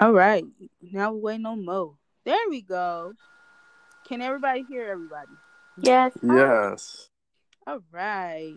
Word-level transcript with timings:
All 0.00 0.12
right. 0.12 0.46
Now 0.80 1.12
we 1.12 1.20
wait 1.20 1.40
no 1.42 1.54
more. 1.56 1.92
There 2.24 2.48
we 2.48 2.62
go. 2.62 3.12
Can 4.08 4.22
everybody 4.22 4.62
hear 4.62 4.88
everybody? 4.88 5.32
Yes. 5.76 6.12
Yes. 6.22 7.10
All 7.66 7.80
right. 7.92 8.56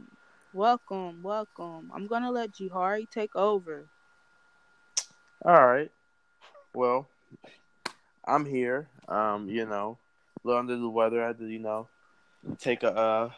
Welcome, 0.53 1.21
welcome. 1.21 1.91
I'm 1.93 2.07
gonna 2.07 2.31
let 2.31 2.51
Jahari 2.53 3.09
take 3.09 3.35
over. 3.35 3.89
All 5.43 5.67
right. 5.67 5.91
Well, 6.73 7.09
I'm 8.23 8.45
here. 8.45 8.87
Um, 9.09 9.49
you 9.49 9.65
know, 9.65 9.97
a 10.45 10.47
little 10.47 10.59
under 10.61 10.77
the 10.77 10.87
weather. 10.87 11.21
I 11.21 11.27
had 11.27 11.39
to, 11.39 11.47
you 11.47 11.59
know, 11.59 11.89
take 12.57 12.83
a 12.83 12.95
uh, 12.95 13.29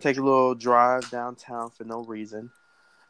take 0.00 0.18
a 0.18 0.22
little 0.22 0.54
drive 0.54 1.08
downtown 1.08 1.70
for 1.70 1.84
no 1.84 2.04
reason. 2.04 2.50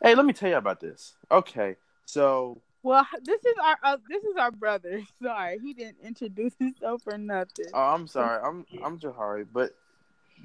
Hey, 0.00 0.14
let 0.14 0.24
me 0.24 0.32
tell 0.32 0.48
you 0.48 0.56
about 0.58 0.78
this. 0.78 1.14
Okay, 1.28 1.74
so 2.06 2.60
Well, 2.82 3.06
this 3.22 3.44
is 3.44 3.54
our 3.62 3.78
uh, 3.82 3.96
this 4.08 4.24
is 4.24 4.36
our 4.36 4.50
brother. 4.50 5.02
Sorry, 5.22 5.58
he 5.60 5.72
didn't 5.72 5.98
introduce 6.02 6.54
himself 6.58 7.02
or 7.06 7.18
nothing. 7.18 7.66
oh, 7.72 7.80
I'm 7.80 8.06
sorry. 8.06 8.40
I'm 8.42 8.66
I'm 8.82 8.98
Jahari, 8.98 9.46
but 9.52 9.74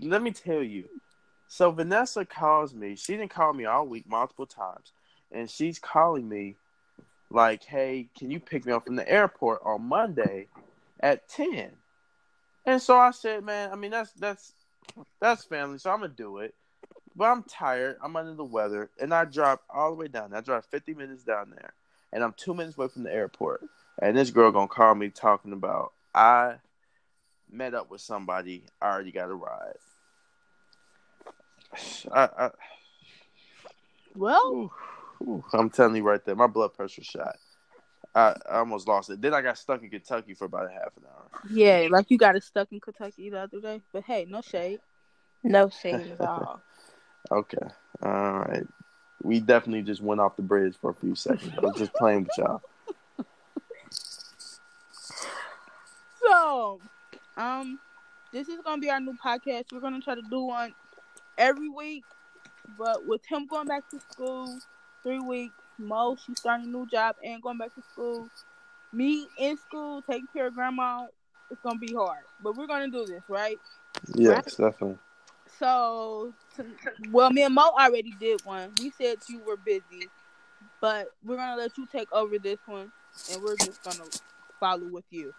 let 0.01 0.21
me 0.21 0.31
tell 0.31 0.61
you. 0.61 0.85
So 1.47 1.71
Vanessa 1.71 2.25
calls 2.25 2.73
me. 2.73 2.95
She 2.95 3.15
didn't 3.15 3.31
call 3.31 3.53
me 3.53 3.65
all 3.65 3.87
week, 3.87 4.07
multiple 4.07 4.45
times, 4.45 4.91
and 5.31 5.49
she's 5.49 5.79
calling 5.79 6.27
me 6.27 6.55
like, 7.29 7.63
"Hey, 7.63 8.07
can 8.17 8.29
you 8.29 8.39
pick 8.39 8.65
me 8.65 8.73
up 8.73 8.85
from 8.85 8.95
the 8.95 9.09
airport 9.09 9.61
on 9.63 9.83
Monday 9.83 10.47
at 10.99 11.27
10?" 11.29 11.71
And 12.65 12.81
so 12.81 12.97
I 12.97 13.11
said, 13.11 13.43
"Man, 13.43 13.71
I 13.71 13.75
mean 13.75 13.91
that's 13.91 14.11
that's 14.11 14.53
that's 15.19 15.43
family, 15.45 15.79
so 15.79 15.89
I'm 15.89 16.01
gonna 16.01 16.13
do 16.15 16.37
it." 16.39 16.53
But 17.15 17.25
I'm 17.31 17.43
tired. 17.43 17.97
I'm 18.03 18.15
under 18.15 18.35
the 18.35 18.43
weather, 18.43 18.91
and 18.99 19.11
I 19.11 19.25
drive 19.25 19.57
all 19.73 19.89
the 19.89 19.95
way 19.95 20.07
down. 20.07 20.33
I 20.33 20.41
drive 20.41 20.65
50 20.65 20.93
minutes 20.93 21.23
down 21.23 21.49
there, 21.49 21.73
and 22.13 22.23
I'm 22.23 22.33
two 22.33 22.53
minutes 22.53 22.77
away 22.77 22.87
from 22.87 23.03
the 23.03 23.13
airport. 23.13 23.61
And 24.01 24.17
this 24.17 24.31
girl 24.31 24.51
gonna 24.51 24.67
call 24.67 24.95
me 24.95 25.09
talking 25.09 25.53
about 25.53 25.93
I 26.13 26.55
met 27.51 27.73
up 27.73 27.89
with 27.89 28.01
somebody. 28.01 28.63
I 28.81 28.87
already 28.87 29.11
got 29.11 29.29
a 29.29 29.35
ride. 29.35 29.77
I, 32.13 32.29
I 32.37 32.49
Well, 34.15 34.41
Ooh, 34.53 34.71
ooh, 35.21 35.43
I'm 35.53 35.69
telling 35.69 35.95
you 35.95 36.03
right 36.03 36.23
there, 36.25 36.35
my 36.35 36.47
blood 36.47 36.73
pressure 36.73 37.03
shot. 37.03 37.37
I, 38.15 38.35
I 38.49 38.59
almost 38.59 38.87
lost 38.87 39.09
it. 39.09 39.21
Then 39.21 39.33
I 39.33 39.41
got 39.41 39.57
stuck 39.57 39.83
in 39.83 39.89
Kentucky 39.89 40.33
for 40.33 40.45
about 40.45 40.67
a 40.67 40.73
half 40.73 40.97
an 40.97 41.03
hour. 41.05 41.29
yeah, 41.49 41.87
like 41.91 42.09
you 42.09 42.17
got 42.17 42.35
it 42.35 42.43
stuck 42.43 42.71
in 42.71 42.79
Kentucky 42.79 43.29
the 43.29 43.39
other 43.39 43.61
day. 43.61 43.81
But 43.93 44.03
hey, 44.05 44.25
no 44.29 44.41
shade. 44.41 44.79
No 45.43 45.69
shade 45.69 46.07
at 46.11 46.21
all. 46.21 46.61
Okay, 47.31 47.67
all 48.03 48.39
right. 48.39 48.65
We 49.21 49.39
definitely 49.39 49.83
just 49.83 50.01
went 50.01 50.21
off 50.21 50.35
the 50.35 50.43
bridge 50.43 50.75
for 50.79 50.91
a 50.91 50.93
few 50.93 51.15
seconds. 51.15 51.53
I 51.57 51.61
was 51.61 51.77
just 51.77 51.93
playing 51.93 52.23
with 52.23 52.37
y'all. 52.37 52.61
So, 56.21 56.79
um, 57.37 57.79
this 58.31 58.47
is 58.47 58.59
gonna 58.63 58.81
be 58.81 58.89
our 58.89 58.99
new 58.99 59.15
podcast. 59.23 59.65
We're 59.71 59.79
gonna 59.79 60.01
try 60.01 60.15
to 60.15 60.21
do 60.21 60.41
one 60.41 60.73
every 61.37 61.69
week, 61.69 62.03
but 62.77 63.05
with 63.07 63.25
him 63.25 63.47
going 63.47 63.67
back 63.67 63.89
to 63.91 63.99
school, 64.11 64.59
three 65.03 65.19
weeks. 65.19 65.53
Mo, 65.79 66.15
she's 66.15 66.39
starting 66.39 66.65
a 66.65 66.69
new 66.69 66.87
job 66.87 67.15
and 67.23 67.41
going 67.41 67.57
back 67.59 67.73
to 67.75 67.81
school. 67.91 68.27
Me 68.91 69.27
in 69.37 69.57
school, 69.57 70.01
taking 70.01 70.27
care 70.33 70.47
of 70.47 70.55
grandma. 70.55 71.05
It's 71.51 71.61
gonna 71.61 71.79
be 71.79 71.93
hard, 71.93 72.23
but 72.41 72.57
we're 72.57 72.67
gonna 72.67 72.89
do 72.89 73.05
this, 73.05 73.21
right? 73.29 73.57
Yes, 74.15 74.55
definitely. 74.55 74.97
So, 75.59 76.33
well, 77.11 77.31
me 77.31 77.43
and 77.43 77.55
Mo 77.55 77.71
already 77.79 78.13
did 78.19 78.43
one. 78.45 78.71
We 78.81 78.91
said 78.91 79.17
you 79.27 79.39
were 79.39 79.57
busy, 79.57 80.07
but 80.81 81.11
we're 81.25 81.37
gonna 81.37 81.59
let 81.59 81.77
you 81.77 81.87
take 81.91 82.11
over 82.11 82.37
this 82.37 82.59
one, 82.67 82.91
and 83.31 83.41
we're 83.41 83.55
just 83.57 83.83
gonna 83.83 84.09
follow 84.59 84.87
with 84.87 85.05
you. 85.09 85.33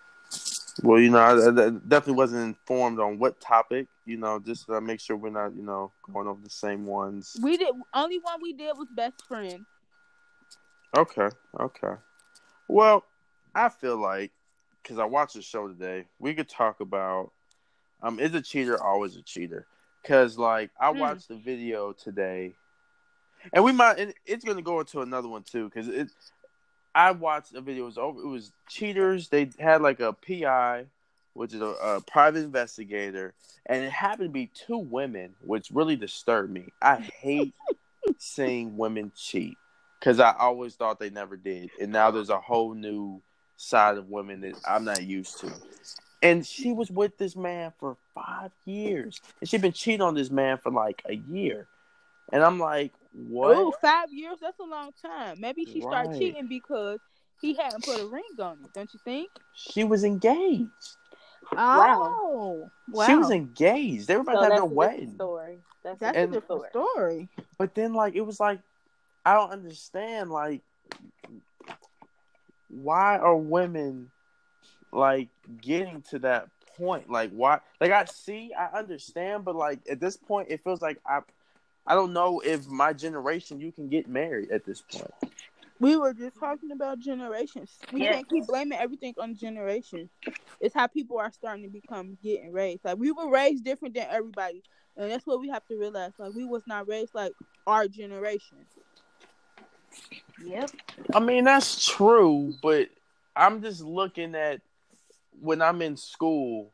Well, 0.83 1.01
you 1.01 1.11
know, 1.11 1.19
I, 1.19 1.49
I 1.49 1.71
definitely 1.71 2.15
wasn't 2.15 2.45
informed 2.45 3.01
on 3.01 3.19
what 3.19 3.41
topic. 3.41 3.87
You 4.07 4.17
know, 4.17 4.39
just 4.39 4.67
to 4.67 4.81
make 4.81 5.01
sure 5.01 5.17
we're 5.17 5.31
not, 5.31 5.55
you 5.55 5.63
know, 5.63 5.93
going 6.13 6.27
over 6.27 6.41
the 6.43 6.51
same 6.51 6.87
ones. 6.87 7.37
We 7.41 7.57
did 7.57 7.75
only 7.95 8.19
one 8.19 8.41
we 8.43 8.53
did 8.53 8.77
was 8.77 8.89
best 8.95 9.25
friend. 9.27 9.65
Okay, 10.97 11.29
okay. 11.61 11.95
Well, 12.67 13.05
I 13.55 13.69
feel 13.69 13.97
like 13.97 14.33
because 14.83 14.99
I 14.99 15.05
watched 15.05 15.35
the 15.35 15.43
show 15.43 15.69
today, 15.69 16.07
we 16.19 16.35
could 16.35 16.49
talk 16.49 16.81
about 16.81 17.31
um, 18.03 18.19
is 18.19 18.35
a 18.35 18.41
cheater 18.41 18.83
always 18.83 19.17
a 19.17 19.23
cheater? 19.23 19.67
Because 20.09 20.39
like 20.39 20.71
I 20.81 20.91
Hmm. 20.91 21.01
watched 21.01 21.29
the 21.29 21.37
video 21.37 21.93
today, 21.93 22.55
and 23.53 23.63
we 23.63 23.73
might, 23.73 23.99
and 23.99 24.15
it's 24.25 24.43
gonna 24.43 24.63
go 24.63 24.81
into 24.81 25.03
another 25.03 25.29
one 25.29 25.43
too 25.43 25.65
because 25.69 25.87
it. 25.87 26.09
I 26.95 27.11
watched 27.11 27.53
the 27.53 27.61
video. 27.61 27.83
It 27.83 27.87
was 27.87 27.99
over. 27.99 28.21
It 28.23 28.27
was 28.27 28.51
cheaters. 28.71 29.29
They 29.29 29.51
had 29.59 29.83
like 29.83 30.01
a 30.01 30.15
PI, 30.15 30.87
which 31.35 31.53
is 31.53 31.61
a, 31.61 31.67
a 31.67 32.01
private 32.01 32.43
investigator, 32.43 33.35
and 33.67 33.85
it 33.85 33.93
happened 33.93 34.31
to 34.31 34.33
be 34.33 34.47
two 34.47 34.79
women, 34.79 35.35
which 35.43 35.71
really 35.71 35.95
disturbed 35.95 36.51
me. 36.51 36.73
I 36.81 36.97
hate 36.97 37.55
seeing 38.17 38.79
women 38.79 39.13
cheat 39.15 39.59
because 40.01 40.21
I 40.21 40.35
always 40.39 40.75
thought 40.75 40.99
they 40.99 41.11
never 41.11 41.37
did, 41.37 41.71
and 41.79 41.93
now 41.93 42.11
there's 42.11 42.31
a 42.31 42.41
whole 42.41 42.73
new 42.73 43.21
side 43.59 43.99
of 43.99 44.09
women 44.09 44.41
that 44.41 44.55
I'm 44.67 44.85
not 44.85 45.03
used 45.05 45.39
to. 45.41 45.53
And 46.21 46.45
she 46.45 46.73
was 46.73 46.91
with 46.91 47.17
this 47.17 47.37
man 47.37 47.73
for 47.79 47.97
five 48.15 48.51
years, 48.65 49.21
and 49.41 49.49
she'd 49.49 49.63
been 49.63 49.73
cheating 49.73 50.01
on 50.01 50.15
this 50.15 50.31
man 50.31 50.59
for 50.59 50.73
like 50.73 51.03
a 51.09 51.15
year, 51.15 51.69
and 52.33 52.43
I'm 52.43 52.59
like, 52.59 52.93
what? 53.13 53.57
Ooh, 53.57 53.73
five 53.81 54.13
years? 54.13 54.39
That's 54.41 54.59
a 54.59 54.65
long 54.65 54.91
time. 55.01 55.41
Maybe 55.41 55.65
she 55.65 55.81
started 55.81 56.19
cheating 56.19 56.49
because 56.49 56.99
he 57.41 57.55
hadn't 57.55 57.85
put 57.85 58.01
a 58.01 58.07
ring 58.07 58.25
on 58.41 58.59
it. 58.65 58.73
Don't 58.73 58.93
you 58.93 58.99
think? 59.05 59.31
She 59.55 59.85
was 59.85 60.03
engaged. 60.03 60.97
Oh, 61.57 62.69
wow. 62.89 63.07
She 63.07 63.15
was 63.15 63.31
engaged. 63.31 64.09
They 64.09 64.17
were 64.17 64.23
about 64.23 64.35
So 64.35 64.39
to 64.39 64.45
have 64.47 64.55
their 64.55 64.65
wedding. 64.65 65.15
story. 65.15 65.59
That's, 65.85 66.01
That's 66.01 66.17
a 66.17 66.23
a 66.25 66.27
different 66.27 66.67
story. 66.67 66.71
story. 66.71 67.29
But 67.59 67.75
then, 67.75 67.95
like, 67.95 68.17
it 68.17 68.23
was 68.27 68.41
like, 68.41 68.61
I 69.25 69.35
don't 69.35 69.51
understand. 69.51 70.31
Like, 70.31 70.63
why 72.69 73.19
are 73.19 73.37
women 73.37 74.11
like 74.93 75.29
getting 75.61 76.03
to 76.11 76.19
that 76.21 76.49
point? 76.77 77.11
Like, 77.11 77.31
why? 77.31 77.61
Like, 77.81 77.93
I 77.93 78.05
see, 78.07 78.53
I 78.53 78.79
understand, 78.79 79.45
but 79.45 79.57
like 79.57 79.81
at 79.91 80.01
this 80.01 80.17
point, 80.17 80.49
it 80.51 80.63
feels 80.65 80.81
like 80.83 80.99
I, 81.07 81.21
I 81.87 81.95
don't 81.95 82.13
know 82.13 82.41
if 82.41 82.67
my 82.69 82.93
generation 82.93 83.61
you 83.61 83.73
can 83.73 83.89
get 83.89 84.09
married 84.09 84.51
at 84.51 84.65
this 84.65 84.83
point. 84.83 85.13
We 85.81 85.97
were 85.97 86.13
just 86.13 86.39
talking 86.39 86.73
about 86.73 86.99
generations. 86.99 87.71
We 87.93 88.03
Yeah. 88.03 88.15
can't 88.15 88.29
keep 88.29 88.47
blaming 88.47 88.79
everything 88.79 89.15
on 89.19 89.37
generations. 89.37 90.11
It's 90.61 90.75
how 90.75 90.89
people 90.89 91.19
are 91.19 91.31
starting 91.31 91.65
to 91.65 91.71
become 91.71 92.19
getting 92.23 92.53
raised. 92.53 92.85
Like 92.85 92.99
we 92.99 93.13
were 93.13 93.31
raised 93.31 93.65
different 93.65 93.95
than 93.95 94.07
everybody, 94.11 94.63
and 94.97 95.11
that's 95.11 95.27
what 95.27 95.41
we 95.41 95.49
have 95.51 95.65
to 95.67 95.77
realize. 95.77 96.13
Like 96.19 96.35
we 96.35 96.45
was 96.45 96.65
not 96.67 96.89
raised 96.89 97.15
like 97.15 97.33
our 97.67 97.87
generation. 97.87 98.59
Yep. 100.45 100.71
I 101.15 101.21
mean, 101.21 101.45
that's 101.45 101.85
true, 101.87 102.55
but 102.63 102.89
I'm 103.37 103.63
just 103.63 103.81
looking 103.81 104.35
at 104.35 104.61
when 105.41 105.63
I'm 105.63 105.83
in 105.83 105.97
school 105.97 106.73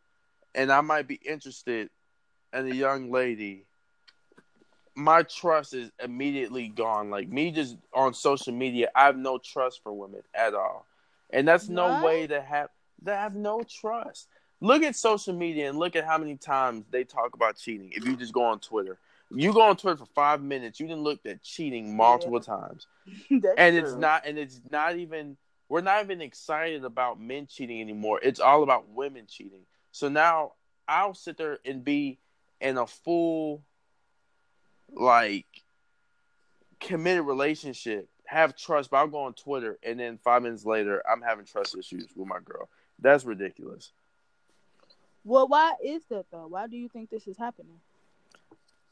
and 0.54 0.70
I 0.70 0.80
might 0.80 1.08
be 1.08 1.16
interested 1.16 1.90
in 2.52 2.70
a 2.70 2.74
young 2.74 3.10
lady. 3.10 3.64
My 4.96 5.24
trust 5.24 5.74
is 5.74 5.90
immediately 6.02 6.68
gone. 6.68 7.10
Like 7.10 7.28
me 7.28 7.50
just 7.50 7.76
on 7.92 8.14
social 8.14 8.52
media, 8.52 8.90
I 8.94 9.06
have 9.06 9.16
no 9.16 9.38
trust 9.38 9.82
for 9.82 9.92
women 9.92 10.22
at 10.34 10.54
all. 10.54 10.86
And 11.30 11.48
that's 11.48 11.68
no 11.68 12.00
way 12.04 12.26
to 12.28 12.40
have 12.40 12.70
to 13.04 13.14
have 13.14 13.34
no 13.34 13.62
trust. 13.62 14.28
Look 14.60 14.82
at 14.82 14.94
social 14.94 15.34
media 15.34 15.68
and 15.68 15.78
look 15.78 15.96
at 15.96 16.04
how 16.04 16.16
many 16.16 16.36
times 16.36 16.84
they 16.90 17.02
talk 17.02 17.34
about 17.34 17.56
cheating. 17.56 17.90
If 17.92 18.06
you 18.06 18.16
just 18.16 18.32
go 18.32 18.44
on 18.44 18.60
Twitter, 18.60 18.98
you 19.30 19.52
go 19.52 19.62
on 19.62 19.76
Twitter 19.76 19.96
for 19.96 20.06
five 20.14 20.40
minutes, 20.40 20.78
you 20.78 20.86
didn't 20.86 21.02
look 21.02 21.26
at 21.26 21.42
cheating 21.42 21.96
multiple 21.96 22.40
times 22.40 22.86
That's 23.30 23.54
and 23.58 23.76
it's 23.76 23.94
not 23.94 24.26
and 24.26 24.38
it's 24.38 24.60
not 24.70 24.96
even 24.96 25.36
we're 25.68 25.80
not 25.80 26.04
even 26.04 26.20
excited 26.20 26.84
about 26.84 27.20
men 27.20 27.46
cheating 27.46 27.80
anymore. 27.80 28.20
It's 28.22 28.40
all 28.40 28.62
about 28.62 28.88
women 28.88 29.26
cheating. 29.28 29.62
So 29.92 30.08
now 30.08 30.52
i'll 30.88 31.14
sit 31.14 31.36
there 31.36 31.58
and 31.64 31.84
be 31.84 32.18
in 32.60 32.76
a 32.76 32.86
full 32.86 33.62
like 34.92 35.46
committed 36.80 37.24
relationship 37.24 38.08
have 38.26 38.56
trust 38.56 38.90
but 38.90 38.98
i'll 38.98 39.06
go 39.06 39.22
on 39.24 39.34
twitter 39.34 39.78
and 39.82 39.98
then 39.98 40.18
five 40.22 40.42
minutes 40.42 40.64
later 40.64 41.02
i'm 41.10 41.22
having 41.22 41.44
trust 41.44 41.76
issues 41.76 42.08
with 42.14 42.26
my 42.28 42.38
girl. 42.44 42.68
That's 42.98 43.24
ridiculous. 43.24 43.90
Well, 45.24 45.48
why 45.48 45.72
is 45.82 46.04
that 46.10 46.26
though? 46.30 46.46
Why 46.46 46.68
do 46.68 46.76
you 46.76 46.88
think 46.88 47.10
this 47.10 47.26
is 47.26 47.36
happening? 47.36 47.80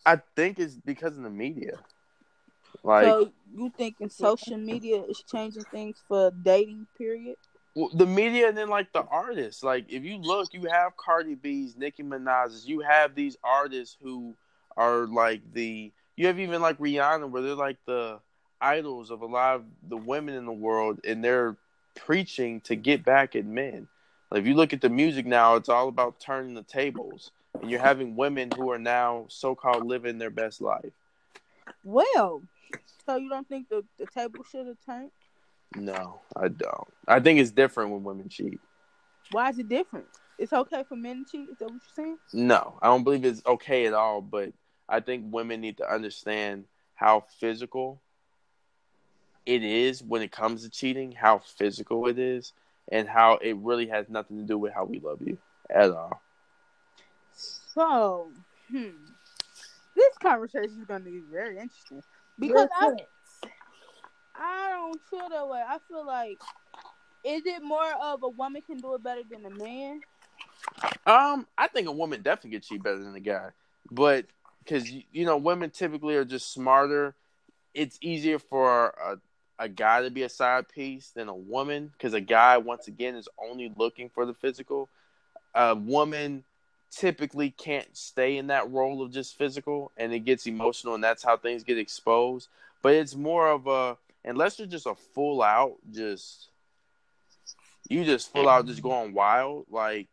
i 0.05 0.17
think 0.35 0.59
it's 0.59 0.75
because 0.75 1.17
of 1.17 1.23
the 1.23 1.31
media 1.31 1.79
like 2.83 3.05
so 3.05 3.31
you 3.55 3.73
thinking 3.77 4.09
social 4.09 4.57
media 4.57 5.03
is 5.03 5.23
changing 5.31 5.65
things 5.65 6.03
for 6.09 6.31
dating? 6.31 6.87
Period. 6.97 7.37
Well, 7.75 7.91
the 7.95 8.07
media 8.07 8.49
and 8.49 8.57
then 8.57 8.69
like 8.69 8.93
the 8.93 9.03
artists. 9.03 9.63
Like 9.63 9.91
if 9.91 10.05
you 10.05 10.19
look, 10.19 10.53
you 10.53 10.69
have 10.71 10.97
Cardi 10.97 11.35
B's, 11.35 11.77
Nicki 11.77 12.03
Minaj's. 12.03 12.67
You 12.67 12.81
have 12.81 13.15
these 13.15 13.37
artists 13.43 13.97
who 14.03 14.35
are 14.77 15.07
like 15.07 15.41
the. 15.53 15.93
You 16.17 16.27
have 16.27 16.39
even 16.39 16.61
like 16.61 16.79
Rihanna, 16.79 17.31
where 17.31 17.43
they're 17.43 17.55
like 17.55 17.79
the 17.87 18.21
idols 18.61 19.11
of 19.11 19.23
a 19.23 19.27
lot 19.27 19.57
of 19.57 19.65
the 19.89 19.97
women 19.97 20.35
in 20.35 20.45
the 20.45 20.53
world, 20.53 21.01
and 21.05 21.25
they're 21.25 21.57
preaching 21.95 22.61
to 22.63 22.77
get 22.77 23.05
back 23.05 23.35
at 23.35 23.45
men. 23.45 23.89
Like 24.31 24.43
if 24.43 24.47
you 24.47 24.55
look 24.55 24.73
at 24.73 24.81
the 24.81 24.89
music 24.89 25.27
now, 25.27 25.57
it's 25.57 25.69
all 25.69 25.89
about 25.89 26.21
turning 26.21 26.55
the 26.55 26.63
tables, 26.63 27.33
and 27.61 27.71
you're 27.71 27.81
having 27.81 28.17
women 28.17 28.51
who 28.51 28.71
are 28.71 28.79
now 28.79 29.27
so-called 29.29 29.87
living 29.87 30.19
their 30.19 30.31
best 30.31 30.61
life. 30.61 30.93
Well, 31.85 32.43
so 33.07 33.17
you 33.17 33.29
don't 33.29 33.49
think 33.49 33.69
the, 33.69 33.85
the 33.99 34.07
table 34.07 34.45
should 34.51 34.67
have 34.67 34.77
turned? 34.85 35.11
No, 35.77 36.21
I 36.37 36.49
don't. 36.49 36.89
I 37.09 37.21
think 37.21 37.41
it's 37.41 37.51
different 37.51 37.91
when 37.91 38.05
women 38.05 38.29
cheat. 38.29 38.61
Why 39.31 39.51
is 39.51 39.59
it 39.59 39.69
different? 39.69 40.07
It's 40.39 40.53
okay 40.53 40.85
for 40.89 40.97
men 40.97 41.25
to 41.25 41.31
cheat. 41.31 41.51
Is 41.51 41.59
that 41.59 41.71
what 41.71 41.75
you're 41.75 42.07
saying? 42.07 42.19
No, 42.33 42.79
I 42.83 42.89
don't 42.89 43.05
believe 43.05 43.25
it's 43.25 43.43
okay 43.47 43.87
at 43.87 43.95
all. 43.95 44.21
But 44.21 44.53
I 44.89 45.01
think 45.01 45.27
women 45.33 45.61
need 45.61 45.79
to 45.79 45.91
understand 45.91 46.65
how 46.95 47.25
physical 47.39 48.01
it 49.47 49.63
is 49.63 50.03
when 50.03 50.23
it 50.23 50.31
comes 50.31 50.63
to 50.63 50.71
cheating, 50.71 51.13
how 51.13 51.39
physical 51.39 52.07
it 52.07 52.19
is, 52.19 52.53
and 52.91 53.09
how 53.09 53.39
it 53.43 53.57
really 53.57 53.87
has 53.89 54.09
nothing 54.09 54.39
to 54.39 54.45
do 54.45 54.59
with 54.59 54.73
how 54.73 54.85
we 54.85 55.01
love 55.01 55.21
you 55.21 55.39
at 55.71 55.91
all. 55.91 56.21
So, 57.35 58.31
hmm, 58.71 58.91
this 59.97 60.19
conversation 60.21 60.79
is 60.81 60.85
going 60.87 61.05
to 61.05 61.11
be 61.11 61.23
very 61.31 61.59
interesting 61.59 62.03
because 62.39 62.69
I, 62.81 62.91
I 64.35 64.71
don't 64.71 65.01
feel 65.09 65.29
that 65.29 65.49
way. 65.49 65.63
I 65.67 65.79
feel 65.89 66.07
like 66.07 66.39
is 67.25 67.43
it 67.47 67.63
more 67.63 67.93
of 68.03 68.23
a 68.23 68.29
woman 68.29 68.63
can 68.63 68.79
do 68.79 68.95
it 68.95 69.03
better 69.03 69.23
than 69.29 69.47
a 69.47 69.51
man? 69.51 70.01
Um, 71.07 71.47
I 71.57 71.69
think 71.69 71.89
a 71.89 71.93
woman 71.93 72.23
definitely 72.23 72.59
can 72.59 72.61
cheat 72.61 72.83
better 72.83 73.03
than 73.03 73.15
a 73.15 73.21
guy, 73.21 73.51
but 73.91 74.27
because 74.65 74.91
you 74.91 75.25
know 75.25 75.37
women 75.37 75.71
typically 75.71 76.17
are 76.17 76.25
just 76.25 76.53
smarter. 76.53 77.15
It's 77.75 77.99
easier 78.03 78.39
for 78.39 78.89
a 78.89 79.17
a 79.59 79.69
guy 79.69 80.03
to 80.03 80.11
be 80.11 80.23
a 80.23 80.29
side 80.29 80.69
piece 80.69 81.11
than 81.11 81.29
a 81.29 81.35
woman 81.35 81.93
because 81.93 82.15
a 82.15 82.21
guy 82.21 82.59
once 82.59 82.89
again 82.89 83.15
is 83.15 83.29
only 83.39 83.73
looking 83.77 84.09
for 84.09 84.27
the 84.27 84.35
physical. 84.35 84.89
A 85.55 85.75
woman 85.75 86.45
typically 86.93 87.51
can't 87.51 87.97
stay 87.97 88.37
in 88.37 88.49
that 88.49 88.71
role 88.71 89.03
of 89.03 89.11
just 89.11 89.37
physical 89.37 89.91
and 89.97 90.13
it 90.13 90.21
gets 90.21 90.47
emotional 90.47 90.95
and 90.95 91.03
that's 91.03 91.23
how 91.23 91.37
things 91.37 91.65
get 91.65 91.79
exposed. 91.79 92.49
But 92.83 92.95
it's 92.95 93.17
more 93.17 93.49
of 93.49 93.67
a 93.67 93.97
unless 94.25 94.59
you're 94.59 94.69
just 94.69 94.87
a 94.87 94.95
full 94.95 95.43
out 95.43 95.77
just 95.91 96.49
you 97.89 98.05
just 98.05 98.33
full 98.33 98.49
out 98.49 98.67
just 98.67 98.83
going 98.83 99.13
wild 99.13 99.67
like 99.71 100.09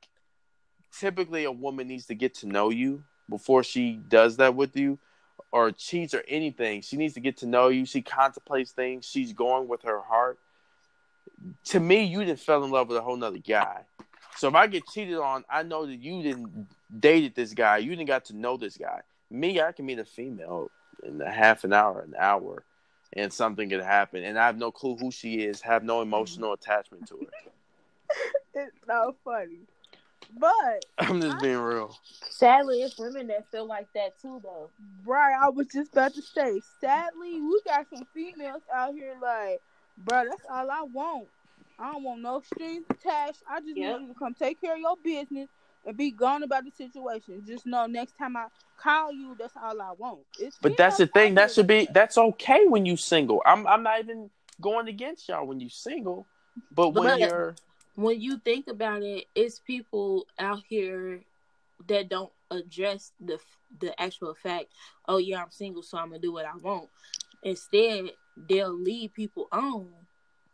typically 0.97 1.43
a 1.43 1.51
woman 1.51 1.87
needs 1.87 2.07
to 2.07 2.15
get 2.15 2.33
to 2.35 2.47
know 2.47 2.69
you 2.69 3.03
before 3.29 3.63
she 3.63 3.99
does 4.07 4.37
that 4.37 4.55
with 4.55 4.75
you 4.75 4.97
or 5.51 5.71
cheats 5.71 6.13
or 6.13 6.23
anything. 6.27 6.81
She 6.81 6.97
needs 6.97 7.13
to 7.15 7.19
get 7.19 7.37
to 7.37 7.47
know 7.47 7.69
you. 7.69 7.85
She 7.85 8.01
contemplates 8.01 8.71
things. 8.71 9.05
She's 9.05 9.33
going 9.33 9.67
with 9.67 9.83
her 9.83 10.01
heart. 10.01 10.39
To 11.65 11.79
me, 11.79 12.03
you 12.03 12.19
didn't 12.19 12.39
fell 12.39 12.63
in 12.63 12.71
love 12.71 12.87
with 12.89 12.97
a 12.97 13.01
whole 13.01 13.15
nother 13.15 13.37
guy. 13.37 13.85
So 14.39 14.47
if 14.47 14.55
I 14.55 14.67
get 14.67 14.87
cheated 14.87 15.17
on, 15.17 15.43
I 15.49 15.63
know 15.63 15.85
that 15.85 15.97
you 15.97 16.23
didn't 16.23 16.69
dated 16.97 17.35
this 17.35 17.53
guy. 17.53 17.79
You 17.79 17.89
didn't 17.89 18.07
got 18.07 18.23
to 18.25 18.33
know 18.37 18.55
this 18.55 18.77
guy. 18.77 19.01
Me, 19.29 19.59
I 19.59 19.73
can 19.73 19.85
meet 19.85 19.99
a 19.99 20.05
female 20.05 20.71
in 21.03 21.19
a 21.21 21.29
half 21.29 21.65
an 21.65 21.73
hour, 21.73 21.99
an 21.99 22.13
hour, 22.17 22.63
and 23.11 23.33
something 23.33 23.69
could 23.69 23.83
happen, 23.83 24.23
and 24.23 24.39
I 24.39 24.45
have 24.45 24.57
no 24.57 24.71
clue 24.71 24.95
who 24.95 25.11
she 25.11 25.41
is. 25.41 25.59
Have 25.59 25.83
no 25.83 26.01
emotional 26.01 26.53
attachment 26.53 27.05
to 27.09 27.17
her. 27.17 27.51
it's 28.61 28.77
so 28.87 29.13
funny. 29.25 29.59
But 30.37 30.85
I'm 30.99 31.19
just 31.19 31.41
being 31.41 31.57
real. 31.57 31.93
Sadly, 32.29 32.81
it's 32.81 32.97
women 32.97 33.27
that 33.27 33.51
feel 33.51 33.65
like 33.65 33.91
that 33.93 34.21
too, 34.21 34.39
though. 34.41 34.69
Right, 35.05 35.35
I 35.37 35.49
was 35.49 35.67
just 35.67 35.91
about 35.91 36.13
to 36.13 36.21
say. 36.21 36.61
Sadly, 36.79 37.41
we 37.41 37.59
got 37.65 37.87
some 37.93 38.07
females 38.13 38.61
out 38.73 38.93
here 38.93 39.17
like, 39.21 39.59
bro, 39.97 40.23
that's 40.29 40.45
all 40.49 40.71
I 40.71 40.83
want. 40.83 41.27
I 41.79 41.93
don't 41.93 42.03
want 42.03 42.21
no 42.21 42.41
strings 42.41 42.85
attached. 42.89 43.43
I 43.49 43.61
just 43.61 43.77
yep. 43.77 43.91
want 43.91 44.01
you 44.03 44.07
to 44.09 44.19
come 44.19 44.33
take 44.33 44.59
care 44.61 44.73
of 44.73 44.79
your 44.79 44.95
business 45.03 45.47
and 45.85 45.95
be 45.95 46.11
gone 46.11 46.43
about 46.43 46.65
the 46.65 46.71
situation. 46.71 47.41
Just 47.47 47.65
know 47.65 47.85
next 47.85 48.17
time 48.17 48.35
I 48.35 48.47
call 48.77 49.13
you, 49.13 49.35
that's 49.39 49.53
all 49.55 49.81
I 49.81 49.91
want. 49.97 50.19
It's 50.39 50.57
but 50.61 50.77
that's 50.77 50.97
the 50.97 51.07
thing. 51.07 51.35
That 51.35 51.51
should 51.51 51.67
be. 51.67 51.87
That's 51.91 52.17
okay 52.17 52.67
when 52.67 52.85
you 52.85 52.97
single. 52.97 53.41
I'm. 53.45 53.65
I'm 53.65 53.83
not 53.83 53.99
even 53.99 54.29
going 54.61 54.87
against 54.87 55.29
y'all 55.29 55.45
when 55.45 55.59
you 55.59 55.69
single. 55.69 56.25
But, 56.71 56.91
but 56.91 57.03
when 57.03 57.19
you're 57.19 57.55
when 57.95 58.21
you 58.21 58.37
think 58.37 58.67
about 58.67 59.03
it, 59.03 59.25
it's 59.35 59.59
people 59.59 60.25
out 60.37 60.63
here 60.67 61.21
that 61.87 62.09
don't 62.09 62.31
address 62.51 63.11
the 63.19 63.39
the 63.79 63.99
actual 64.01 64.33
fact. 64.33 64.67
Oh 65.07 65.17
yeah, 65.17 65.41
I'm 65.41 65.51
single, 65.51 65.83
so 65.83 65.97
I'm 65.97 66.09
gonna 66.09 66.19
do 66.19 66.33
what 66.33 66.45
I 66.45 66.55
want. 66.55 66.89
Instead, 67.43 68.11
they'll 68.49 68.73
lead 68.73 69.13
people 69.13 69.47
on, 69.51 69.87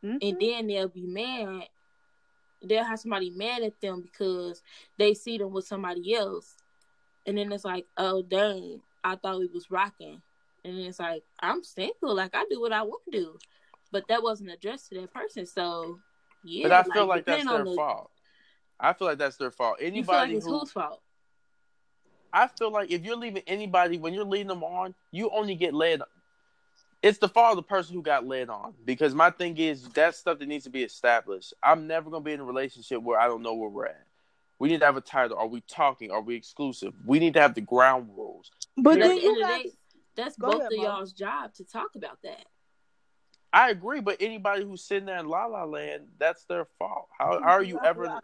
mm-hmm. 0.05 0.17
and 0.21 0.39
then 0.39 0.67
they'll 0.67 0.87
be 0.87 1.07
mad. 1.07 1.67
They'll 2.63 2.83
have 2.83 2.99
somebody 2.99 3.29
mad 3.31 3.63
at 3.63 3.79
them 3.81 4.01
because 4.01 4.61
they 4.97 5.13
see 5.13 5.37
them 5.37 5.51
with 5.51 5.67
somebody 5.67 6.15
else, 6.15 6.55
and 7.25 7.37
then 7.37 7.51
it's 7.51 7.65
like, 7.65 7.85
oh 7.97 8.21
dang, 8.21 8.81
I 9.03 9.15
thought 9.15 9.39
we 9.39 9.47
was 9.47 9.71
rocking, 9.71 10.21
and 10.63 10.77
then 10.77 10.85
it's 10.85 10.99
like, 10.99 11.23
I'm 11.39 11.63
single, 11.63 12.15
like 12.15 12.35
I 12.35 12.45
do 12.49 12.61
what 12.61 12.71
I 12.71 12.83
want 12.83 13.01
to 13.05 13.11
do, 13.11 13.37
but 13.91 14.07
that 14.07 14.23
wasn't 14.23 14.51
addressed 14.51 14.89
to 14.89 15.01
that 15.01 15.13
person, 15.13 15.45
so 15.45 15.99
yeah, 16.43 16.63
but 16.63 16.71
I 16.71 16.77
like, 16.77 16.93
feel 16.93 17.07
like 17.07 17.25
that's 17.25 17.45
their 17.45 17.63
the... 17.63 17.75
fault. 17.75 18.11
I 18.79 18.93
feel 18.93 19.07
like 19.07 19.17
that's 19.17 19.37
their 19.37 19.51
fault. 19.51 19.77
Anybody 19.79 20.35
like 20.35 20.43
who, 20.43 20.59
whose 20.59 20.71
fault? 20.71 21.01
I 22.33 22.47
feel 22.47 22.71
like 22.71 22.91
if 22.91 23.03
you're 23.05 23.15
leaving 23.15 23.43
anybody 23.47 23.97
when 23.97 24.13
you're 24.13 24.25
leading 24.25 24.47
them 24.47 24.63
on, 24.63 24.93
you 25.11 25.29
only 25.29 25.55
get 25.55 25.73
led. 25.73 26.01
It's 27.01 27.19
the 27.19 27.29
fault 27.29 27.51
of 27.51 27.57
the 27.57 27.63
person 27.63 27.95
who 27.95 28.01
got 28.01 28.25
led 28.25 28.49
on. 28.49 28.73
Because 28.83 29.13
my 29.13 29.29
thing 29.29 29.57
is 29.57 29.87
that's 29.89 30.17
stuff 30.17 30.39
that 30.39 30.47
needs 30.47 30.63
to 30.63 30.69
be 30.69 30.83
established. 30.83 31.53
I'm 31.61 31.87
never 31.87 32.09
gonna 32.09 32.23
be 32.23 32.33
in 32.33 32.39
a 32.39 32.45
relationship 32.45 33.01
where 33.01 33.19
I 33.19 33.27
don't 33.27 33.43
know 33.43 33.53
where 33.53 33.69
we're 33.69 33.85
at. 33.85 34.05
We 34.57 34.69
need 34.69 34.79
to 34.79 34.85
have 34.85 34.97
a 34.97 35.01
title. 35.01 35.37
Are 35.37 35.47
we 35.47 35.61
talking? 35.61 36.11
Are 36.11 36.21
we 36.21 36.35
exclusive? 36.35 36.93
We 37.05 37.19
need 37.19 37.33
to 37.33 37.41
have 37.41 37.55
the 37.55 37.61
ground 37.61 38.09
rules. 38.15 38.51
But 38.77 38.99
then 38.99 39.17
you 39.17 39.41
guys, 39.41 39.75
that's 40.15 40.37
both 40.37 40.61
ahead, 40.61 40.71
of 40.71 40.77
y'all's 40.77 41.11
job 41.11 41.53
to 41.55 41.65
talk 41.65 41.89
about 41.95 42.19
that. 42.23 42.45
I 43.51 43.69
agree, 43.69 44.01
but 44.01 44.17
anybody 44.19 44.63
who's 44.63 44.83
sitting 44.83 45.05
there 45.05 45.19
in 45.19 45.27
La 45.27 45.45
La 45.45 45.63
Land, 45.63 46.07
that's 46.19 46.45
their 46.45 46.65
fault. 46.77 47.07
How, 47.17 47.41
how 47.41 47.51
are 47.51 47.63
you 47.63 47.79
ever? 47.83 48.19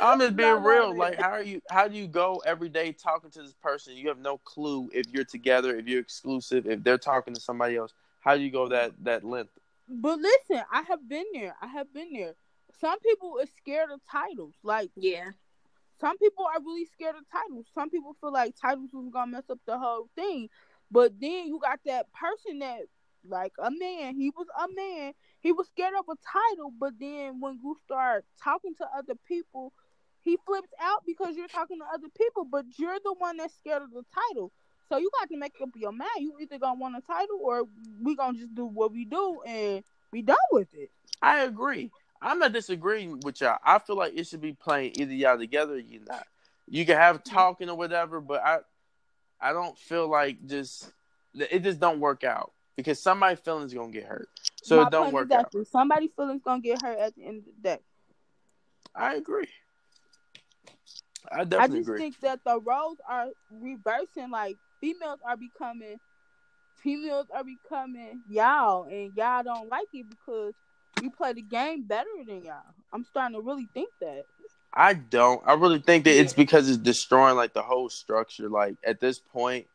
I'm 0.00 0.20
just 0.20 0.36
being 0.36 0.62
real. 0.62 0.96
Like, 0.96 1.20
how 1.20 1.30
are 1.30 1.42
you? 1.42 1.60
How 1.70 1.88
do 1.88 1.96
you 1.96 2.06
go 2.06 2.42
every 2.46 2.68
day 2.68 2.92
talking 2.92 3.30
to 3.30 3.42
this 3.42 3.54
person? 3.54 3.96
You 3.96 4.08
have 4.08 4.18
no 4.18 4.38
clue 4.38 4.90
if 4.92 5.06
you're 5.12 5.24
together, 5.24 5.76
if 5.76 5.86
you're 5.86 6.00
exclusive, 6.00 6.66
if 6.66 6.82
they're 6.82 6.98
talking 6.98 7.34
to 7.34 7.40
somebody 7.40 7.76
else. 7.76 7.92
How 8.20 8.36
do 8.36 8.42
you 8.42 8.50
go 8.50 8.68
that 8.68 8.92
that 9.04 9.24
length? 9.24 9.52
But 9.88 10.18
listen, 10.18 10.64
I 10.72 10.82
have 10.82 11.06
been 11.08 11.26
there. 11.34 11.54
I 11.60 11.66
have 11.66 11.92
been 11.92 12.12
there. 12.12 12.34
Some 12.80 12.98
people 13.00 13.36
are 13.40 13.46
scared 13.58 13.90
of 13.90 14.00
titles. 14.10 14.54
Like, 14.62 14.90
yeah. 14.96 15.30
Some 16.00 16.18
people 16.18 16.44
are 16.44 16.60
really 16.60 16.86
scared 16.86 17.14
of 17.16 17.22
titles. 17.30 17.66
Some 17.74 17.88
people 17.88 18.16
feel 18.20 18.32
like 18.32 18.54
titles 18.60 18.90
is 18.92 19.12
gonna 19.12 19.30
mess 19.30 19.48
up 19.50 19.60
the 19.66 19.78
whole 19.78 20.08
thing. 20.16 20.48
But 20.90 21.18
then 21.20 21.46
you 21.46 21.60
got 21.62 21.80
that 21.86 22.12
person 22.12 22.58
that 22.60 22.82
like 23.28 23.52
a 23.58 23.70
man. 23.70 24.16
He 24.16 24.30
was 24.30 24.46
a 24.58 24.66
man. 24.74 25.12
He 25.44 25.52
was 25.52 25.68
scared 25.68 25.92
of 25.98 26.06
a 26.08 26.16
title, 26.26 26.72
but 26.80 26.94
then 26.98 27.38
when 27.38 27.60
you 27.62 27.76
start 27.84 28.24
talking 28.42 28.74
to 28.76 28.86
other 28.96 29.12
people, 29.28 29.74
he 30.22 30.38
flips 30.46 30.70
out 30.80 31.02
because 31.06 31.36
you're 31.36 31.48
talking 31.48 31.80
to 31.80 31.84
other 31.92 32.08
people, 32.16 32.46
but 32.50 32.64
you're 32.78 32.98
the 33.04 33.12
one 33.12 33.36
that's 33.36 33.54
scared 33.54 33.82
of 33.82 33.90
the 33.90 34.04
title. 34.30 34.50
So 34.88 34.96
you 34.96 35.10
got 35.20 35.28
to 35.28 35.36
make 35.36 35.52
up 35.62 35.68
your 35.76 35.92
mind. 35.92 36.08
You 36.16 36.32
either 36.40 36.58
gonna 36.58 36.80
want 36.80 36.96
a 36.96 37.02
title 37.02 37.40
or 37.42 37.64
we 38.02 38.16
gonna 38.16 38.38
just 38.38 38.54
do 38.54 38.64
what 38.64 38.90
we 38.90 39.04
do 39.04 39.42
and 39.46 39.84
be 40.10 40.22
done 40.22 40.36
with 40.50 40.68
it. 40.72 40.90
I 41.20 41.42
agree. 41.42 41.90
I'm 42.22 42.38
not 42.38 42.54
disagreeing 42.54 43.20
with 43.20 43.42
y'all. 43.42 43.58
I 43.62 43.78
feel 43.80 43.96
like 43.96 44.14
it 44.16 44.26
should 44.26 44.40
be 44.40 44.54
playing 44.54 44.92
either 44.96 45.12
y'all 45.12 45.36
together 45.36 45.74
or 45.74 45.78
you 45.78 46.00
not. 46.08 46.26
You 46.70 46.86
can 46.86 46.96
have 46.96 47.16
mm-hmm. 47.16 47.34
talking 47.34 47.68
or 47.68 47.76
whatever, 47.76 48.22
but 48.22 48.42
I 48.42 48.60
I 49.38 49.52
don't 49.52 49.76
feel 49.78 50.08
like 50.08 50.46
just 50.46 50.90
it 51.34 51.62
just 51.62 51.80
don't 51.80 52.00
work 52.00 52.24
out 52.24 52.52
because 52.76 52.98
somebody's 53.02 53.40
feelings 53.40 53.74
gonna 53.74 53.92
get 53.92 54.04
hurt. 54.04 54.30
So 54.64 54.76
My 54.80 54.86
it 54.86 54.90
don't 54.90 55.12
work 55.12 55.30
out. 55.30 55.54
Somebody's 55.70 56.10
feelings 56.16 56.40
gonna 56.42 56.62
get 56.62 56.80
hurt 56.82 56.98
at 56.98 57.14
the 57.14 57.26
end 57.26 57.40
of 57.40 57.44
the 57.44 57.52
day. 57.62 57.78
I 58.94 59.16
agree. 59.16 59.48
I 61.30 61.44
definitely 61.44 61.58
I 61.58 61.66
just 61.80 61.88
agree. 61.88 61.98
think 61.98 62.20
that 62.20 62.40
the 62.46 62.58
roles 62.60 62.96
are 63.06 63.26
reversing. 63.50 64.30
Like 64.30 64.56
females 64.80 65.18
are 65.26 65.36
becoming, 65.36 65.96
females 66.76 67.26
are 67.34 67.44
becoming 67.44 68.22
y'all, 68.26 68.84
and 68.84 69.12
y'all 69.14 69.42
don't 69.42 69.68
like 69.68 69.88
it 69.92 70.06
because 70.08 70.54
we 71.02 71.10
play 71.10 71.34
the 71.34 71.42
game 71.42 71.82
better 71.82 72.08
than 72.26 72.42
y'all. 72.44 72.62
I'm 72.90 73.04
starting 73.04 73.36
to 73.36 73.42
really 73.42 73.68
think 73.74 73.90
that. 74.00 74.24
I 74.72 74.94
don't. 74.94 75.42
I 75.46 75.52
really 75.54 75.80
think 75.80 76.04
that 76.04 76.18
it's 76.18 76.32
because 76.32 76.70
it's 76.70 76.78
destroying 76.78 77.36
like 77.36 77.52
the 77.52 77.62
whole 77.62 77.90
structure. 77.90 78.48
Like 78.48 78.76
at 78.82 78.98
this 78.98 79.18
point, 79.18 79.66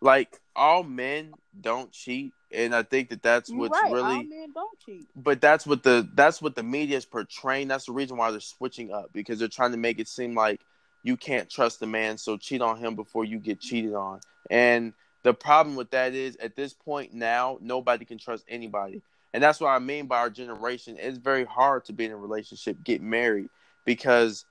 like 0.00 0.40
all 0.56 0.82
men 0.82 1.34
don't 1.60 1.92
cheat 1.92 2.32
and 2.52 2.74
I 2.74 2.82
think 2.82 3.10
that 3.10 3.22
that's 3.22 3.50
what's 3.50 3.72
right. 3.72 3.92
really. 3.92 4.14
All 4.16 4.22
men 4.24 4.52
don't 4.54 4.78
cheat. 4.80 5.06
But 5.16 5.40
that's 5.40 5.66
what 5.66 5.82
the 5.82 6.08
that's 6.14 6.42
what 6.42 6.54
the 6.56 6.62
media 6.62 6.96
is 6.96 7.04
portraying. 7.04 7.68
That's 7.68 7.86
the 7.86 7.92
reason 7.92 8.16
why 8.16 8.30
they're 8.30 8.40
switching 8.40 8.92
up 8.92 9.12
because 9.12 9.38
they're 9.38 9.48
trying 9.48 9.72
to 9.72 9.78
make 9.78 9.98
it 9.98 10.08
seem 10.08 10.34
like 10.34 10.60
you 11.02 11.16
can't 11.16 11.48
trust 11.48 11.82
a 11.82 11.86
man, 11.86 12.18
so 12.18 12.36
cheat 12.36 12.60
on 12.62 12.78
him 12.78 12.94
before 12.94 13.24
you 13.24 13.38
get 13.38 13.60
cheated 13.60 13.94
on. 13.94 14.20
And 14.50 14.92
the 15.22 15.34
problem 15.34 15.76
with 15.76 15.90
that 15.90 16.14
is, 16.14 16.36
at 16.36 16.56
this 16.56 16.74
point 16.74 17.14
now, 17.14 17.58
nobody 17.60 18.04
can 18.04 18.18
trust 18.18 18.44
anybody 18.48 19.02
And 19.32 19.42
that's 19.42 19.60
what 19.60 19.68
I 19.68 19.78
mean 19.78 20.06
by 20.06 20.18
our 20.18 20.30
generation. 20.30 20.96
It's 20.98 21.18
very 21.18 21.44
hard 21.44 21.84
to 21.86 21.92
be 21.92 22.04
in 22.04 22.10
a 22.10 22.16
relationship, 22.16 22.82
get 22.82 23.00
married, 23.02 23.48
because, 23.84 24.44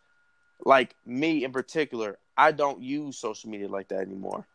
like 0.65 0.95
me 1.05 1.43
in 1.43 1.51
particular, 1.51 2.17
I 2.37 2.51
don't 2.51 2.81
use 2.81 3.17
social 3.17 3.49
media 3.49 3.67
like 3.67 3.89
that 3.89 4.01
anymore. 4.01 4.47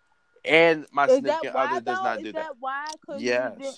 And 0.45 0.87
my 0.93 1.07
Is 1.07 1.17
significant 1.17 1.55
why 1.55 1.65
other 1.67 1.81
does 1.81 2.03
not 2.03 2.19
Is 2.19 2.25
do 2.25 2.33
that, 2.33 2.43
that. 2.43 2.57
why? 2.59 2.87
Cause 3.07 3.23
Yes. 3.23 3.53
you, 3.57 3.65
did, 3.65 3.75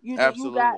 you, 0.00 0.18
Absolutely. 0.18 0.52
you 0.52 0.54
got 0.58 0.76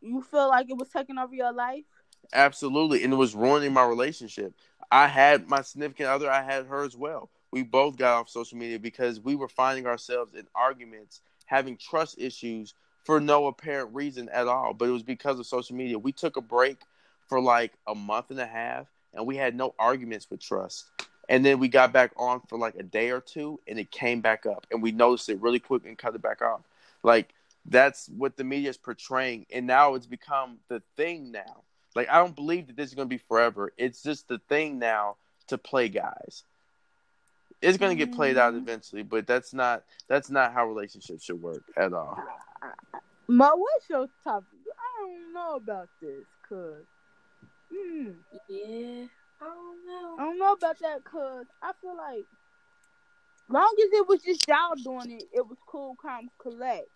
you 0.00 0.22
feel 0.22 0.48
like 0.48 0.70
it 0.70 0.76
was 0.76 0.88
taking 0.88 1.18
over 1.18 1.34
your 1.34 1.52
life. 1.52 1.84
Absolutely. 2.32 3.04
And 3.04 3.12
it 3.12 3.16
was 3.16 3.34
ruining 3.34 3.72
my 3.72 3.84
relationship. 3.84 4.54
I 4.90 5.06
had 5.06 5.48
my 5.48 5.60
significant 5.62 6.08
other, 6.08 6.30
I 6.30 6.42
had 6.42 6.66
her 6.66 6.84
as 6.84 6.96
well. 6.96 7.30
We 7.52 7.62
both 7.62 7.96
got 7.96 8.18
off 8.18 8.28
social 8.28 8.56
media 8.58 8.78
because 8.78 9.20
we 9.20 9.34
were 9.34 9.48
finding 9.48 9.86
ourselves 9.86 10.34
in 10.34 10.46
arguments, 10.54 11.20
having 11.46 11.76
trust 11.76 12.18
issues 12.18 12.74
for 13.04 13.20
no 13.20 13.46
apparent 13.46 13.94
reason 13.94 14.28
at 14.30 14.48
all. 14.48 14.72
But 14.72 14.88
it 14.88 14.92
was 14.92 15.02
because 15.02 15.38
of 15.38 15.46
social 15.46 15.76
media. 15.76 15.98
We 15.98 16.12
took 16.12 16.36
a 16.36 16.40
break 16.40 16.78
for 17.28 17.40
like 17.40 17.72
a 17.86 17.94
month 17.94 18.30
and 18.30 18.40
a 18.40 18.46
half 18.46 18.86
and 19.12 19.26
we 19.26 19.36
had 19.36 19.54
no 19.54 19.74
arguments 19.78 20.28
with 20.30 20.40
trust. 20.40 20.90
And 21.30 21.46
then 21.46 21.60
we 21.60 21.68
got 21.68 21.92
back 21.92 22.12
on 22.16 22.40
for 22.48 22.58
like 22.58 22.74
a 22.74 22.82
day 22.82 23.10
or 23.10 23.20
two 23.20 23.60
and 23.68 23.78
it 23.78 23.90
came 23.92 24.20
back 24.20 24.46
up. 24.46 24.66
And 24.70 24.82
we 24.82 24.90
noticed 24.90 25.28
it 25.30 25.40
really 25.40 25.60
quick 25.60 25.86
and 25.86 25.96
cut 25.96 26.14
it 26.16 26.22
back 26.22 26.42
off. 26.42 26.62
Like 27.04 27.32
that's 27.64 28.08
what 28.08 28.36
the 28.36 28.44
media 28.44 28.70
is 28.70 28.76
portraying. 28.76 29.46
And 29.52 29.66
now 29.66 29.94
it's 29.94 30.06
become 30.06 30.58
the 30.68 30.82
thing 30.96 31.30
now. 31.30 31.62
Like 31.94 32.10
I 32.10 32.18
don't 32.18 32.34
believe 32.34 32.66
that 32.66 32.76
this 32.76 32.88
is 32.90 32.94
gonna 32.94 33.06
be 33.06 33.18
forever. 33.18 33.72
It's 33.78 34.02
just 34.02 34.28
the 34.28 34.38
thing 34.48 34.80
now 34.80 35.16
to 35.46 35.56
play 35.56 35.88
guys. 35.88 36.42
It's 37.62 37.78
gonna 37.78 37.94
get 37.94 38.12
played 38.12 38.36
out 38.36 38.54
Mhm. 38.54 38.58
eventually, 38.58 39.02
but 39.02 39.26
that's 39.26 39.54
not 39.54 39.84
that's 40.08 40.30
not 40.30 40.52
how 40.52 40.66
relationships 40.66 41.24
should 41.24 41.40
work 41.40 41.62
at 41.76 41.92
all. 41.92 42.18
My 43.28 43.52
what's 43.54 43.88
your 43.88 44.08
topic? 44.24 44.58
I 44.76 45.02
don't 45.02 45.32
know 45.32 45.56
about 45.56 45.88
this, 46.00 46.26
cause 46.48 46.84
mm, 47.72 48.16
Yeah. 48.48 49.06
I 49.40 49.44
don't 49.46 49.86
know. 49.86 50.16
I 50.18 50.24
don't 50.24 50.38
know 50.38 50.52
about 50.52 50.78
that, 50.80 51.04
cause 51.04 51.46
I 51.62 51.72
feel 51.80 51.96
like 51.96 52.26
long 53.48 53.74
as 53.84 53.92
it 53.92 54.08
was 54.08 54.22
just 54.22 54.46
y'all 54.48 54.74
doing 54.82 55.10
it, 55.10 55.24
it 55.32 55.46
was 55.46 55.58
cool, 55.66 55.96
calm, 56.00 56.28
collect. 56.40 56.88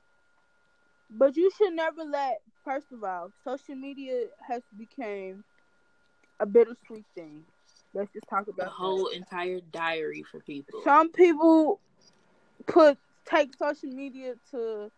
But 1.11 1.37
you 1.37 1.51
should 1.57 1.75
never 1.75 2.03
let. 2.05 2.39
First 2.65 2.87
of 2.93 3.05
all, 3.05 3.31
social 3.45 3.75
media 3.77 4.27
has 4.49 4.63
become 4.77 5.45
a 6.41 6.47
bittersweet 6.47 7.07
thing. 7.15 7.45
Let's 7.93 8.13
just 8.13 8.27
talk 8.29 8.47
The 8.47 8.53
about 8.53 8.65
that. 8.67 8.71
whole 8.71 9.07
entire 9.09 9.61
diary 9.61 10.25
for 10.31 10.41
people. 10.41 10.81
Some 10.83 11.13
people 11.13 11.81
put 12.67 12.99
take 13.25 13.55
social 13.57 13.91
media 13.91 14.35
to 14.51 14.91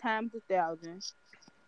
times 0.00 0.32
a 0.34 0.40
thousand. 0.52 1.02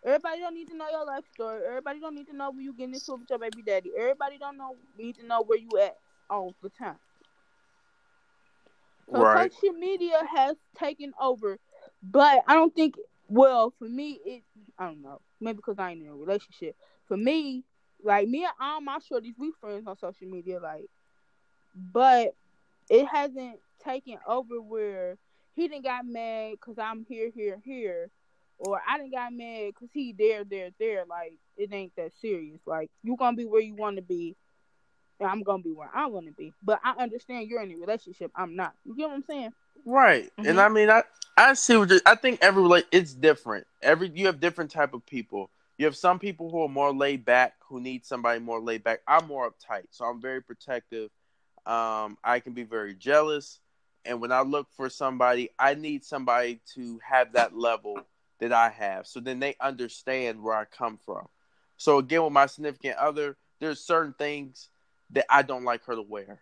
Everybody 0.06 0.40
don't 0.40 0.54
need 0.54 0.68
to 0.68 0.76
know 0.76 0.88
your 0.90 1.06
life 1.06 1.24
story. 1.34 1.62
Everybody 1.66 2.00
don't 2.00 2.14
need 2.14 2.28
to 2.28 2.36
know 2.36 2.52
where 2.52 2.62
you 2.62 2.74
getting 2.74 2.94
into 2.94 3.14
it 3.14 3.20
with 3.20 3.30
your 3.30 3.40
baby 3.40 3.62
daddy. 3.62 3.92
Everybody 3.98 4.38
don't 4.38 4.56
know 4.58 4.76
need 4.96 5.16
to 5.16 5.26
know 5.26 5.42
where 5.44 5.58
you 5.58 5.78
at 5.78 5.96
all 6.30 6.56
the 6.62 6.70
time. 6.70 6.98
So 9.12 9.24
Right. 9.24 9.34
social 9.34 9.72
media 9.74 10.22
has 10.34 10.56
taken 10.76 11.12
over, 11.20 11.58
but 12.02 12.44
I 12.48 12.54
don't 12.54 12.74
think. 12.74 12.96
Well, 13.28 13.72
for 13.78 13.88
me, 13.88 14.20
it 14.24 14.44
I 14.78 14.86
don't 14.86 15.02
know. 15.02 15.20
Maybe 15.40 15.56
because 15.56 15.78
I 15.78 15.92
ain't 15.92 16.02
in 16.02 16.08
a 16.08 16.14
relationship. 16.16 16.76
For 17.06 17.16
me, 17.16 17.64
like 18.02 18.28
me 18.28 18.44
and 18.44 18.52
all 18.60 18.80
my 18.80 18.98
shorties, 18.98 19.34
we 19.38 19.52
friends 19.60 19.86
on 19.86 19.96
social 19.98 20.28
media, 20.28 20.60
like, 20.60 20.86
but 21.74 22.34
it 22.90 23.06
hasn't 23.06 23.60
taken 23.84 24.18
over 24.26 24.60
where 24.62 25.18
he 25.54 25.68
didn't 25.68 25.84
got 25.84 26.06
mad 26.06 26.52
because 26.52 26.78
I'm 26.78 27.04
here, 27.08 27.30
here, 27.34 27.60
here, 27.64 28.10
or 28.58 28.80
I 28.88 28.98
didn't 28.98 29.12
got 29.12 29.32
mad 29.32 29.72
because 29.74 29.88
he 29.92 30.14
there, 30.16 30.44
there, 30.44 30.70
there. 30.78 31.04
Like 31.08 31.34
it 31.56 31.72
ain't 31.72 31.94
that 31.96 32.12
serious. 32.20 32.60
Like 32.66 32.90
you 33.02 33.16
gonna 33.16 33.36
be 33.36 33.44
where 33.44 33.60
you 33.60 33.74
want 33.74 33.96
to 33.96 34.02
be, 34.02 34.36
and 35.20 35.28
I'm 35.28 35.42
gonna 35.42 35.62
be 35.62 35.72
where 35.72 35.90
I 35.94 36.06
want 36.06 36.26
to 36.26 36.32
be. 36.32 36.52
But 36.62 36.80
I 36.84 36.92
understand 37.02 37.48
you're 37.48 37.62
in 37.62 37.72
a 37.72 37.76
relationship. 37.76 38.30
I'm 38.34 38.56
not. 38.56 38.74
You 38.84 38.96
get 38.96 39.08
what 39.08 39.14
I'm 39.16 39.24
saying? 39.24 39.52
Right. 39.84 40.30
Mhm. 40.38 40.48
And 40.48 40.60
I 40.60 40.68
mean 40.68 40.90
I 40.90 41.02
I 41.36 41.54
see 41.54 41.76
what 41.76 41.90
you're, 41.90 42.00
I 42.06 42.14
think 42.14 42.38
every 42.42 42.62
relate 42.62 42.86
it's 42.92 43.14
different. 43.14 43.66
Every 43.82 44.08
you 44.08 44.26
have 44.26 44.40
different 44.40 44.70
type 44.70 44.94
of 44.94 45.04
people. 45.06 45.50
You 45.78 45.84
have 45.84 45.96
some 45.96 46.18
people 46.18 46.50
who 46.50 46.62
are 46.62 46.68
more 46.68 46.92
laid 46.92 47.24
back 47.24 47.54
who 47.68 47.80
need 47.80 48.04
somebody 48.06 48.40
more 48.40 48.60
laid 48.60 48.82
back. 48.82 49.00
I'm 49.06 49.26
more 49.26 49.50
uptight, 49.50 49.84
so 49.90 50.06
I'm 50.06 50.20
very 50.20 50.40
protective. 50.42 51.10
Um, 51.66 52.16
I 52.24 52.40
can 52.40 52.52
be 52.52 52.62
very 52.62 52.94
jealous, 52.94 53.60
and 54.04 54.20
when 54.20 54.32
I 54.32 54.40
look 54.42 54.68
for 54.76 54.88
somebody, 54.88 55.50
I 55.58 55.74
need 55.74 56.04
somebody 56.04 56.60
to 56.74 57.00
have 57.04 57.32
that 57.32 57.56
level 57.56 58.00
that 58.40 58.52
I 58.52 58.68
have, 58.68 59.06
so 59.06 59.20
then 59.20 59.40
they 59.40 59.56
understand 59.60 60.42
where 60.42 60.54
I 60.56 60.64
come 60.64 60.98
from. 61.04 61.26
So 61.76 61.98
again, 61.98 62.22
with 62.22 62.32
my 62.32 62.46
significant 62.46 62.96
other, 62.96 63.36
there's 63.60 63.80
certain 63.80 64.14
things 64.18 64.68
that 65.10 65.26
I 65.30 65.42
don't 65.42 65.64
like 65.64 65.84
her 65.84 65.94
to 65.94 66.02
wear 66.02 66.40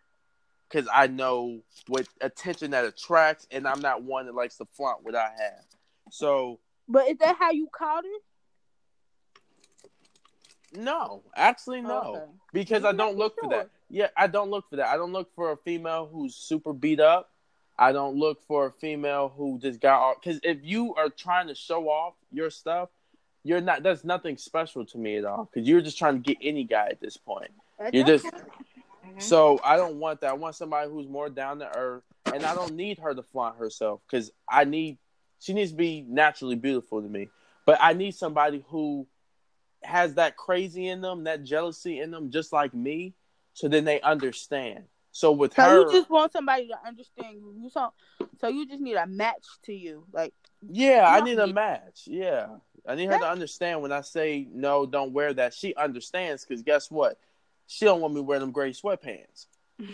because 0.68 0.88
I 0.92 1.06
know 1.06 1.60
what 1.86 2.08
attention 2.20 2.72
that 2.72 2.84
attracts, 2.84 3.46
and 3.50 3.66
I'm 3.66 3.80
not 3.80 4.02
one 4.02 4.26
that 4.26 4.34
likes 4.34 4.56
to 4.58 4.66
flaunt 4.72 5.04
what 5.04 5.14
I 5.14 5.28
have. 5.28 5.64
So 6.10 6.58
But 6.88 7.08
is 7.08 7.18
that 7.18 7.36
how 7.38 7.50
you 7.50 7.68
caught 7.72 8.04
it? 8.04 8.22
no, 10.76 11.22
actually 11.36 11.80
no, 11.82 12.14
Okay. 12.16 12.24
because 12.52 12.82
Just 12.82 12.94
I 12.94 12.96
don't 12.96 13.16
look 13.16 13.38
for 13.38 13.48
that. 13.48 13.70
Yeah, 13.88 14.08
I 14.16 14.26
don't 14.26 14.50
look 14.50 14.68
for 14.68 14.76
that. 14.76 14.88
I 14.88 14.96
don't 14.96 15.12
look 15.12 15.32
for 15.36 15.52
a 15.52 15.56
female 15.58 16.08
who's 16.12 16.34
super 16.34 16.72
beat 16.72 16.98
up. 16.98 17.30
I 17.78 17.92
don't 17.92 18.16
look 18.16 18.42
for 18.46 18.66
a 18.66 18.72
female 18.72 19.32
who 19.36 19.58
just 19.58 19.80
got 19.80 20.00
off. 20.00 20.16
Because 20.22 20.40
if 20.42 20.58
you 20.62 20.94
are 20.94 21.08
trying 21.08 21.48
to 21.48 21.54
show 21.54 21.88
off 21.88 22.14
your 22.30 22.50
stuff, 22.50 22.88
you're 23.42 23.60
not. 23.60 23.82
That's 23.82 24.04
nothing 24.04 24.36
special 24.36 24.86
to 24.86 24.98
me 24.98 25.16
at 25.16 25.24
all. 25.24 25.50
Because 25.52 25.68
you're 25.68 25.80
just 25.80 25.98
trying 25.98 26.14
to 26.14 26.20
get 26.20 26.38
any 26.40 26.64
guy 26.64 26.88
at 26.88 27.00
this 27.00 27.16
point. 27.16 27.50
You're 27.92 28.06
just 28.06 28.24
mm-hmm. 28.24 29.18
So 29.18 29.60
I 29.64 29.76
don't 29.76 29.96
want 29.96 30.20
that. 30.20 30.30
I 30.30 30.34
want 30.34 30.54
somebody 30.54 30.90
who's 30.90 31.08
more 31.08 31.28
down 31.28 31.58
to 31.58 31.76
earth, 31.76 32.02
and 32.32 32.44
I 32.44 32.54
don't 32.54 32.74
need 32.74 32.98
her 32.98 33.14
to 33.14 33.22
flaunt 33.22 33.58
herself 33.58 34.00
because 34.08 34.30
I 34.48 34.64
need 34.64 34.98
she 35.40 35.52
needs 35.52 35.72
to 35.72 35.76
be 35.76 36.04
naturally 36.08 36.56
beautiful 36.56 37.02
to 37.02 37.08
me. 37.08 37.28
But 37.66 37.78
I 37.80 37.92
need 37.92 38.14
somebody 38.14 38.64
who 38.68 39.06
has 39.82 40.14
that 40.14 40.36
crazy 40.36 40.88
in 40.88 41.00
them, 41.00 41.24
that 41.24 41.44
jealousy 41.44 42.00
in 42.00 42.10
them, 42.10 42.30
just 42.30 42.52
like 42.52 42.72
me, 42.74 43.14
so 43.52 43.68
then 43.68 43.84
they 43.84 44.00
understand. 44.00 44.84
So 45.14 45.30
with 45.30 45.54
So 45.54 45.62
her, 45.62 45.78
you 45.86 45.92
just 45.92 46.10
want 46.10 46.32
somebody 46.32 46.66
to 46.66 46.76
understand 46.84 47.36
you. 47.36 47.54
You 47.56 47.70
so, 47.70 47.92
so 48.40 48.48
you 48.48 48.66
just 48.66 48.80
need 48.80 48.96
a 48.96 49.06
match 49.06 49.44
to 49.62 49.72
you. 49.72 50.04
Like 50.12 50.34
yeah, 50.68 51.06
I 51.08 51.18
Yeah. 51.18 51.24
need 51.24 51.38
a 51.38 51.46
match. 51.46 52.02
Yeah, 52.06 52.48
I 52.84 52.96
need 52.96 53.06
her 53.06 53.18
to 53.18 53.28
understand 53.28 53.80
when 53.80 53.92
I 53.92 54.00
say 54.00 54.48
no, 54.52 54.86
don't 54.86 55.12
wear 55.12 55.32
that. 55.34 55.54
She 55.54 55.72
understands 55.76 56.44
because 56.44 56.62
guess 56.62 56.90
what? 56.90 57.16
She 57.68 57.84
don't 57.84 58.00
want 58.00 58.12
me 58.12 58.22
wearing 58.22 58.40
them 58.40 58.50
gray 58.50 58.72
sweatpants. 58.72 59.46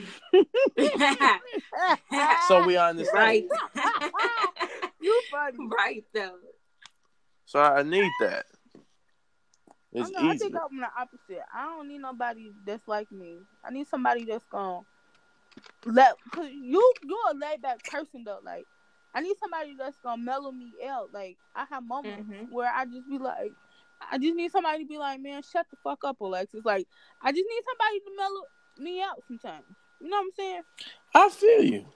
So 2.49 2.67
we 2.67 2.77
understand. 2.79 3.15
right. 3.15 3.45
you 5.03 5.23
funny. 5.31 5.69
right 5.79 6.05
though. 6.15 6.37
So 7.45 7.61
I 7.61 7.83
need 7.83 8.11
that. 8.21 8.47
I, 8.75 8.79
It's 9.93 10.11
oh, 10.17 10.23
know, 10.23 10.31
I 10.31 10.37
think 10.37 10.55
I'm 10.55 10.81
the 10.81 10.87
opposite. 10.99 11.43
I 11.55 11.65
don't 11.65 11.89
need 11.89 11.99
nobody 11.99 12.53
that's 12.65 12.89
like 12.89 13.13
me. 13.13 13.43
I 13.65 13.71
need 13.71 13.87
somebody 13.87 14.25
that's 14.25 14.47
gonna 14.47 14.81
let 15.85 16.15
cause 16.31 16.49
you 16.51 16.95
you're 17.03 17.19
a 17.31 17.35
laid 17.37 17.63
back 17.63 17.85
person 17.87 18.25
though. 18.25 18.41
Like 18.43 18.67
I 19.15 19.21
need 19.21 19.37
somebody 19.39 19.75
that's 19.77 19.99
gonna 19.99 20.23
mellow 20.23 20.53
me 20.53 20.75
out. 20.87 21.13
Like 21.13 21.39
I 21.55 21.65
have 21.71 21.85
moments 21.87 22.29
Mhm. 22.29 22.49
where 22.49 22.71
I 22.73 22.85
just 22.87 23.09
be 23.09 23.19
like, 23.19 23.55
I 24.11 24.19
just 24.19 24.35
need 24.35 24.51
somebody 24.53 24.85
to 24.85 24.89
be 24.89 24.99
like, 24.99 25.21
man, 25.21 25.43
shut 25.43 25.67
the 25.71 25.77
fuck 25.83 26.05
up, 26.05 26.21
Alexis. 26.21 26.65
Like 26.65 26.87
I 27.21 27.33
just 27.33 27.47
need 27.49 27.63
somebody 27.65 28.01
to 28.01 28.11
mellow 28.17 28.43
me 28.79 29.03
out 29.03 29.23
sometimes. 29.27 29.67
You 30.01 30.09
know 30.11 30.17
what 30.19 30.25
I'm 30.25 30.31
saying? 30.37 30.63
I 31.15 31.29
feel 31.31 31.63
you. 31.65 31.87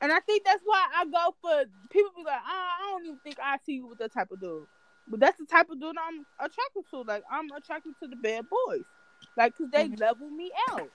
And 0.00 0.12
I 0.12 0.20
think 0.20 0.44
that's 0.44 0.62
why 0.64 0.86
I 0.96 1.04
go 1.06 1.34
for 1.40 1.64
people 1.90 2.10
be 2.16 2.24
like, 2.24 2.40
ah, 2.44 2.70
I 2.80 2.90
don't 2.90 3.06
even 3.06 3.18
think 3.20 3.38
I 3.42 3.56
see 3.64 3.74
you 3.74 3.86
with 3.86 3.98
that 3.98 4.12
type 4.12 4.30
of 4.30 4.40
dude. 4.40 4.66
But 5.06 5.20
that's 5.20 5.38
the 5.38 5.46
type 5.46 5.70
of 5.70 5.80
dude 5.80 5.96
I'm 5.98 6.26
attracted 6.38 6.84
to. 6.90 7.02
Like 7.02 7.22
I'm 7.30 7.50
attracted 7.52 7.94
to 8.02 8.08
the 8.08 8.16
bad 8.16 8.46
boys, 8.48 8.84
like 9.36 9.54
because 9.56 9.70
they 9.70 9.88
Mhm. 9.88 9.98
level 9.98 10.30
me 10.30 10.50
out. 10.72 10.90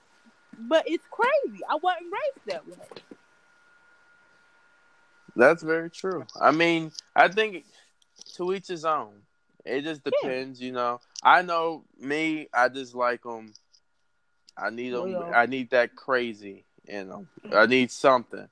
But 0.58 0.84
it's 0.88 1.04
crazy. 1.10 1.62
I 1.68 1.76
wasn't 1.76 2.06
raised 2.12 2.46
that 2.48 2.66
way. 2.66 3.02
That's 5.36 5.62
very 5.62 5.88
true. 5.88 6.26
I 6.40 6.50
mean, 6.50 6.90
I 7.14 7.28
think 7.28 7.64
to 8.34 8.52
each 8.52 8.68
his 8.68 8.84
own. 8.84 9.22
It 9.64 9.82
just 9.82 10.02
Yeah. 10.04 10.10
depends, 10.22 10.60
you 10.60 10.72
know. 10.72 11.00
I 11.22 11.42
know 11.42 11.84
me. 11.98 12.48
I 12.52 12.68
just 12.68 12.94
like 12.94 13.22
them. 13.22 13.52
I 14.56 14.70
need 14.70 14.90
them. 14.90 15.12
Loyal. 15.12 15.32
I 15.34 15.46
need 15.46 15.70
that 15.70 15.94
crazy 15.94 16.64
in 16.86 17.08
them. 17.08 17.28
I 17.52 17.66
need 17.66 17.90
something 17.90 18.48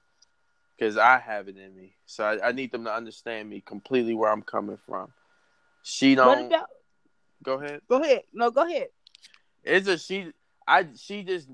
because 0.77 0.97
I 0.97 1.19
have 1.19 1.49
it 1.49 1.57
in 1.57 1.75
me. 1.75 1.95
So 2.07 2.25
I, 2.25 2.49
I 2.49 2.53
need 2.53 2.71
them 2.71 2.85
to 2.85 2.93
understand 2.95 3.49
me 3.49 3.61
completely 3.61 4.15
where 4.15 4.31
I'm 4.31 4.43
coming 4.43 4.79
from. 4.87 5.13
She 5.83 6.15
don't. 6.15 6.47
about? 6.47 6.69
go 7.43 7.55
ahead. 7.55 7.81
Go 7.89 8.03
ahead. 8.03 8.23
No, 8.33 8.51
go 8.51 8.67
ahead. 8.67 8.89
It's 9.65 9.89
a 9.89 9.99
she. 9.99 10.33
I 10.67 10.87
she 10.97 11.23
just. 11.23 11.49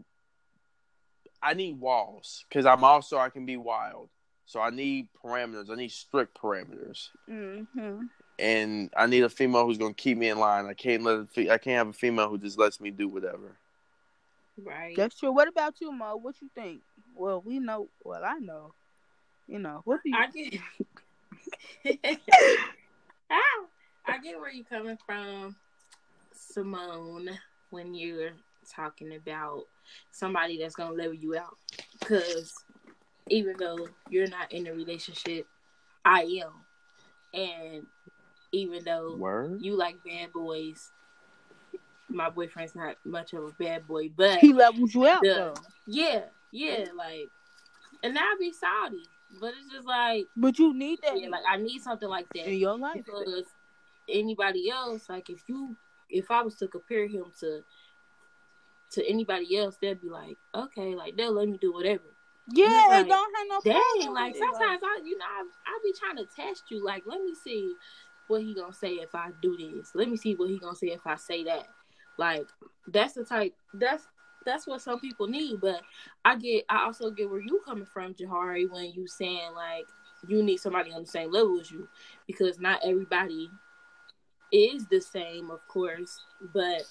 I 1.42 1.54
need 1.54 1.80
walls 1.80 2.44
because 2.48 2.66
I'm 2.66 2.84
also 2.84 3.18
I 3.18 3.30
can 3.30 3.46
be 3.46 3.56
wild. 3.56 4.08
So 4.46 4.60
I 4.60 4.70
need 4.70 5.08
parameters. 5.24 5.70
I 5.70 5.76
need 5.76 5.92
strict 5.92 6.38
parameters. 6.40 7.08
hmm 7.28 7.62
and 8.38 8.90
I 8.96 9.06
need 9.06 9.22
a 9.22 9.28
female 9.28 9.64
who's 9.66 9.78
gonna 9.78 9.94
keep 9.94 10.18
me 10.18 10.28
in 10.28 10.38
line. 10.38 10.66
I 10.66 10.74
can't 10.74 11.02
let 11.02 11.30
fe- 11.30 11.50
I 11.50 11.58
can't 11.58 11.76
have 11.76 11.88
a 11.88 11.92
female 11.92 12.28
who 12.28 12.38
just 12.38 12.58
lets 12.58 12.80
me 12.80 12.90
do 12.90 13.08
whatever. 13.08 13.56
Right. 14.62 14.96
That's 14.96 15.18
true. 15.18 15.32
What 15.32 15.48
about 15.48 15.80
you, 15.80 15.92
Mo? 15.92 16.16
What 16.16 16.34
you 16.42 16.50
think? 16.54 16.80
Well, 17.14 17.42
we 17.44 17.58
know. 17.58 17.88
Well, 18.04 18.22
I 18.24 18.38
know. 18.38 18.74
You 19.46 19.58
know. 19.58 19.82
What 19.84 20.00
do 20.02 20.10
you? 20.10 20.16
I 20.16 20.26
get. 20.30 22.08
ah, 23.30 23.38
I 24.06 24.18
get 24.18 24.38
where 24.38 24.50
you're 24.50 24.64
coming 24.64 24.98
from, 25.06 25.56
Simone, 26.32 27.30
when 27.70 27.94
you're 27.94 28.32
talking 28.74 29.14
about 29.14 29.62
somebody 30.10 30.58
that's 30.58 30.74
gonna 30.74 30.94
level 30.94 31.14
you 31.14 31.36
out. 31.36 31.56
Because 31.98 32.52
even 33.28 33.56
though 33.58 33.88
you're 34.10 34.28
not 34.28 34.52
in 34.52 34.66
a 34.66 34.72
relationship, 34.72 35.46
I 36.04 36.42
am, 36.42 36.52
and 37.40 37.86
even 38.52 38.84
though 38.84 39.16
Word. 39.16 39.62
you 39.62 39.76
like 39.76 39.96
bad 40.04 40.32
boys, 40.32 40.90
my 42.08 42.28
boyfriend's 42.28 42.74
not 42.74 42.96
much 43.04 43.32
of 43.32 43.44
a 43.44 43.50
bad 43.52 43.86
boy, 43.86 44.10
but 44.14 44.38
he 44.38 44.52
levels 44.52 44.94
you 44.94 45.06
out 45.06 45.24
Yeah. 45.24 45.34
though. 45.34 45.54
yeah, 45.86 46.20
yeah, 46.50 46.86
like, 46.96 47.30
and 48.02 48.18
I'd 48.18 48.36
be 48.38 48.52
salty, 48.52 49.06
but 49.40 49.54
it's 49.58 49.72
just 49.72 49.86
like, 49.86 50.26
But 50.36 50.58
you 50.58 50.74
need 50.74 51.00
that 51.02 51.18
yeah, 51.20 51.28
like 51.28 51.44
I 51.48 51.56
need 51.56 51.80
something 51.82 52.08
like 52.08 52.28
that 52.34 52.46
in 52.48 52.58
your 52.58 52.76
life. 52.76 53.02
because 53.06 53.44
anybody 54.08 54.68
else, 54.70 55.08
like 55.08 55.30
if 55.30 55.42
you, 55.46 55.76
if 56.10 56.30
I 56.30 56.42
was 56.42 56.56
to 56.56 56.68
compare 56.68 57.06
him 57.06 57.26
to, 57.40 57.62
to 58.92 59.08
anybody 59.08 59.56
else, 59.56 59.76
they'll 59.80 59.94
be 59.94 60.08
like, 60.08 60.36
okay, 60.54 60.94
like 60.94 61.16
they'll 61.16 61.32
let 61.32 61.48
me 61.48 61.58
do 61.58 61.72
whatever. 61.72 62.04
Yeah, 62.52 62.86
like, 62.88 63.08
don't 63.08 63.36
have 63.36 63.46
no 63.48 63.60
Dang, 63.64 63.74
problem 63.74 64.14
like 64.14 64.36
sometimes 64.36 64.80
I, 64.82 65.00
you 65.04 65.16
know, 65.16 65.24
I, 65.24 65.44
I 65.66 65.78
be 65.82 65.92
trying 65.98 66.16
to 66.16 66.26
test 66.34 66.64
you. 66.70 66.84
Like, 66.84 67.04
let 67.06 67.22
me 67.22 67.34
see 67.34 67.74
what 68.28 68.42
he 68.42 68.54
gonna 68.54 68.72
say 68.72 68.94
if 68.94 69.14
I 69.14 69.30
do 69.40 69.56
this. 69.56 69.92
Let 69.94 70.08
me 70.08 70.16
see 70.16 70.34
what 70.34 70.50
he 70.50 70.58
gonna 70.58 70.76
say 70.76 70.88
if 70.88 71.06
I 71.06 71.16
say 71.16 71.44
that. 71.44 71.68
Like, 72.18 72.46
that's 72.88 73.14
the 73.14 73.24
type. 73.24 73.54
That's 73.74 74.04
that's 74.44 74.66
what 74.66 74.82
some 74.82 75.00
people 75.00 75.28
need. 75.28 75.60
But 75.60 75.82
I 76.24 76.36
get, 76.36 76.64
I 76.68 76.84
also 76.84 77.10
get 77.10 77.30
where 77.30 77.40
you 77.40 77.60
coming 77.64 77.86
from, 77.86 78.14
Jahari, 78.14 78.70
when 78.70 78.92
you 78.92 79.06
saying 79.06 79.52
like 79.54 79.86
you 80.26 80.42
need 80.42 80.58
somebody 80.58 80.92
on 80.92 81.02
the 81.02 81.08
same 81.08 81.30
level 81.30 81.60
as 81.60 81.70
you, 81.70 81.88
because 82.26 82.58
not 82.58 82.80
everybody 82.84 83.50
is 84.52 84.86
the 84.86 85.00
same, 85.00 85.50
of 85.50 85.66
course. 85.68 86.20
But 86.52 86.82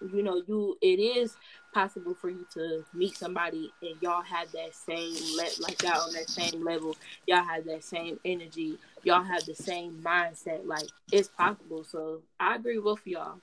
you 0.00 0.22
know, 0.22 0.42
you 0.46 0.76
it 0.80 0.98
is 1.00 1.36
possible 1.72 2.14
for 2.14 2.30
you 2.30 2.46
to 2.54 2.84
meet 2.94 3.16
somebody 3.16 3.72
and 3.82 4.00
y'all 4.00 4.22
have 4.22 4.50
that 4.52 4.74
same 4.74 5.14
le- 5.36 5.62
like 5.62 5.82
y'all 5.82 6.00
on 6.00 6.12
that 6.14 6.28
same 6.28 6.64
level 6.64 6.96
y'all 7.26 7.44
have 7.44 7.64
that 7.66 7.84
same 7.84 8.18
energy 8.24 8.78
y'all 9.04 9.22
have 9.22 9.44
the 9.44 9.54
same 9.54 10.00
mindset 10.02 10.66
like 10.66 10.88
it's 11.12 11.28
possible 11.28 11.84
so 11.84 12.22
i 12.40 12.54
agree 12.56 12.78
with 12.78 13.06
y'all 13.06 13.38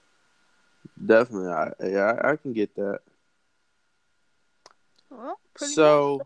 Definitely, 1.03 1.49
I 1.49 1.71
yeah, 1.83 2.19
I, 2.21 2.31
I 2.31 2.35
can 2.37 2.53
get 2.53 2.75
that. 2.75 2.99
Well, 5.09 5.39
pretty 5.53 5.75
So, 5.75 6.21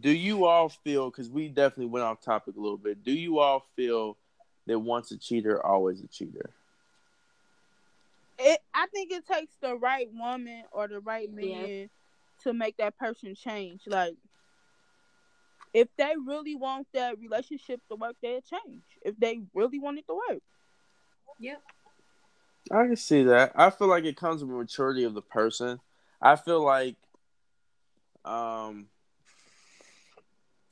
do 0.00 0.10
you 0.10 0.44
all 0.44 0.68
feel? 0.68 1.10
Because 1.10 1.30
we 1.30 1.48
definitely 1.48 1.86
went 1.86 2.04
off 2.04 2.20
topic 2.20 2.56
a 2.56 2.60
little 2.60 2.76
bit. 2.76 3.02
Do 3.02 3.12
you 3.12 3.38
all 3.38 3.66
feel 3.74 4.18
that 4.66 4.78
once 4.78 5.10
a 5.10 5.16
cheater, 5.16 5.64
always 5.64 6.02
a 6.02 6.08
cheater? 6.08 6.50
It, 8.42 8.60
I 8.74 8.86
think 8.88 9.12
it 9.12 9.26
takes 9.26 9.54
the 9.62 9.76
right 9.76 10.08
woman 10.12 10.64
or 10.72 10.88
the 10.88 11.00
right 11.00 11.28
Yeah. 11.32 11.66
man 11.66 11.90
to 12.42 12.52
make 12.52 12.76
that 12.78 12.96
person 12.98 13.34
change. 13.34 13.82
Like, 13.86 14.14
if 15.74 15.88
they 15.96 16.12
really 16.26 16.54
want 16.56 16.86
that 16.94 17.18
relationship 17.18 17.80
to 17.90 17.96
work, 17.96 18.16
they'll 18.22 18.40
change. 18.42 18.82
If 19.02 19.16
they 19.18 19.40
really 19.54 19.78
want 19.78 19.98
it 19.98 20.06
to 20.08 20.14
work, 20.14 20.42
yep 21.38 21.62
I 22.70 22.86
can 22.86 22.96
see 22.96 23.24
that. 23.24 23.52
I 23.54 23.70
feel 23.70 23.88
like 23.88 24.04
it 24.04 24.16
comes 24.16 24.44
with 24.44 24.56
maturity 24.56 25.04
of 25.04 25.14
the 25.14 25.22
person. 25.22 25.80
I 26.20 26.36
feel 26.36 26.64
like, 26.64 26.96
um, 28.24 28.86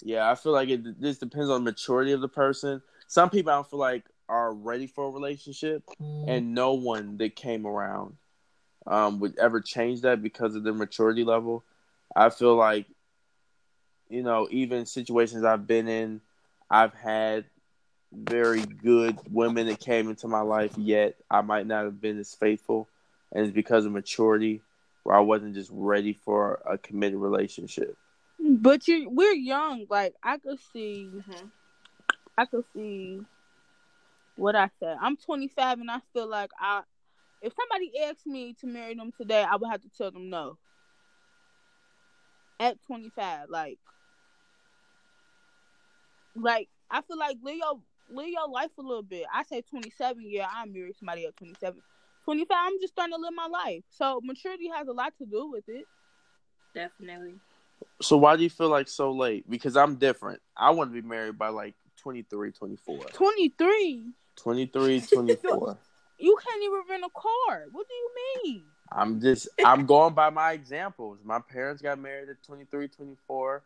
yeah, 0.02 0.30
I 0.30 0.34
feel 0.34 0.52
like 0.52 0.68
it. 0.68 1.00
This 1.00 1.18
depends 1.18 1.50
on 1.50 1.64
the 1.64 1.70
maturity 1.70 2.12
of 2.12 2.20
the 2.20 2.28
person. 2.28 2.80
Some 3.08 3.30
people 3.30 3.52
I 3.52 3.56
don't 3.56 3.68
feel 3.68 3.80
like 3.80 4.04
are 4.30 4.54
ready 4.54 4.86
for 4.86 5.06
a 5.06 5.10
relationship, 5.10 5.82
and 5.98 6.54
no 6.54 6.74
one 6.74 7.18
that 7.18 7.34
came 7.34 7.66
around 7.66 8.16
um, 8.86 9.18
would 9.20 9.38
ever 9.38 9.60
change 9.60 10.02
that 10.02 10.22
because 10.22 10.54
of 10.54 10.62
their 10.62 10.72
maturity 10.72 11.24
level. 11.24 11.64
I 12.14 12.30
feel 12.30 12.54
like, 12.54 12.86
you 14.08 14.22
know, 14.22 14.48
even 14.50 14.86
situations 14.86 15.44
I've 15.44 15.66
been 15.66 15.88
in, 15.88 16.20
I've 16.70 16.94
had 16.94 17.44
very 18.12 18.62
good 18.62 19.18
women 19.30 19.66
that 19.66 19.80
came 19.80 20.08
into 20.08 20.28
my 20.28 20.40
life, 20.40 20.72
yet 20.76 21.16
I 21.30 21.40
might 21.40 21.66
not 21.66 21.84
have 21.84 22.00
been 22.00 22.18
as 22.18 22.34
faithful. 22.34 22.88
And 23.32 23.44
it's 23.44 23.54
because 23.54 23.84
of 23.84 23.92
maturity 23.92 24.62
where 25.02 25.16
I 25.16 25.20
wasn't 25.20 25.54
just 25.54 25.70
ready 25.72 26.12
for 26.12 26.60
a 26.66 26.78
committed 26.78 27.18
relationship. 27.18 27.96
but 28.38 28.88
you 28.88 29.08
we're 29.10 29.32
young. 29.32 29.86
Like 29.88 30.14
I 30.22 30.38
could 30.38 30.58
see, 30.72 31.08
mm-hmm. 31.12 31.46
I 32.36 32.44
could 32.46 32.64
see 32.74 33.20
what 34.40 34.56
I 34.56 34.70
said. 34.80 34.96
I'm 35.00 35.16
25 35.16 35.80
and 35.80 35.90
I 35.90 36.00
feel 36.12 36.28
like 36.28 36.50
I, 36.58 36.82
if 37.42 37.52
somebody 37.54 37.92
asked 38.04 38.26
me 38.26 38.54
to 38.60 38.66
marry 38.66 38.94
them 38.94 39.12
today, 39.16 39.42
I 39.42 39.56
would 39.56 39.70
have 39.70 39.82
to 39.82 39.90
tell 39.96 40.10
them 40.10 40.30
no. 40.30 40.56
At 42.58 42.78
25, 42.86 43.46
like, 43.48 43.78
like 46.34 46.68
I 46.90 47.02
feel 47.02 47.18
like 47.18 47.36
live 47.42 47.56
your 47.56 47.80
live 48.10 48.28
your 48.28 48.48
life 48.48 48.70
a 48.78 48.82
little 48.82 49.02
bit. 49.02 49.24
I 49.32 49.44
say 49.44 49.62
27, 49.62 50.22
yeah, 50.26 50.48
I 50.50 50.66
married 50.66 50.96
somebody 50.96 51.26
at 51.26 51.36
27. 51.36 51.80
25, 52.24 52.56
I'm 52.58 52.80
just 52.80 52.92
starting 52.92 53.14
to 53.14 53.20
live 53.20 53.32
my 53.34 53.46
life. 53.46 53.82
So 53.90 54.20
maturity 54.22 54.68
has 54.74 54.88
a 54.88 54.92
lot 54.92 55.14
to 55.18 55.26
do 55.26 55.50
with 55.50 55.64
it. 55.68 55.86
definitely 56.74 57.34
So 58.02 58.16
why 58.18 58.36
do 58.36 58.42
you 58.42 58.50
feel 58.50 58.68
like 58.68 58.88
so 58.88 59.12
late? 59.12 59.48
Because 59.48 59.76
I'm 59.76 59.96
different. 59.96 60.40
I 60.56 60.70
want 60.70 60.94
to 60.94 61.02
be 61.02 61.06
married 61.06 61.38
by 61.38 61.48
like 61.48 61.74
23, 61.96 62.52
24. 62.52 62.98
23, 63.12 64.04
23, 64.42 65.00
24. 65.12 65.78
you 66.18 66.38
can't 66.44 66.62
even 66.62 66.80
rent 66.88 67.04
a 67.04 67.10
car. 67.10 67.64
What 67.72 67.86
do 67.88 67.94
you 67.94 68.10
mean? 68.44 68.62
I'm 68.92 69.20
just 69.20 69.48
I'm 69.64 69.86
going 69.86 70.14
by 70.14 70.30
my 70.30 70.52
examples. 70.52 71.18
My 71.24 71.38
parents 71.38 71.80
got 71.80 71.98
married 71.98 72.28
at 72.28 72.42
23, 72.42 72.88
24. 72.88 73.62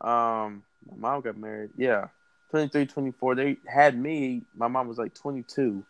Um 0.00 0.62
my 0.90 0.96
mom 0.96 1.20
got 1.20 1.36
married. 1.36 1.70
Yeah. 1.76 2.08
23, 2.50 2.86
24. 2.86 3.34
They 3.34 3.56
had 3.66 3.98
me. 3.98 4.42
My 4.54 4.68
mom 4.68 4.86
was 4.86 4.98
like 4.98 5.14
22. 5.14 5.84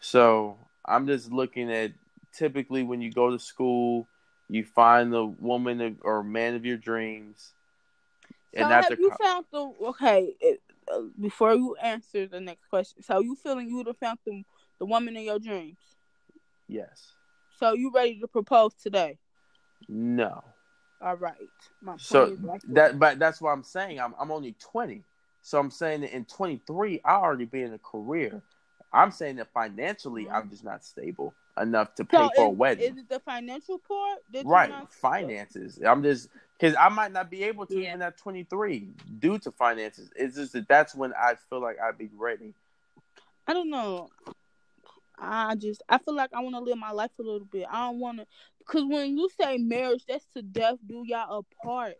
So, 0.00 0.56
I'm 0.84 1.06
just 1.06 1.32
looking 1.32 1.70
at 1.72 1.92
typically 2.32 2.82
when 2.84 3.00
you 3.02 3.10
go 3.10 3.30
to 3.30 3.38
school, 3.38 4.06
you 4.48 4.64
find 4.64 5.12
the 5.12 5.24
woman 5.24 5.98
or 6.02 6.22
man 6.22 6.54
of 6.54 6.64
your 6.64 6.76
dreams. 6.76 7.52
So 8.54 8.60
And 8.62 8.72
after 8.72 8.94
have 8.94 9.00
you 9.00 9.10
co- 9.10 9.16
found 9.24 9.44
the 9.52 9.72
okay? 9.88 10.34
It, 10.40 10.60
before 11.20 11.54
you 11.54 11.76
answer 11.82 12.26
the 12.26 12.40
next 12.40 12.68
question, 12.68 13.02
so 13.02 13.20
you 13.20 13.36
feeling 13.36 13.68
you 13.68 13.76
would 13.76 13.86
have 13.86 13.98
found 13.98 14.18
the 14.26 14.42
the 14.78 14.86
woman 14.86 15.16
in 15.16 15.24
your 15.24 15.38
dreams? 15.38 15.78
yes. 16.68 17.12
So 17.58 17.74
you 17.74 17.92
ready 17.94 18.18
to 18.20 18.26
propose 18.26 18.72
today? 18.74 19.18
No. 19.88 20.42
All 21.02 21.16
right. 21.16 21.36
My 21.82 21.94
So 21.98 22.24
is 22.24 22.38
right 22.40 22.62
that 22.70 22.98
but 22.98 23.18
that's 23.18 23.40
what 23.40 23.50
I'm 23.50 23.64
saying. 23.64 24.00
I'm 24.00 24.14
I'm 24.18 24.30
only 24.30 24.54
20. 24.58 25.02
So 25.42 25.58
I'm 25.58 25.70
saying 25.70 26.02
that 26.02 26.14
in 26.14 26.24
23 26.24 27.00
I 27.04 27.14
already 27.14 27.44
be 27.46 27.62
in 27.62 27.72
a 27.72 27.78
career. 27.78 28.42
I'm 28.92 29.10
saying 29.10 29.36
that 29.36 29.48
financially 29.52 30.28
I'm 30.28 30.50
just 30.50 30.64
not 30.64 30.84
stable 30.84 31.34
enough 31.60 31.94
to 31.96 32.04
pay 32.04 32.16
so 32.16 32.30
for 32.34 32.46
a 32.46 32.50
wedding. 32.50 32.92
is 32.92 32.98
it 32.98 33.08
the 33.08 33.20
financial 33.20 33.78
part? 33.78 34.18
right, 34.44 34.72
finances. 34.90 35.78
I'm 35.84 36.02
just 36.02 36.28
cuz 36.60 36.74
I 36.78 36.88
might 36.90 37.12
not 37.12 37.30
be 37.30 37.44
able 37.44 37.66
to 37.66 37.80
Yeah. 37.80 37.90
even 37.90 38.02
at 38.02 38.18
23 38.18 38.92
due 39.18 39.38
to 39.40 39.50
finances. 39.52 40.10
It's 40.16 40.36
just 40.36 40.52
that 40.52 40.68
that's 40.68 40.94
when 40.94 41.12
I 41.14 41.34
feel 41.48 41.60
like 41.60 41.78
I'd 41.80 41.98
be 41.98 42.10
ready. 42.16 42.54
I 43.46 43.54
don't 43.54 43.70
know. 43.70 44.08
I 45.18 45.54
just 45.56 45.82
I 45.88 45.98
feel 45.98 46.14
like 46.14 46.30
I 46.32 46.40
want 46.40 46.54
to 46.56 46.60
live 46.62 46.78
my 46.78 46.92
life 46.92 47.10
a 47.18 47.22
little 47.22 47.46
bit. 47.46 47.66
I 47.70 47.86
don't 47.86 48.00
want 48.00 48.18
to 48.18 48.26
because 48.58 48.84
when 48.84 49.16
you 49.18 49.28
say 49.40 49.58
marriage, 49.58 50.04
that's 50.08 50.26
to 50.36 50.42
death 50.42 50.78
do 50.86 51.02
y'all 51.06 51.44
apart. 51.62 51.94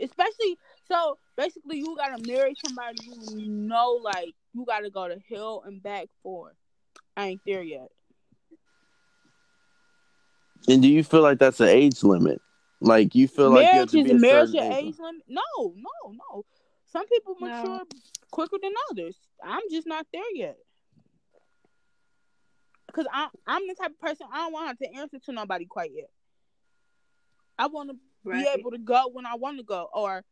Especially 0.00 0.58
so 0.90 1.18
basically 1.36 1.78
you 1.78 1.96
gotta 1.96 2.22
marry 2.26 2.54
somebody 2.64 2.98
you 3.32 3.48
know 3.48 3.92
like 4.02 4.34
you 4.52 4.64
gotta 4.66 4.90
go 4.90 5.08
to 5.08 5.18
hell 5.28 5.62
and 5.66 5.82
back 5.82 6.08
for. 6.22 6.54
I 7.16 7.28
ain't 7.28 7.42
there 7.46 7.62
yet. 7.62 7.88
And 10.68 10.82
do 10.82 10.88
you 10.88 11.02
feel 11.02 11.22
like 11.22 11.38
that's 11.38 11.60
an 11.60 11.68
age 11.68 12.02
limit? 12.02 12.42
Like 12.80 13.14
you 13.14 13.28
feel 13.28 13.50
like 13.50 13.72
you 13.72 13.80
have 13.80 13.88
marriage 13.88 13.90
to 13.90 13.98
is 13.98 14.04
be 14.04 14.10
a 14.10 14.14
marriage 14.14 14.52
your 14.54 14.64
age? 14.64 14.74
age 14.74 14.98
limit? 14.98 15.22
No, 15.28 15.42
no, 15.58 16.12
no. 16.12 16.44
Some 16.86 17.06
people 17.08 17.36
No. 17.40 17.46
mature 17.48 17.82
quicker 18.30 18.56
than 18.62 18.72
others. 18.90 19.16
I'm 19.44 19.62
just 19.70 19.86
not 19.86 20.06
there 20.12 20.22
yet. 20.34 20.58
Cause 22.92 23.06
I 23.12 23.28
I'm 23.46 23.66
the 23.68 23.74
type 23.74 23.90
of 23.92 24.00
person 24.00 24.26
I 24.32 24.38
don't 24.38 24.52
want 24.52 24.78
to 24.78 24.86
to 24.88 24.94
answer 24.96 25.18
to 25.20 25.32
nobody 25.32 25.64
quite 25.66 25.92
yet. 25.94 26.10
I 27.58 27.66
want 27.68 27.90
to 27.90 27.96
right 28.24 28.42
be 28.42 28.48
able 28.58 28.72
to 28.72 28.78
go 28.78 29.08
when 29.12 29.26
I 29.26 29.36
want 29.36 29.58
to 29.58 29.64
go, 29.64 29.88
or 29.94 30.24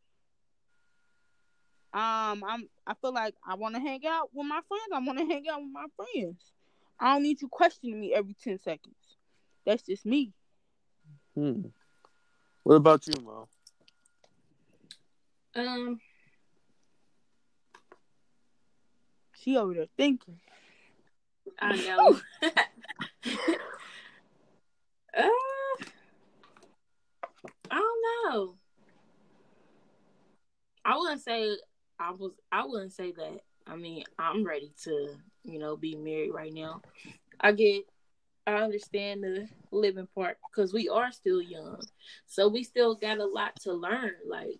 Um, 1.93 2.43
I'm. 2.43 2.69
I 2.85 2.93
feel 3.01 3.13
like 3.13 3.35
I 3.47 3.55
want 3.55 3.75
to 3.75 3.81
hang 3.81 4.05
out 4.05 4.29
with 4.33 4.45
my 4.45 4.59
friends. 4.67 4.89
I 4.93 4.99
want 4.99 5.19
to 5.19 5.25
hang 5.25 5.47
out 5.49 5.61
with 5.61 5.71
my 5.71 5.85
friends. 5.95 6.51
I 6.99 7.13
don't 7.13 7.23
need 7.23 7.41
you 7.41 7.47
questioning 7.47 7.99
me 7.99 8.13
every 8.13 8.35
ten 8.43 8.59
seconds. 8.59 8.95
That's 9.65 9.83
just 9.83 10.05
me. 10.05 10.33
Hmm. 11.35 11.61
What 12.63 12.75
about 12.75 13.07
you, 13.07 13.13
Mo? 13.23 13.47
Um, 15.55 15.99
She 19.43 19.57
over 19.57 19.73
there 19.73 19.85
thinking. 19.97 20.39
I 21.59 21.75
know. 21.87 22.19
uh, 25.17 25.29
I 27.71 27.75
don't 27.75 28.33
know. 28.33 28.55
I 30.83 30.97
wouldn't 30.97 31.21
say 31.21 31.55
I 31.99 32.11
was. 32.11 32.33
I 32.51 32.65
wouldn't 32.65 32.93
say 32.93 33.11
that. 33.13 33.39
I 33.65 33.75
mean, 33.75 34.03
I'm 34.17 34.43
ready 34.43 34.71
to, 34.83 35.15
you 35.43 35.59
know, 35.59 35.77
be 35.77 35.95
married 35.95 36.33
right 36.33 36.53
now. 36.53 36.81
I 37.39 37.53
get. 37.53 37.85
I 38.55 38.63
understand 38.63 39.23
the 39.23 39.47
living 39.71 40.07
part 40.15 40.37
because 40.51 40.73
we 40.73 40.89
are 40.89 41.11
still 41.11 41.41
young, 41.41 41.81
so 42.25 42.47
we 42.47 42.63
still 42.63 42.95
got 42.95 43.19
a 43.19 43.25
lot 43.25 43.55
to 43.61 43.73
learn. 43.73 44.13
Like 44.27 44.59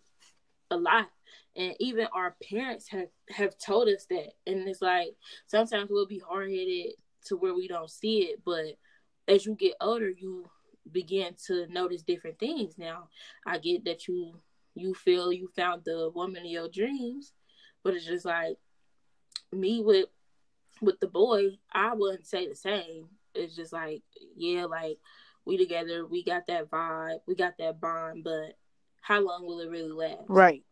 a 0.71 0.77
lot. 0.77 1.07
And 1.55 1.75
even 1.79 2.07
our 2.13 2.35
parents 2.49 2.87
have 2.89 3.09
have 3.29 3.55
told 3.57 3.87
us 3.89 4.05
that. 4.09 4.33
And 4.45 4.67
it's 4.67 4.81
like 4.81 5.15
sometimes 5.47 5.89
we'll 5.89 6.07
be 6.07 6.19
hard-headed 6.19 6.93
to 7.25 7.37
where 7.37 7.53
we 7.53 7.67
don't 7.67 7.89
see 7.89 8.19
it 8.21 8.39
but 8.45 8.77
as 9.27 9.45
you 9.45 9.55
get 9.55 9.75
older 9.81 10.09
you 10.09 10.45
begin 10.91 11.35
to 11.47 11.67
notice 11.67 12.01
different 12.01 12.39
things. 12.39 12.77
Now 12.77 13.09
i 13.45 13.57
get 13.57 13.85
that 13.85 14.07
you 14.07 14.39
you 14.75 14.93
feel 14.93 15.31
you 15.31 15.49
found 15.55 15.83
the 15.85 16.11
woman 16.13 16.43
of 16.43 16.51
your 16.51 16.69
dreams 16.69 17.33
but 17.83 17.93
it's 17.93 18.05
just 18.05 18.25
like 18.25 18.57
me 19.51 19.81
with 19.83 20.05
with 20.81 20.99
the 20.99 21.07
boy 21.07 21.49
i 21.73 21.93
wouldn't 21.93 22.25
say 22.25 22.47
the 22.47 22.55
same 22.55 23.07
it's 23.35 23.55
just 23.55 23.73
like 23.73 24.01
yeah 24.35 24.65
like 24.65 24.97
we 25.45 25.57
together 25.57 26.05
we 26.05 26.23
got 26.23 26.45
that 26.47 26.69
vibe 26.69 27.19
we 27.27 27.35
got 27.35 27.57
that 27.57 27.79
bond 27.79 28.23
but 28.23 28.57
how 29.01 29.19
long 29.19 29.45
will 29.45 29.59
it 29.59 29.69
really 29.69 29.91
last 29.91 30.23
Right. 30.27 30.63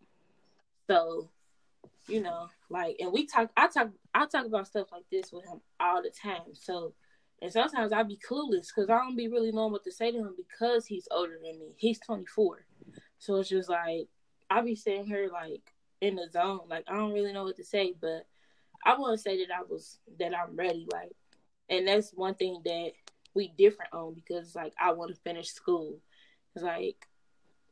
so, 0.90 1.30
you 2.08 2.22
know, 2.22 2.50
like, 2.70 2.98
and 3.00 3.12
we 3.12 3.26
talk, 3.26 3.50
I 3.58 3.68
talk, 3.68 3.90
I 4.14 4.26
talk 4.26 4.46
about 4.46 4.68
stuff 4.68 4.88
like 4.92 5.06
this 5.12 5.32
with 5.32 5.46
him 5.46 5.62
all 5.80 6.02
the 6.02 6.12
time. 6.12 6.54
So, 6.54 6.94
and 7.42 7.52
sometimes 7.52 7.92
I 7.94 8.04
be 8.04 8.18
clueless 8.18 8.68
because 8.68 8.90
I 8.90 8.98
don't 8.98 9.16
be 9.16 9.28
really 9.28 9.52
knowing 9.52 9.72
what 9.72 9.84
to 9.86 9.92
say 9.92 10.12
to 10.12 10.18
him 10.18 10.36
because 10.36 10.86
he's 10.86 11.08
older 11.12 11.38
than 11.44 11.60
me. 11.60 11.74
He's 11.78 12.00
24. 12.00 12.66
So 13.20 13.36
it's 13.38 13.50
just 13.50 13.70
like, 13.70 14.08
I 14.50 14.62
be 14.62 14.76
sitting 14.76 15.06
here 15.06 15.30
like 15.32 15.62
in 16.02 16.16
the 16.16 16.30
zone. 16.32 16.62
Like, 16.70 16.86
I 16.88 16.94
don't 16.94 17.14
really 17.14 17.34
know 17.34 17.44
what 17.44 17.58
to 17.58 17.64
say, 17.64 17.94
but 18.00 18.26
I 18.86 18.98
want 18.98 19.18
to 19.18 19.22
say 19.22 19.38
that 19.46 19.54
I 19.54 19.62
was, 19.62 20.00
that 20.20 20.34
I'm 20.38 20.56
ready. 20.56 20.88
Like, 20.92 21.12
and 21.70 21.88
that's 21.88 22.12
one 22.12 22.36
thing 22.36 22.62
that 22.66 22.92
we 23.34 23.50
different 23.58 23.94
on 23.94 24.14
because 24.14 24.56
like, 24.56 24.74
I 24.80 24.94
want 24.94 25.14
to 25.14 25.22
finish 25.22 25.50
school. 25.50 26.00
It's 26.56 26.64
like, 26.64 27.08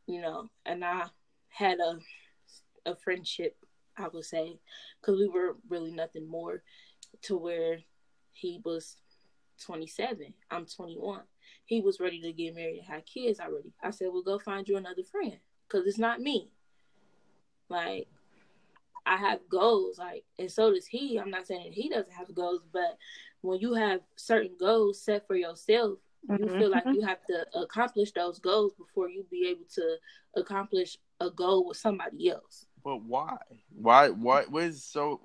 you 0.06 0.22
know, 0.22 0.50
and 0.66 0.84
I 0.84 1.08
had 1.50 1.80
a, 1.80 2.00
a 2.86 2.96
friendship, 2.96 3.58
I 3.98 4.08
would 4.08 4.26
say, 4.26 4.60
because 5.02 5.20
we 5.20 5.28
were 5.28 5.56
really 5.70 5.92
nothing 5.92 6.30
more 6.30 6.62
to 7.24 7.38
where 7.38 7.80
he 8.34 8.62
was 8.64 8.98
27. 9.64 10.34
I'm 10.52 10.66
21. 10.66 11.22
He 11.66 11.82
was 11.82 12.00
ready 12.00 12.22
to 12.22 12.34
get 12.34 12.54
married 12.54 12.80
and 12.80 12.88
have 12.88 13.06
kids 13.06 13.40
already. 13.40 13.74
I 13.82 13.90
said, 13.90 14.10
well, 14.12 14.22
go 14.22 14.38
find 14.38 14.68
you 14.68 14.78
another 14.78 15.04
friend 15.04 15.38
because 15.68 15.88
it's 15.88 15.98
not 15.98 16.20
me. 16.20 16.50
Like, 17.70 18.08
I 19.06 19.18
have 19.18 19.40
goals, 19.50 19.98
like, 19.98 20.24
and 20.40 20.52
so 20.52 20.74
does 20.74 20.88
he. 20.88 21.18
I'm 21.18 21.30
not 21.30 21.48
saying 21.48 21.72
he 21.72 21.90
doesn't 21.90 22.12
have 22.12 22.34
goals, 22.34 22.62
but 22.72 22.98
when 23.46 23.60
you 23.60 23.74
have 23.74 24.02
certain 24.16 24.52
goals 24.60 25.02
set 25.02 25.28
for 25.28 25.36
yourself, 25.36 26.00
you 26.30 26.38
mm-hmm. 26.38 26.60
feel 26.60 26.70
like 26.72 26.84
mm-hmm. 26.86 26.96
you 26.96 27.06
have 27.06 27.24
to 27.28 27.46
accomplish 27.60 28.12
those 28.12 28.40
goals 28.40 28.74
before 28.74 29.10
you 29.10 29.26
be 29.30 29.48
able 29.50 29.66
to 29.76 29.98
accomplish 30.36 30.98
a 31.22 31.30
goal 31.30 31.68
with 31.68 31.78
somebody 31.78 32.30
else. 32.30 32.66
But 32.84 33.04
why? 33.04 33.38
Why? 33.76 34.10
Why? 34.10 34.44
What 34.44 34.64
is 34.64 34.84
so? 34.84 35.22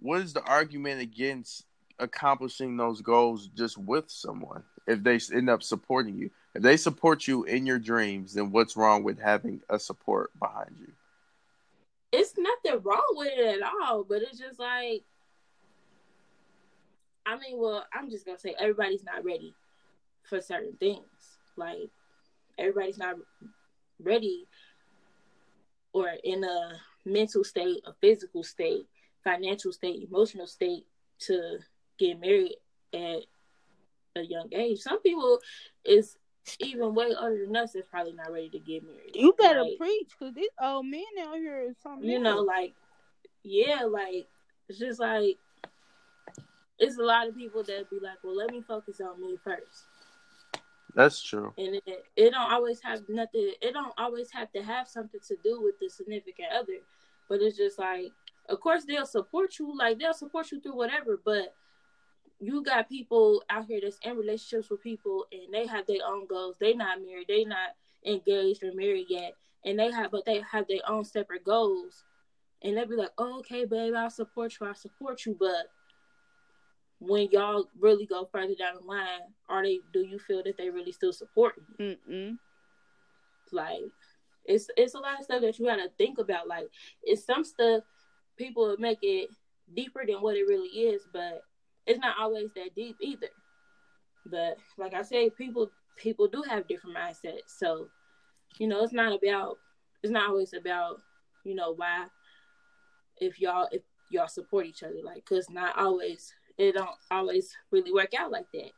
What 0.00 0.22
is 0.22 0.32
the 0.32 0.42
argument 0.42 1.00
against 1.00 1.66
accomplishing 1.98 2.76
those 2.76 3.02
goals 3.02 3.48
just 3.48 3.76
with 3.78 4.10
someone? 4.10 4.62
If 4.86 5.02
they 5.02 5.20
end 5.32 5.50
up 5.50 5.62
supporting 5.62 6.16
you, 6.16 6.30
if 6.54 6.62
they 6.62 6.76
support 6.76 7.28
you 7.28 7.44
in 7.44 7.66
your 7.66 7.78
dreams, 7.78 8.34
then 8.34 8.50
what's 8.50 8.76
wrong 8.76 9.02
with 9.02 9.20
having 9.20 9.60
a 9.68 9.78
support 9.78 10.30
behind 10.38 10.74
you? 10.80 10.92
It's 12.12 12.34
nothing 12.36 12.82
wrong 12.82 13.06
with 13.12 13.28
it 13.36 13.62
at 13.62 13.70
all, 13.82 14.04
but 14.04 14.22
it's 14.22 14.38
just 14.38 14.58
like, 14.58 15.04
I 17.26 17.38
mean, 17.38 17.58
well, 17.58 17.84
I'm 17.92 18.10
just 18.10 18.24
gonna 18.26 18.38
say 18.38 18.54
everybody's 18.58 19.04
not 19.04 19.24
ready 19.24 19.54
for 20.28 20.40
certain 20.40 20.74
things. 20.76 21.04
Like 21.56 21.90
everybody's 22.58 22.98
not 22.98 23.16
ready 24.02 24.46
or 25.92 26.08
in 26.24 26.44
a 26.44 26.72
mental 27.04 27.44
state, 27.44 27.82
a 27.86 27.92
physical 28.00 28.42
state, 28.42 28.86
financial 29.24 29.72
state, 29.72 30.06
emotional 30.08 30.46
state 30.46 30.86
to 31.20 31.58
get 31.98 32.20
married 32.20 32.54
at 32.94 33.20
a 34.16 34.22
young 34.22 34.48
age. 34.52 34.78
Some 34.80 35.00
people 35.02 35.40
is 35.84 36.16
even 36.58 36.94
way 36.94 37.08
older 37.18 37.44
than 37.44 37.56
us 37.56 37.74
is 37.74 37.86
probably 37.90 38.12
not 38.12 38.32
ready 38.32 38.48
to 38.50 38.58
get 38.58 38.82
married. 38.82 39.14
You 39.14 39.34
better 39.38 39.62
Like, 39.62 39.78
preach 39.78 40.10
because 40.18 40.34
these 40.34 40.48
old 40.60 40.86
men 40.86 41.02
out 41.20 41.36
here 41.36 41.60
is 41.60 41.76
something. 41.82 42.08
you 42.08 42.18
know, 42.18 42.40
like 42.40 42.74
yeah, 43.42 43.84
like 43.84 44.26
it's 44.68 44.78
just 44.78 45.00
like 45.00 45.36
it's 46.80 46.98
a 46.98 47.02
lot 47.02 47.28
of 47.28 47.36
people 47.36 47.62
that 47.62 47.90
be 47.90 47.98
like, 48.00 48.18
well, 48.24 48.34
let 48.34 48.50
me 48.50 48.62
focus 48.62 49.00
on 49.00 49.20
me 49.20 49.36
first. 49.44 49.84
That's 50.94 51.22
true. 51.22 51.52
and 51.56 51.76
it, 51.86 52.04
it 52.16 52.30
don't 52.30 52.50
always 52.50 52.80
have 52.82 53.02
nothing 53.08 53.52
it 53.62 53.72
don't 53.72 53.92
always 53.96 54.28
have 54.32 54.50
to 54.52 54.62
have 54.62 54.88
something 54.88 55.20
to 55.28 55.36
do 55.44 55.62
with 55.62 55.78
the 55.80 55.88
significant 55.88 56.48
other. 56.52 56.78
But 57.28 57.40
it's 57.42 57.56
just 57.56 57.78
like 57.78 58.10
of 58.48 58.60
course 58.60 58.84
they'll 58.84 59.06
support 59.06 59.58
you. 59.58 59.76
Like 59.76 59.98
they'll 59.98 60.14
support 60.14 60.50
you 60.50 60.60
through 60.60 60.76
whatever. 60.76 61.20
But 61.24 61.54
you 62.40 62.62
got 62.64 62.88
people 62.88 63.42
out 63.50 63.66
here 63.66 63.80
that's 63.80 63.98
in 64.02 64.16
relationships 64.16 64.70
with 64.70 64.82
people 64.82 65.26
and 65.30 65.52
they 65.52 65.66
have 65.66 65.86
their 65.86 66.04
own 66.06 66.26
goals. 66.26 66.56
They 66.58 66.72
not 66.72 67.00
married. 67.00 67.28
They 67.28 67.44
not 67.44 67.76
engaged 68.04 68.64
or 68.64 68.74
married 68.74 69.06
yet. 69.08 69.34
And 69.64 69.78
they 69.78 69.92
have 69.92 70.10
but 70.10 70.24
they 70.24 70.42
have 70.50 70.66
their 70.66 70.88
own 70.88 71.04
separate 71.04 71.44
goals. 71.44 72.02
And 72.62 72.76
they'll 72.76 72.88
be 72.88 72.96
like 72.96 73.12
oh, 73.16 73.38
okay 73.40 73.64
babe 73.64 73.94
i'll 73.94 74.10
support 74.10 74.54
you. 74.58 74.66
I'll 74.66 74.74
support 74.74 75.24
you. 75.24 75.36
But 75.38 75.70
when 77.00 77.28
y'all 77.30 77.66
really 77.78 78.06
go 78.06 78.28
further 78.30 78.54
down 78.54 78.76
the 78.80 78.86
line, 78.86 79.20
are 79.48 79.62
they? 79.62 79.80
Do 79.92 80.00
you 80.00 80.18
feel 80.18 80.42
that 80.44 80.56
they 80.56 80.70
really 80.70 80.92
still 80.92 81.12
support 81.12 81.54
you? 81.78 81.96
Mm-mm. 82.08 82.38
Like, 83.52 83.80
it's 84.44 84.68
it's 84.76 84.94
a 84.94 84.98
lot 84.98 85.18
of 85.18 85.24
stuff 85.24 85.40
that 85.40 85.58
you 85.58 85.66
gotta 85.66 85.90
think 85.98 86.18
about. 86.18 86.46
Like, 86.46 86.68
it's 87.02 87.24
some 87.24 87.44
stuff 87.44 87.82
people 88.36 88.76
make 88.78 88.98
it 89.02 89.30
deeper 89.74 90.04
than 90.06 90.16
what 90.16 90.36
it 90.36 90.46
really 90.46 90.68
is, 90.68 91.02
but 91.12 91.42
it's 91.86 91.98
not 91.98 92.16
always 92.18 92.50
that 92.54 92.74
deep 92.74 92.96
either. 93.00 93.28
But 94.26 94.58
like 94.76 94.94
I 94.94 95.02
say, 95.02 95.30
people 95.30 95.70
people 95.96 96.28
do 96.28 96.42
have 96.42 96.68
different 96.68 96.96
mindsets, 96.96 97.48
so 97.58 97.88
you 98.58 98.66
know 98.66 98.82
it's 98.84 98.92
not 98.92 99.12
about 99.12 99.58
it's 100.02 100.12
not 100.12 100.28
always 100.28 100.52
about 100.52 101.00
you 101.44 101.54
know 101.54 101.72
why 101.74 102.06
if 103.18 103.40
y'all 103.40 103.68
if 103.72 103.82
y'all 104.10 104.28
support 104.28 104.66
each 104.66 104.82
other 104.82 104.96
like 105.04 105.24
because 105.24 105.48
not 105.50 105.78
always 105.78 106.32
it 106.58 106.72
don't 106.74 106.90
always 107.10 107.54
really 107.70 107.92
work 107.92 108.12
out 108.18 108.30
like 108.30 108.46
that. 108.52 108.70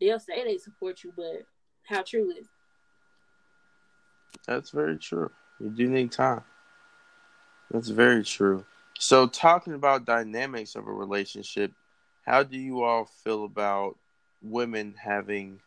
They'll 0.00 0.20
say 0.20 0.44
they 0.44 0.58
support 0.58 1.02
you, 1.04 1.12
but 1.16 1.46
how 1.84 2.02
true 2.02 2.30
is? 2.30 2.46
it? 2.46 2.50
That's 4.46 4.70
very 4.70 4.96
true. 4.98 5.30
You 5.60 5.70
do 5.70 5.88
need 5.88 6.12
time. 6.12 6.42
That's 7.70 7.88
very 7.88 8.24
true. 8.24 8.64
So, 8.98 9.26
talking 9.26 9.74
about 9.74 10.04
dynamics 10.04 10.74
of 10.74 10.86
a 10.86 10.92
relationship, 10.92 11.72
how 12.24 12.42
do 12.42 12.58
you 12.58 12.82
all 12.82 13.04
feel 13.04 13.44
about 13.44 13.96
women 14.42 14.94
having 15.00 15.60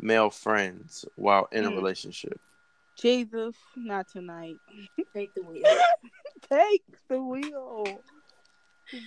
male 0.00 0.30
friends 0.30 1.04
while 1.16 1.48
in 1.52 1.64
a 1.64 1.70
Mm. 1.70 1.76
relationship? 1.76 2.38
Jesus, 2.96 3.56
not 3.76 4.08
tonight. 4.08 4.60
Take 5.14 5.34
the 5.34 5.42
wheel. 5.42 5.62
Take 6.50 6.84
the 7.08 7.22
wheel. 7.22 8.02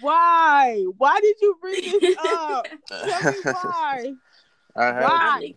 Why? 0.01 0.85
Why 0.97 1.19
did 1.21 1.35
you 1.41 1.55
bring 1.61 1.81
this 1.99 2.17
up? 2.25 2.67
Tell 2.87 3.31
me 3.31 3.37
why. 3.43 4.13
I 4.75 4.85
have, 4.85 5.01
Why? 5.03 5.51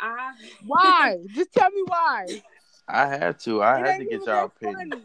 I 0.00 0.06
I 0.08 0.32
Why? 0.66 1.18
Just 1.34 1.52
tell 1.52 1.70
me 1.70 1.82
why. 1.86 2.42
I 2.88 3.06
had 3.06 3.38
to. 3.40 3.62
I 3.62 3.78
It 3.80 3.86
had 3.86 3.98
to 3.98 4.04
get 4.04 4.12
even 4.14 4.26
y'all 4.26 4.44
opinion. 4.46 5.02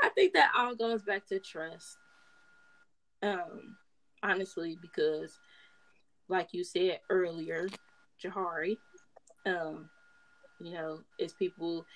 I 0.00 0.08
think 0.10 0.34
that 0.34 0.52
all 0.56 0.74
goes 0.74 1.02
back 1.02 1.26
to 1.28 1.38
trust. 1.38 1.96
Um, 3.22 3.76
honestly, 4.22 4.76
because 4.80 5.38
like 6.28 6.48
you 6.52 6.64
said 6.64 7.00
earlier, 7.08 7.68
Jahari, 8.22 8.76
um, 9.46 9.88
you 10.60 10.72
know, 10.74 11.00
it's 11.18 11.34
people 11.34 11.86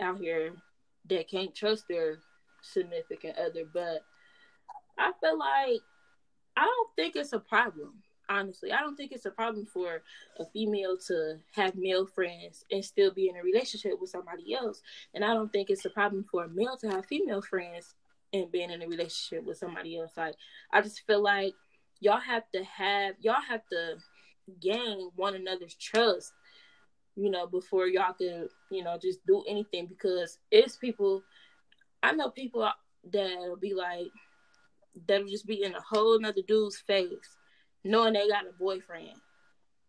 out 0.00 0.18
here 0.18 0.52
that 1.08 1.28
can't 1.28 1.54
trust 1.54 1.84
their 1.88 2.18
significant 2.62 3.38
other. 3.38 3.64
But 3.72 4.04
I 4.98 5.12
feel 5.20 5.38
like 5.38 5.80
I 6.56 6.64
don't 6.64 6.90
think 6.96 7.16
it's 7.16 7.32
a 7.32 7.38
problem. 7.38 8.02
Honestly, 8.30 8.72
I 8.72 8.80
don't 8.80 8.94
think 8.94 9.12
it's 9.12 9.24
a 9.24 9.30
problem 9.30 9.64
for 9.64 10.02
a 10.38 10.44
female 10.52 10.98
to 11.06 11.38
have 11.52 11.74
male 11.76 12.04
friends 12.04 12.62
and 12.70 12.84
still 12.84 13.10
be 13.10 13.28
in 13.28 13.36
a 13.36 13.42
relationship 13.42 13.98
with 13.98 14.10
somebody 14.10 14.54
else. 14.54 14.82
And 15.14 15.24
I 15.24 15.32
don't 15.32 15.50
think 15.50 15.70
it's 15.70 15.86
a 15.86 15.90
problem 15.90 16.26
for 16.30 16.44
a 16.44 16.48
male 16.48 16.76
to 16.78 16.90
have 16.90 17.06
female 17.06 17.40
friends 17.40 17.94
and 18.34 18.52
being 18.52 18.70
in 18.70 18.82
a 18.82 18.86
relationship 18.88 19.44
with 19.44 19.56
somebody 19.56 19.98
else. 19.98 20.12
Like 20.16 20.34
I 20.72 20.82
just 20.82 21.06
feel 21.06 21.22
like 21.22 21.54
y'all 22.00 22.20
have 22.20 22.44
to 22.54 22.64
have 22.64 23.14
y'all 23.20 23.40
have 23.48 23.66
to 23.70 23.96
gain 24.60 25.10
one 25.16 25.34
another's 25.34 25.74
trust, 25.74 26.32
you 27.16 27.30
know, 27.30 27.46
before 27.46 27.86
y'all 27.86 28.12
can, 28.12 28.48
you 28.70 28.82
know, 28.82 28.98
just 29.00 29.24
do 29.26 29.44
anything 29.48 29.86
because 29.86 30.38
it's 30.50 30.76
people 30.76 31.22
I 32.02 32.12
know 32.12 32.30
people 32.30 32.68
that'll 33.10 33.56
be 33.56 33.74
like 33.74 34.08
that'll 35.06 35.28
just 35.28 35.46
be 35.46 35.62
in 35.62 35.74
a 35.74 35.80
whole 35.80 36.18
nother 36.18 36.42
dude's 36.46 36.78
face, 36.78 37.36
knowing 37.84 38.14
they 38.14 38.28
got 38.28 38.46
a 38.46 38.52
boyfriend 38.58 39.16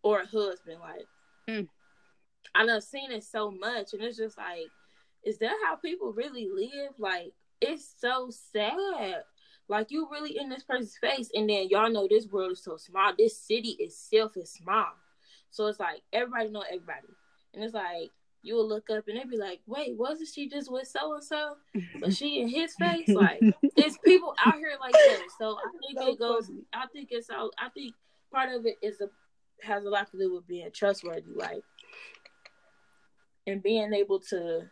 or 0.02 0.20
a 0.20 0.26
husband. 0.26 0.80
Like, 0.80 1.06
Mm. 1.48 1.68
I 2.54 2.66
done 2.66 2.80
seen 2.80 3.10
it 3.10 3.24
so 3.24 3.50
much, 3.50 3.92
and 3.92 4.02
it's 4.02 4.18
just 4.18 4.38
like, 4.38 4.66
is 5.24 5.38
that 5.38 5.56
how 5.64 5.76
people 5.76 6.12
really 6.12 6.48
live? 6.52 6.92
Like, 6.98 7.32
it's 7.60 7.94
so 7.98 8.30
sad. 8.30 9.24
Like, 9.68 9.90
you 9.90 10.08
really 10.10 10.36
in 10.36 10.48
this 10.48 10.62
person's 10.62 10.96
face, 10.96 11.30
and 11.34 11.48
then 11.48 11.68
y'all 11.68 11.90
know 11.90 12.06
this 12.08 12.26
world 12.28 12.52
is 12.52 12.62
so 12.62 12.76
small. 12.76 13.12
This 13.16 13.36
city 13.36 13.76
itself 13.78 14.36
is 14.36 14.52
small, 14.52 14.92
so 15.50 15.66
it's 15.66 15.80
like 15.80 16.02
everybody 16.12 16.50
know 16.50 16.62
everybody, 16.62 17.08
and 17.54 17.64
it's 17.64 17.74
like 17.74 18.10
you 18.42 18.54
will 18.54 18.68
look 18.68 18.88
up 18.90 19.04
and 19.08 19.18
they'd 19.18 19.28
be 19.30 19.36
like, 19.36 19.60
"Wait, 19.66 19.96
wasn't 19.96 20.28
she 20.28 20.48
just 20.48 20.70
with 20.70 20.86
so 20.88 21.14
and 21.14 21.24
so?" 21.24 21.56
But 22.00 22.14
she 22.14 22.40
in 22.40 22.48
his 22.48 22.74
face, 22.74 23.08
like 23.08 23.42
it's 23.76 23.98
people 23.98 24.34
out 24.44 24.56
here 24.56 24.76
like 24.80 24.92
that. 24.92 25.22
So 25.38 25.56
I 25.58 25.70
think 25.86 25.98
So 25.98 26.12
it 26.12 26.18
goes. 26.18 26.46
funny. 26.46 26.60
I 26.72 26.86
think 26.86 27.08
it's 27.10 27.30
all. 27.30 27.50
I 27.58 27.68
think 27.70 27.94
part 28.32 28.50
of 28.52 28.64
it 28.66 28.78
is 28.82 29.00
a 29.00 29.08
has 29.66 29.84
a 29.84 29.90
lot 29.90 30.10
to 30.10 30.18
do 30.18 30.32
with 30.34 30.46
being 30.46 30.70
trustworthy, 30.72 31.32
like 31.34 31.62
and 33.46 33.62
being 33.62 33.92
able 33.92 34.20
to 34.20 34.62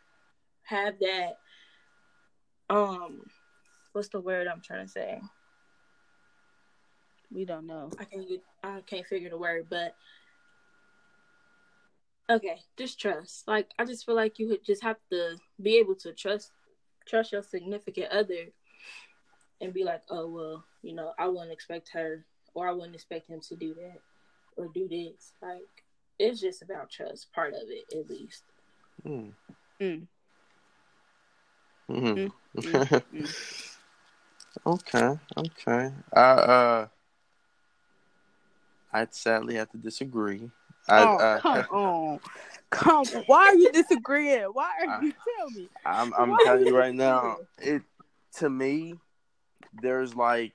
have 0.63 0.99
that. 1.01 1.39
Um, 2.71 3.23
what's 3.93 4.09
the 4.09 4.21
word 4.21 4.47
I'm 4.47 4.61
trying 4.61 4.87
to 4.87 4.91
say? 4.93 5.21
We 7.31 7.45
don't 7.45 7.67
know. 7.67 7.91
I 7.99 8.05
can't 8.05 8.29
get. 8.29 8.43
I 8.63 8.81
can't 8.87 9.07
figure 9.07 9.31
the 9.31 9.39
word, 9.39 9.67
but 9.69 9.95
okay, 12.31 12.61
just 12.77 13.01
trust. 13.01 13.47
Like 13.47 13.71
I 13.79 13.85
just 13.85 14.05
feel 14.07 14.15
like 14.15 14.39
you 14.39 14.49
would 14.49 14.65
just 14.65 14.83
have 14.83 14.97
to 15.11 15.37
be 15.61 15.77
able 15.77 15.95
to 15.97 16.13
trust 16.13 16.53
trust 17.07 17.33
your 17.33 17.43
significant 17.43 18.13
other 18.13 18.47
and 19.61 19.73
be 19.73 19.85
like, 19.85 20.03
oh 20.11 20.29
well, 20.29 20.65
you 20.83 20.95
know, 20.95 21.13
I 21.19 21.29
wouldn't 21.29 21.53
expect 21.53 21.91
her 21.95 22.25
or 22.55 22.69
I 22.69 22.73
wouldn't 22.73 22.95
expect 22.95 23.29
him 23.29 23.41
to 23.49 23.57
do 23.57 23.75
that 23.75 24.01
or 24.57 24.69
do 24.69 24.89
this. 24.89 25.33
Like 25.43 25.85
it's 26.19 26.41
just 26.41 26.63
about 26.63 26.91
trust, 26.91 27.33
part 27.33 27.55
of 27.55 27.63
it 27.69 27.97
at 27.97 28.09
least. 28.11 28.45
Mm. 29.07 29.33
Mm. 29.81 30.07
Mhm. 31.91 32.33
Mm, 32.57 33.03
mm, 33.15 33.35
okay, 34.67 35.19
okay. 35.37 35.93
I 36.13 36.21
uh, 36.21 36.89
I'd 38.93 39.15
sadly 39.15 39.55
have 39.55 39.71
to 39.71 39.79
disagree. 39.79 40.51
I, 40.89 41.03
oh, 41.03 41.17
uh, 41.17 41.41
come 41.41 41.59
on. 41.71 42.21
Come 42.71 43.07
Why 43.27 43.47
are 43.49 43.55
you 43.55 43.73
disagreeing? 43.73 44.43
Why 44.53 44.71
are 44.81 45.03
you 45.03 45.13
tell 45.39 45.51
me? 45.51 45.69
I'm 45.85 46.13
I'm 46.17 46.31
Why 46.31 46.39
telling 46.45 46.61
you 46.61 46.67
you 46.73 46.77
right 46.77 46.95
now. 46.95 47.39
It 47.59 47.83
to 48.37 48.51
me, 48.51 48.99
there's 49.81 50.15
like, 50.15 50.53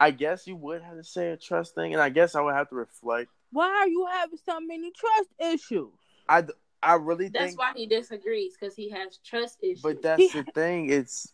I 0.00 0.10
guess 0.10 0.46
you 0.46 0.56
would 0.56 0.82
have 0.82 0.96
to 0.96 1.04
say 1.04 1.30
a 1.30 1.36
trust 1.36 1.74
thing, 1.74 1.92
and 1.92 2.02
I 2.02 2.08
guess 2.08 2.34
I 2.34 2.40
would 2.40 2.54
have 2.54 2.68
to 2.70 2.74
reflect. 2.74 3.30
Why 3.52 3.68
are 3.68 3.88
you 3.88 4.06
having 4.10 4.38
so 4.44 4.60
many 4.60 4.90
trust 4.92 5.28
issues? 5.38 5.90
I 6.28 6.44
I 6.82 6.94
really 6.94 7.24
think 7.24 7.34
That's 7.34 7.46
think, 7.50 7.58
why 7.60 7.72
he 7.76 7.86
disagrees 7.86 8.54
because 8.58 8.74
he 8.74 8.88
has 8.90 9.18
trust 9.18 9.58
issues. 9.62 9.82
but 9.82 10.02
that's 10.02 10.32
He- 10.32 10.40
the 10.40 10.44
thing. 10.54 10.90
It's 10.90 11.32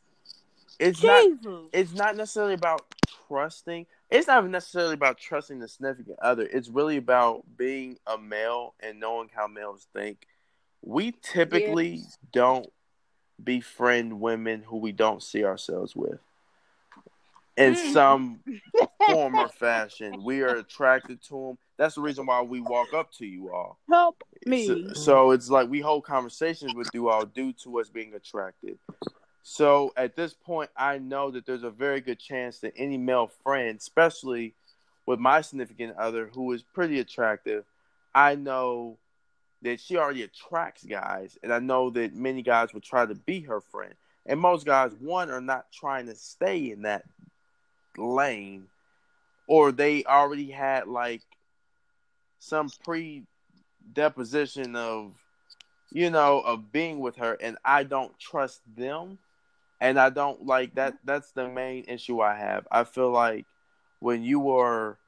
it's 0.79 1.03
not 1.03 1.25
it's 1.73 1.95
not 1.95 2.17
necessarily 2.17 2.55
about 2.55 2.85
trusting. 3.29 3.87
It's 4.11 4.27
not 4.27 4.39
even 4.39 4.51
necessarily 4.53 4.95
about 4.95 5.19
trusting 5.19 5.59
the 5.59 5.69
significant 5.69 6.19
other. 6.21 6.43
It's 6.43 6.69
really 6.69 6.97
about 6.97 7.45
being 7.57 7.99
a 8.07 8.17
male 8.17 8.75
and 8.81 8.99
knowing 8.99 9.29
how 9.35 9.47
males 9.47 9.87
think. 9.93 10.27
We 10.83 11.13
typically 11.13 12.03
don't 12.33 12.67
befriend 13.43 14.21
women 14.21 14.63
who 14.63 14.79
we 14.79 14.93
don't 14.93 15.23
see 15.23 15.45
ourselves 15.45 15.95
with. 15.95 16.21
In 17.57 17.75
Mm. 17.75 17.93
some 17.93 18.41
form 19.07 19.39
or 19.39 19.49
fashion, 19.49 20.23
we 20.23 20.43
are 20.43 20.57
attracted 20.57 21.23
to 21.25 21.35
them. 21.49 21.59
That's 21.77 21.97
the 21.97 22.01
reason 22.01 22.27
why 22.27 22.43
we 22.43 22.61
walk 22.61 22.95
up 22.95 23.13
to 23.15 23.27
you 23.27 23.53
all. 23.53 23.79
Help 23.89 24.23
me. 24.47 24.65
So, 24.67 24.93
so 24.95 25.31
it's 25.33 25.51
like 25.51 25.69
we 25.69 25.81
hold 25.81 26.05
conversations 26.05 26.75
with 26.75 26.89
you 26.95 27.09
all 27.11 27.27
due 27.27 27.53
to 27.65 27.81
us 27.81 27.89
being 27.91 28.15
attracted. 28.15 28.79
So 29.51 29.95
at 29.97 30.15
this 30.15 30.35
point, 30.35 30.69
I 30.77 30.99
know 30.99 31.31
that 31.31 31.47
there's 31.47 31.63
a 31.63 31.71
very 31.71 32.03
good 32.03 32.19
chance 32.19 32.59
that 32.59 32.75
any 32.77 32.99
male 32.99 33.29
friend, 33.29 33.79
especially 33.79 34.53
with 35.07 35.21
my 35.21 35.41
significant 35.41 35.97
other 35.97 36.27
who 36.35 36.53
is 36.53 36.63
pretty 36.63 37.01
attractive, 37.01 37.65
I 38.15 38.35
know 38.35 38.99
that 39.63 39.81
she 39.81 39.97
already 39.97 40.23
attracts 40.23 40.85
guys, 40.85 41.39
and 41.43 41.51
I 41.51 41.61
know 41.61 41.89
that 41.89 42.15
many 42.15 42.43
guys 42.43 42.75
would 42.75 42.83
try 42.83 43.07
to 43.07 43.15
be 43.15 43.41
her 43.41 43.63
friend. 43.63 43.95
And 44.27 44.39
most 44.39 44.67
guys, 44.67 44.93
one, 45.01 45.31
are 45.31 45.41
not 45.41 45.73
trying 45.73 46.05
to 46.09 46.15
stay 46.15 46.71
in 46.71 46.83
that 46.83 47.07
lane, 47.97 48.67
or 49.47 49.73
they 49.73 50.05
already 50.05 50.51
had 50.51 50.89
like 50.89 51.23
some 52.39 52.69
pre-deposition 52.85 54.77
of, 54.77 55.15
you 55.91 56.11
know, 56.11 56.41
of 56.41 56.71
being 56.71 57.01
with 57.01 57.17
her, 57.17 57.33
and 57.41 57.57
I 57.65 57.85
don't 57.85 58.13
trust 58.19 58.61
them, 58.77 59.19
and 59.81 59.99
I 59.99 60.11
don't 60.11 60.47
like 60.47 60.75
that. 60.75 60.99
That's 61.05 61.33
the 61.33 61.49
main 61.49 61.85
issue 61.89 62.21
I 62.21 62.37
have. 62.37 62.67
I 62.71 62.85
feel 62.85 63.11
like 63.11 63.47
when 64.01 64.23
you 64.23 64.51
are 64.57 64.99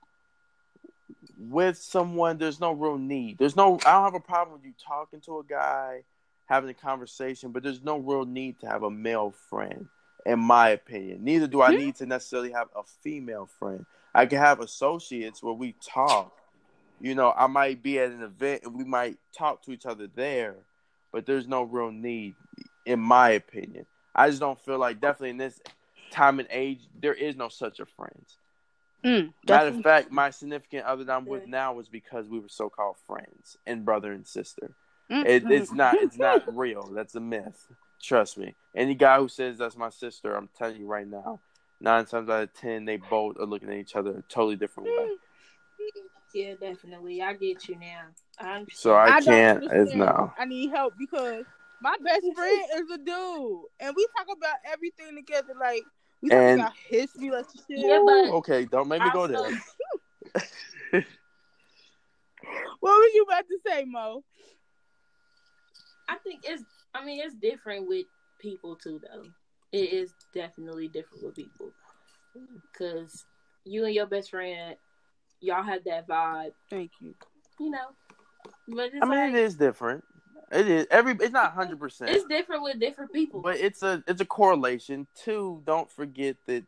with 1.39 1.79
someone, 1.79 2.39
there's 2.39 2.61
no 2.61 2.73
real 2.73 2.99
need. 2.99 3.39
There's 3.39 3.57
no. 3.57 3.79
I 3.87 3.93
don't 3.93 4.05
have 4.05 4.15
a 4.15 4.21
problem 4.21 4.57
with 4.57 4.65
you 4.65 4.75
talking 4.85 5.21
to 5.23 5.39
a 5.39 5.45
guy, 5.45 6.05
having 6.47 6.71
a 6.71 6.75
conversation, 6.75 7.51
but 7.53 7.63
there's 7.63 7.83
no 7.83 7.99
real 7.99 8.25
need 8.25 8.61
to 8.61 8.67
have 8.69 8.83
a 8.83 8.91
male 8.91 9.35
friend, 9.49 9.89
in 10.27 10.39
my 10.39 10.71
opinion. 10.71 11.25
Neither 11.25 11.47
do 11.47 11.63
I 11.63 11.75
need 11.75 11.97
to 11.97 12.07
necessarily 12.07 12.53
have 12.53 12.69
a 12.77 12.83
female 13.03 13.49
friend. 13.59 13.87
I 14.15 14.27
can 14.27 14.39
have 14.39 14.61
associates 14.61 15.43
where 15.43 15.55
we 15.55 15.75
talk. 15.85 16.37
You 17.01 17.15
know, 17.15 17.33
I 17.35 17.47
might 17.47 17.83
be 17.83 17.99
at 17.99 18.11
an 18.11 18.23
event 18.23 18.65
and 18.65 18.75
we 18.75 18.85
might 18.85 19.17
talk 19.37 19.63
to 19.63 19.73
each 19.73 19.87
other 19.87 20.07
there, 20.15 20.57
but 21.13 21.25
there's 21.25 21.49
no 21.49 21.63
real 21.63 21.91
need, 21.91 22.35
in 22.85 23.01
my 23.01 23.31
opinion. 23.31 23.87
I 24.15 24.29
just 24.29 24.41
don't 24.41 24.61
feel 24.61 24.79
like, 24.79 25.01
definitely 25.01 25.31
in 25.31 25.37
this 25.37 25.61
time 26.11 26.41
and 26.41 26.49
age, 26.51 26.81
there 27.01 27.15
is 27.15 27.37
no 27.37 27.49
such 27.49 27.81
a 27.81 27.87
friends. 27.87 28.37
Mm, 29.05 29.33
Matter 29.49 29.69
of 29.69 29.83
fact, 29.83 30.11
my 30.11 30.31
significant 30.31 30.85
other 30.85 31.05
that 31.05 31.13
I'm 31.17 31.25
with 31.25 31.47
now 31.47 31.79
is 31.79 31.89
because 31.89 32.29
we 32.29 32.39
were 32.39 32.49
so-called 32.49 32.97
friends 33.07 33.57
and 33.67 33.85
brother 33.85 34.13
and 34.13 34.27
sister. 34.27 34.73
mm, 35.11 35.25
It, 35.25 35.51
it's 35.51 35.73
not. 35.73 35.97
It's 36.03 36.19
not 36.19 36.43
real. 36.55 36.91
That's 36.93 37.15
a 37.15 37.21
myth. 37.21 37.67
Trust 38.03 38.37
me. 38.37 38.55
Any 38.75 38.95
guy 38.95 39.19
who 39.19 39.29
says 39.29 39.57
that's 39.59 39.77
my 39.77 39.89
sister, 39.91 40.35
I'm 40.35 40.51
telling 40.59 40.77
you 40.81 40.87
right 40.87 41.07
now, 41.07 41.41
nine 41.81 42.05
times 42.05 42.29
out 42.29 42.43
of 42.43 42.53
ten, 42.55 42.85
they 42.85 42.99
both 42.99 43.39
are 43.39 43.47
looking 43.47 43.71
at 43.71 43.77
each 43.77 43.97
other 43.97 44.11
a 44.11 44.23
totally 44.23 44.57
different 44.57 44.91
way. 44.91 45.11
yeah, 46.35 46.55
definitely. 46.61 47.23
I 47.23 47.33
get 47.35 47.69
you 47.69 47.77
now. 47.77 48.03
I 48.39 48.57
understand. 48.57 48.69
So 48.79 48.95
I, 48.95 49.21
don't 49.21 49.25
can't. 49.25 49.65
It's 49.65 49.73
understand. 49.73 49.99
no. 50.01 50.33
I 50.39 50.45
need 50.45 50.71
help 50.71 50.95
because 50.99 51.45
my 51.83 51.97
best 52.05 52.27
friend 52.35 52.65
is 52.77 52.91
a 52.91 52.99
dude, 52.99 53.63
and 53.81 53.95
we 53.97 54.07
talk 54.17 54.27
about 54.37 54.57
everything 54.73 55.17
together. 55.17 55.55
Like 55.59 55.83
we 56.23 56.29
talk 56.31 56.39
And- 56.39 56.61
about 56.61 56.73
his 56.89 57.11
relationship. 57.19 57.65
Yeah, 57.69 58.03
but- 58.05 58.31
Okay, 58.39 58.65
don't 58.67 58.89
make 58.89 59.03
me 59.03 59.11
go 59.13 59.21
Also- 59.23 59.51
there. 60.93 61.05
What 62.81 62.99
were 62.99 63.11
you 63.15 63.25
about 63.29 63.47
to 63.49 63.59
say, 63.67 63.85
Mo? 63.85 64.25
I 66.09 66.17
think 66.25 66.41
it's. 66.45 66.65
I 66.95 67.05
mean, 67.05 67.21
it's 67.21 67.35
different 67.35 67.87
with 67.87 68.07
people 68.41 68.75
too, 68.77 69.01
though. 69.03 69.25
It 69.73 69.93
is 69.93 70.15
definitely 70.35 70.89
different 70.89 71.23
with 71.25 71.37
people 71.37 71.71
because 72.73 73.25
you 73.65 73.85
and 73.85 73.95
your 73.95 74.07
best 74.07 74.31
friend, 74.31 74.75
y'all 75.41 75.63
have 75.63 75.85
that 75.85 76.09
vibe, 76.09 76.53
Thank 76.71 76.91
you. 77.01 77.15
you 77.61 77.71
know. 77.71 77.89
But 78.67 78.87
it's 78.87 78.97
I 79.03 79.07
mean, 79.07 79.19
like, 79.19 79.35
it 79.35 79.37
is 79.45 79.55
different. 79.55 80.03
It 80.53 80.69
is 80.69 80.87
every. 80.91 81.13
It's 81.13 81.33
not 81.33 81.53
hundred 81.53 81.79
percent. 81.79 82.11
it's 82.11 82.25
different 82.25 82.63
with 82.63 82.81
different 82.81 83.13
people. 83.13 83.41
But 83.41 83.57
it's 83.57 83.83
a 83.83 84.03
it's 84.07 84.21
a 84.21 84.27
correlation. 84.27 85.07
Two, 85.15 85.63
don't 85.65 85.91
forget 85.91 86.37
that 86.47 86.65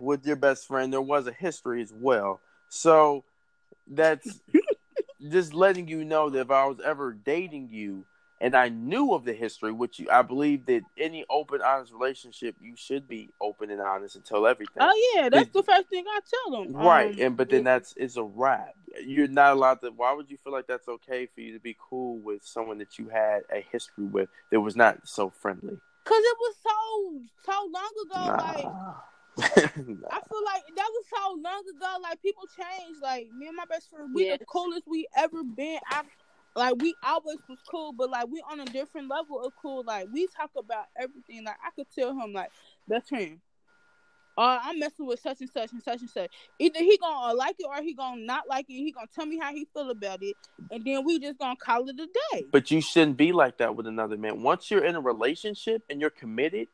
with 0.00 0.26
your 0.26 0.36
best 0.36 0.66
friend 0.66 0.92
there 0.92 1.00
was 1.00 1.26
a 1.26 1.32
history 1.32 1.82
as 1.82 1.92
well. 1.92 2.40
So 2.68 3.24
that's 3.86 4.40
just 5.30 5.54
letting 5.54 5.88
you 5.88 6.04
know 6.04 6.30
that 6.30 6.40
if 6.40 6.50
I 6.50 6.66
was 6.66 6.80
ever 6.84 7.12
dating 7.12 7.68
you, 7.70 8.04
and 8.40 8.54
I 8.54 8.68
knew 8.68 9.14
of 9.14 9.24
the 9.24 9.32
history, 9.32 9.72
which 9.72 9.98
you, 9.98 10.08
I 10.10 10.22
believe 10.22 10.66
that 10.66 10.82
any 10.96 11.24
open, 11.28 11.60
honest 11.60 11.92
relationship, 11.92 12.56
you 12.60 12.74
should 12.76 13.08
be 13.08 13.30
open 13.40 13.70
and 13.70 13.80
honest 13.80 14.16
and 14.16 14.24
tell 14.24 14.46
everything. 14.46 14.76
Oh 14.80 15.12
yeah, 15.14 15.28
that's 15.28 15.50
the 15.50 15.62
first 15.62 15.88
thing 15.88 16.04
I 16.06 16.20
tell 16.28 16.62
them. 16.64 16.72
Right, 16.74 17.12
Um, 17.14 17.20
and 17.20 17.36
but 17.36 17.50
then 17.50 17.64
that's 17.64 17.94
it's 17.96 18.16
a 18.16 18.22
wrap. 18.22 18.74
You're 19.04 19.28
not 19.28 19.52
allowed 19.54 19.80
to. 19.82 19.90
Why 19.90 20.12
would 20.12 20.30
you 20.30 20.36
feel 20.36 20.52
like 20.52 20.66
that's 20.66 20.88
okay 20.88 21.26
for 21.26 21.40
you 21.40 21.52
to 21.54 21.60
be 21.60 21.76
cool 21.78 22.18
with 22.18 22.44
someone 22.44 22.78
that 22.78 22.98
you 22.98 23.08
had 23.08 23.42
a 23.52 23.60
history 23.72 24.04
with 24.04 24.28
that 24.50 24.60
was 24.60 24.76
not 24.76 24.98
so 25.04 25.30
friendly? 25.30 25.78
Cause 26.04 26.22
it 26.22 26.36
was 26.40 26.54
so 26.62 27.20
so 27.44 27.70
long 27.70 27.90
ago. 28.04 28.36
Like 28.38 28.64
Nah. 29.38 30.08
I 30.10 30.20
feel 30.20 30.44
like 30.44 30.62
that 30.76 30.90
was 30.90 31.04
so 31.10 31.38
long 31.40 31.62
ago. 31.76 31.96
Like 32.02 32.20
people 32.22 32.44
change. 32.56 32.96
Like 33.02 33.28
me 33.36 33.46
and 33.46 33.56
my 33.56 33.66
best 33.68 33.90
friend, 33.90 34.10
we 34.14 34.24
Yes. 34.26 34.38
the 34.40 34.44
coolest 34.46 34.82
we 34.88 35.06
ever 35.16 35.42
been. 35.44 35.78
I 35.90 36.02
like 36.58 36.74
we 36.80 36.94
always 37.02 37.38
was 37.48 37.58
cool, 37.70 37.92
but 37.92 38.10
like 38.10 38.26
we 38.28 38.42
on 38.50 38.60
a 38.60 38.64
different 38.66 39.08
level 39.08 39.40
of 39.42 39.52
cool. 39.60 39.84
Like 39.86 40.08
we 40.12 40.26
talk 40.26 40.50
about 40.56 40.86
everything. 40.96 41.44
Like 41.44 41.56
I 41.64 41.70
could 41.70 41.86
tell 41.94 42.10
him 42.10 42.32
like 42.32 42.50
best 42.86 43.08
friend. 43.08 43.40
Uh, 44.36 44.60
I'm 44.62 44.78
messing 44.78 45.04
with 45.04 45.18
such 45.18 45.40
and 45.40 45.50
such 45.50 45.72
and 45.72 45.82
such 45.82 46.00
and 46.00 46.10
such. 46.10 46.30
Either 46.60 46.78
he 46.78 46.96
gonna 46.98 47.34
like 47.34 47.56
it 47.58 47.66
or 47.68 47.82
he 47.82 47.92
gonna 47.92 48.20
not 48.20 48.48
like 48.48 48.66
it. 48.68 48.74
He 48.74 48.92
gonna 48.92 49.08
tell 49.12 49.26
me 49.26 49.36
how 49.36 49.52
he 49.52 49.66
feel 49.74 49.90
about 49.90 50.22
it, 50.22 50.36
and 50.70 50.84
then 50.84 51.04
we 51.04 51.18
just 51.18 51.38
gonna 51.38 51.56
call 51.56 51.88
it 51.88 51.98
a 51.98 52.06
day. 52.32 52.44
But 52.52 52.70
you 52.70 52.80
shouldn't 52.80 53.16
be 53.16 53.32
like 53.32 53.58
that 53.58 53.74
with 53.74 53.88
another 53.88 54.16
man. 54.16 54.42
Once 54.42 54.70
you're 54.70 54.84
in 54.84 54.94
a 54.94 55.00
relationship 55.00 55.82
and 55.90 56.00
you're 56.00 56.10
committed, 56.10 56.68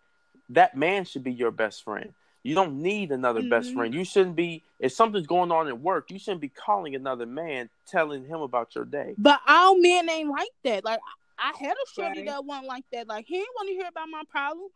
that 0.50 0.76
man 0.76 1.06
should 1.06 1.24
be 1.24 1.32
your 1.32 1.50
best 1.50 1.84
friend. 1.84 2.12
You 2.44 2.54
don't 2.54 2.80
need 2.82 3.10
another 3.10 3.42
best 3.42 3.70
Mhm. 3.70 3.74
friend. 3.74 3.94
You 3.94 4.04
shouldn't 4.04 4.36
be 4.36 4.62
if 4.78 4.92
something's 4.92 5.26
going 5.26 5.50
on 5.50 5.66
at 5.66 5.80
work, 5.80 6.10
you 6.10 6.18
shouldn't 6.18 6.42
be 6.42 6.50
calling 6.50 6.94
another 6.94 7.26
man 7.26 7.70
telling 7.86 8.24
him 8.26 8.40
about 8.42 8.74
your 8.74 8.84
day. 8.84 9.14
But 9.18 9.40
all 9.48 9.76
men 9.80 10.08
ain't 10.10 10.28
like 10.30 10.50
that. 10.62 10.84
Like 10.84 11.00
I 11.00 11.12
I 11.36 11.52
had 11.58 11.72
a 11.72 11.90
shorty 11.92 12.20
Right. 12.20 12.26
that 12.26 12.44
wasn't 12.44 12.68
like 12.68 12.84
that. 12.92 13.08
Like 13.08 13.26
he 13.26 13.34
didn't 13.38 13.54
want 13.56 13.68
to 13.68 13.74
hear 13.74 13.88
about 13.88 14.08
my 14.08 14.22
problem. 14.30 14.68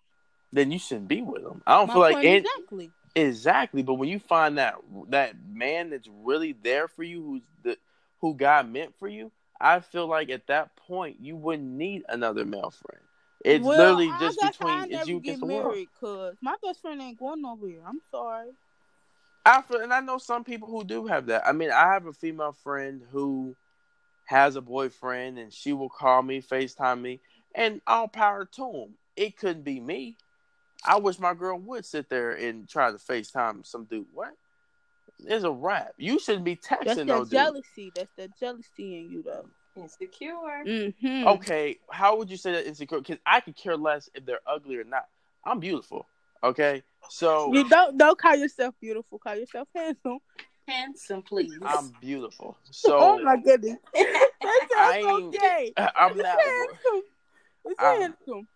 Then 0.53 0.73
you 0.73 0.79
shouldn't 0.79 1.09
be 1.09 1.23
with 1.23 1.43
him. 1.45 1.63
I 1.67 1.77
don't 1.77 1.87
My 1.89 1.93
feel 1.93 2.01
like 2.01 2.25
it, 2.25 2.45
exactly. 2.47 2.91
exactly. 3.15 3.83
But 3.83 3.95
when 3.95 4.09
you 4.09 4.19
find 4.19 4.59
that 4.59 4.77
that 5.11 5.35
man 5.47 5.91
that's 5.91 6.09
really 6.09 6.53
there 6.53 6.89
for 6.89 7.03
you, 7.05 7.23
who's 7.23 7.43
the 7.63 7.79
who 8.21 8.35
God 8.35 8.69
meant 8.69 8.95
for 8.99 9.09
you, 9.09 9.31
I 9.61 9.81
feel 9.81 10.07
like 10.07 10.31
at 10.31 10.47
that 10.49 10.75
point 10.77 11.19
you 11.21 11.37
wouldn't 11.37 11.69
need 11.69 12.05
another 12.09 12.45
male 12.45 12.71
friend. 12.73 13.03
It's 13.45 13.65
well, 13.65 13.79
literally 13.79 14.09
I 14.11 14.19
just 14.21 14.41
between 14.41 14.93
it's 14.93 15.09
you 15.09 15.21
get 15.21 15.37
against 15.37 15.41
the 15.41 15.47
world. 15.47 15.71
married 15.73 15.89
because 16.01 16.37
my 16.43 16.55
best 16.63 16.81
friend 16.81 17.01
ain't 17.01 17.19
going 17.19 17.43
nowhere. 17.43 17.81
I'm 17.87 18.01
sorry. 18.11 18.51
I 19.47 19.63
feel, 19.63 19.81
and 19.81 19.95
I 19.95 20.01
know 20.01 20.19
some 20.19 20.45
people 20.45 20.69
who 20.69 20.85
do 20.85 21.07
have 21.07 21.27
that. 21.27 21.47
I 21.47 21.53
mean, 21.53 21.71
I 21.71 21.93
have 21.93 22.07
a 22.07 22.13
female 22.13 22.53
friend 22.53 23.01
who 23.11 23.55
has 24.27 24.57
a 24.57 24.61
boyfriend, 24.61 25.39
and 25.39 25.53
she 25.53 25.73
will 25.73 25.89
call 25.89 26.23
me, 26.23 26.43
Facetime 26.43 27.01
me, 27.01 27.21
and 27.55 27.81
all 27.87 28.09
power 28.09 28.45
to 28.45 28.71
him. 28.71 28.89
It 29.17 29.39
couldn't 29.39 29.63
be 29.63 29.81
me. 29.81 30.17
I 30.85 30.99
wish 30.99 31.19
my 31.19 31.35
girl 31.35 31.59
would 31.59 31.87
sit 31.87 32.11
there 32.11 32.33
and 32.33 32.69
try 32.69 32.91
to 32.91 32.99
Facetime 32.99 33.65
some 33.67 33.85
dude. 33.85 34.07
What? 34.13 34.35
It's 35.21 35.45
a 35.45 35.51
rap. 35.51 35.93
You 35.97 36.19
shouldn't 36.19 36.45
be 36.45 36.55
That's 36.69 36.85
texting 36.85 36.97
that 36.97 37.07
no 37.07 37.25
dude. 37.25 37.33
jealousy. 37.33 37.93
That's 37.95 38.13
that 38.17 38.39
jealousy 38.39 38.99
in 38.99 39.11
you 39.11 39.23
though. 39.23 39.47
Insecure. 39.83 40.65
Mm-hmm. 40.67 41.27
Okay, 41.29 41.79
how 41.91 42.17
would 42.17 42.31
you 42.31 42.37
say 42.37 42.53
that 42.53 42.67
insecure? 42.67 42.99
Because 42.99 43.19
I 43.27 43.41
could 43.41 43.57
care 43.57 43.77
less 43.77 44.09
if 44.15 44.25
they're 44.27 44.41
ugly 44.47 44.77
or 44.77 44.85
not. 44.85 45.07
I'm 45.45 45.61
beautiful. 45.61 46.07
Okay, 46.43 46.83
so 47.09 47.53
You 47.53 47.69
don't 47.69 47.97
don't 47.99 48.19
call 48.19 48.37
yourself 48.37 48.75
beautiful. 48.81 49.19
Call 49.19 49.35
yourself 49.37 49.69
handsome. 49.75 50.19
Handsome, 50.67 51.23
please. 51.23 51.53
I'm 51.65 51.91
beautiful. 52.01 52.57
So 52.71 52.99
oh 52.99 53.19
my 53.23 53.37
goodness. 53.37 53.79
That 54.41 54.69
I 54.79 55.03
sounds 55.03 55.35
ain't- 55.35 55.37
okay. 55.37 55.73
I'm 55.97 56.11
It's 56.13 56.23
not. 56.23 56.41
handsome. 56.41 57.03
It's 57.67 57.81
I'm- 57.83 58.01
handsome. 58.01 58.49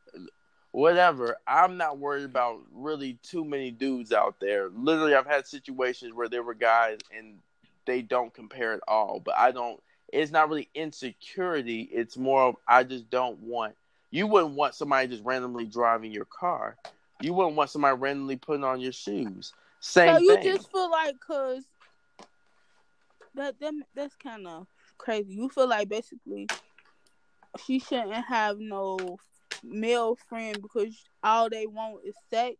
whatever. 0.70 1.36
I'm 1.46 1.76
not 1.76 1.98
worried 1.98 2.24
about 2.24 2.60
really 2.72 3.18
too 3.22 3.44
many 3.44 3.70
dudes 3.70 4.12
out 4.12 4.36
there. 4.40 4.68
Literally, 4.70 5.14
I've 5.14 5.26
had 5.26 5.46
situations 5.46 6.14
where 6.14 6.28
there 6.28 6.42
were 6.42 6.54
guys 6.54 6.98
and 7.16 7.38
they 7.86 8.00
don't 8.02 8.32
compare 8.32 8.72
at 8.74 8.80
all. 8.88 9.20
But 9.22 9.34
I 9.36 9.50
don't. 9.50 9.82
It's 10.12 10.30
not 10.30 10.48
really 10.48 10.68
insecurity. 10.74 11.88
It's 11.92 12.16
more 12.16 12.42
of 12.42 12.56
I 12.68 12.84
just 12.84 13.10
don't 13.10 13.38
want. 13.40 13.74
You 14.10 14.26
wouldn't 14.26 14.54
want 14.54 14.74
somebody 14.74 15.08
just 15.08 15.24
randomly 15.24 15.64
driving 15.64 16.12
your 16.12 16.26
car. 16.26 16.76
You 17.20 17.32
wouldn't 17.32 17.56
want 17.56 17.70
somebody 17.70 17.96
randomly 17.96 18.36
putting 18.36 18.64
on 18.64 18.80
your 18.80 18.92
shoes. 18.92 19.54
Same 19.80 20.16
so 20.16 20.20
you 20.20 20.36
thing. 20.36 20.44
just 20.44 20.70
feel 20.70 20.90
like 20.90 21.18
cause 21.18 21.64
that 23.34 23.58
that 23.60 23.74
that's 23.94 24.14
kind 24.16 24.46
of 24.46 24.66
crazy. 24.98 25.34
You 25.34 25.48
feel 25.48 25.68
like 25.68 25.88
basically 25.88 26.46
she 27.64 27.78
shouldn't 27.78 28.12
have 28.12 28.58
no 28.58 29.18
male 29.64 30.16
friend 30.28 30.60
because 30.60 30.94
all 31.24 31.48
they 31.48 31.66
want 31.66 32.04
is 32.04 32.14
sex. 32.30 32.56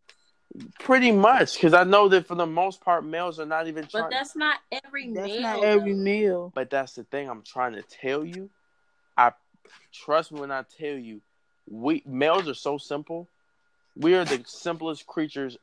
Pretty 0.80 1.12
much, 1.12 1.54
because 1.54 1.72
I 1.72 1.84
know 1.84 2.08
that 2.08 2.26
for 2.26 2.34
the 2.34 2.46
most 2.46 2.82
part, 2.82 3.04
males 3.04 3.40
are 3.40 3.46
not 3.46 3.68
even 3.68 3.86
trying. 3.86 4.04
but 4.04 4.10
that's 4.10 4.36
not 4.36 4.58
every 4.84 5.08
That's 5.08 5.28
male. 5.28 5.40
not 5.40 5.64
every 5.64 5.92
though. 5.94 5.98
male. 5.98 6.52
But 6.54 6.68
that's 6.68 6.92
the 6.94 7.04
thing 7.04 7.28
I'm 7.30 7.42
trying 7.42 7.72
to 7.72 7.82
tell 7.82 8.24
you. 8.24 8.50
I 9.16 9.32
trust 9.92 10.30
me 10.32 10.40
when 10.40 10.50
I 10.50 10.64
tell 10.78 10.94
you, 10.94 11.22
we 11.70 12.02
males 12.04 12.48
are 12.48 12.54
so 12.54 12.76
simple. 12.76 13.28
We 13.96 14.14
are 14.14 14.24
the 14.24 14.42
simplest 14.46 15.06
creatures 15.06 15.56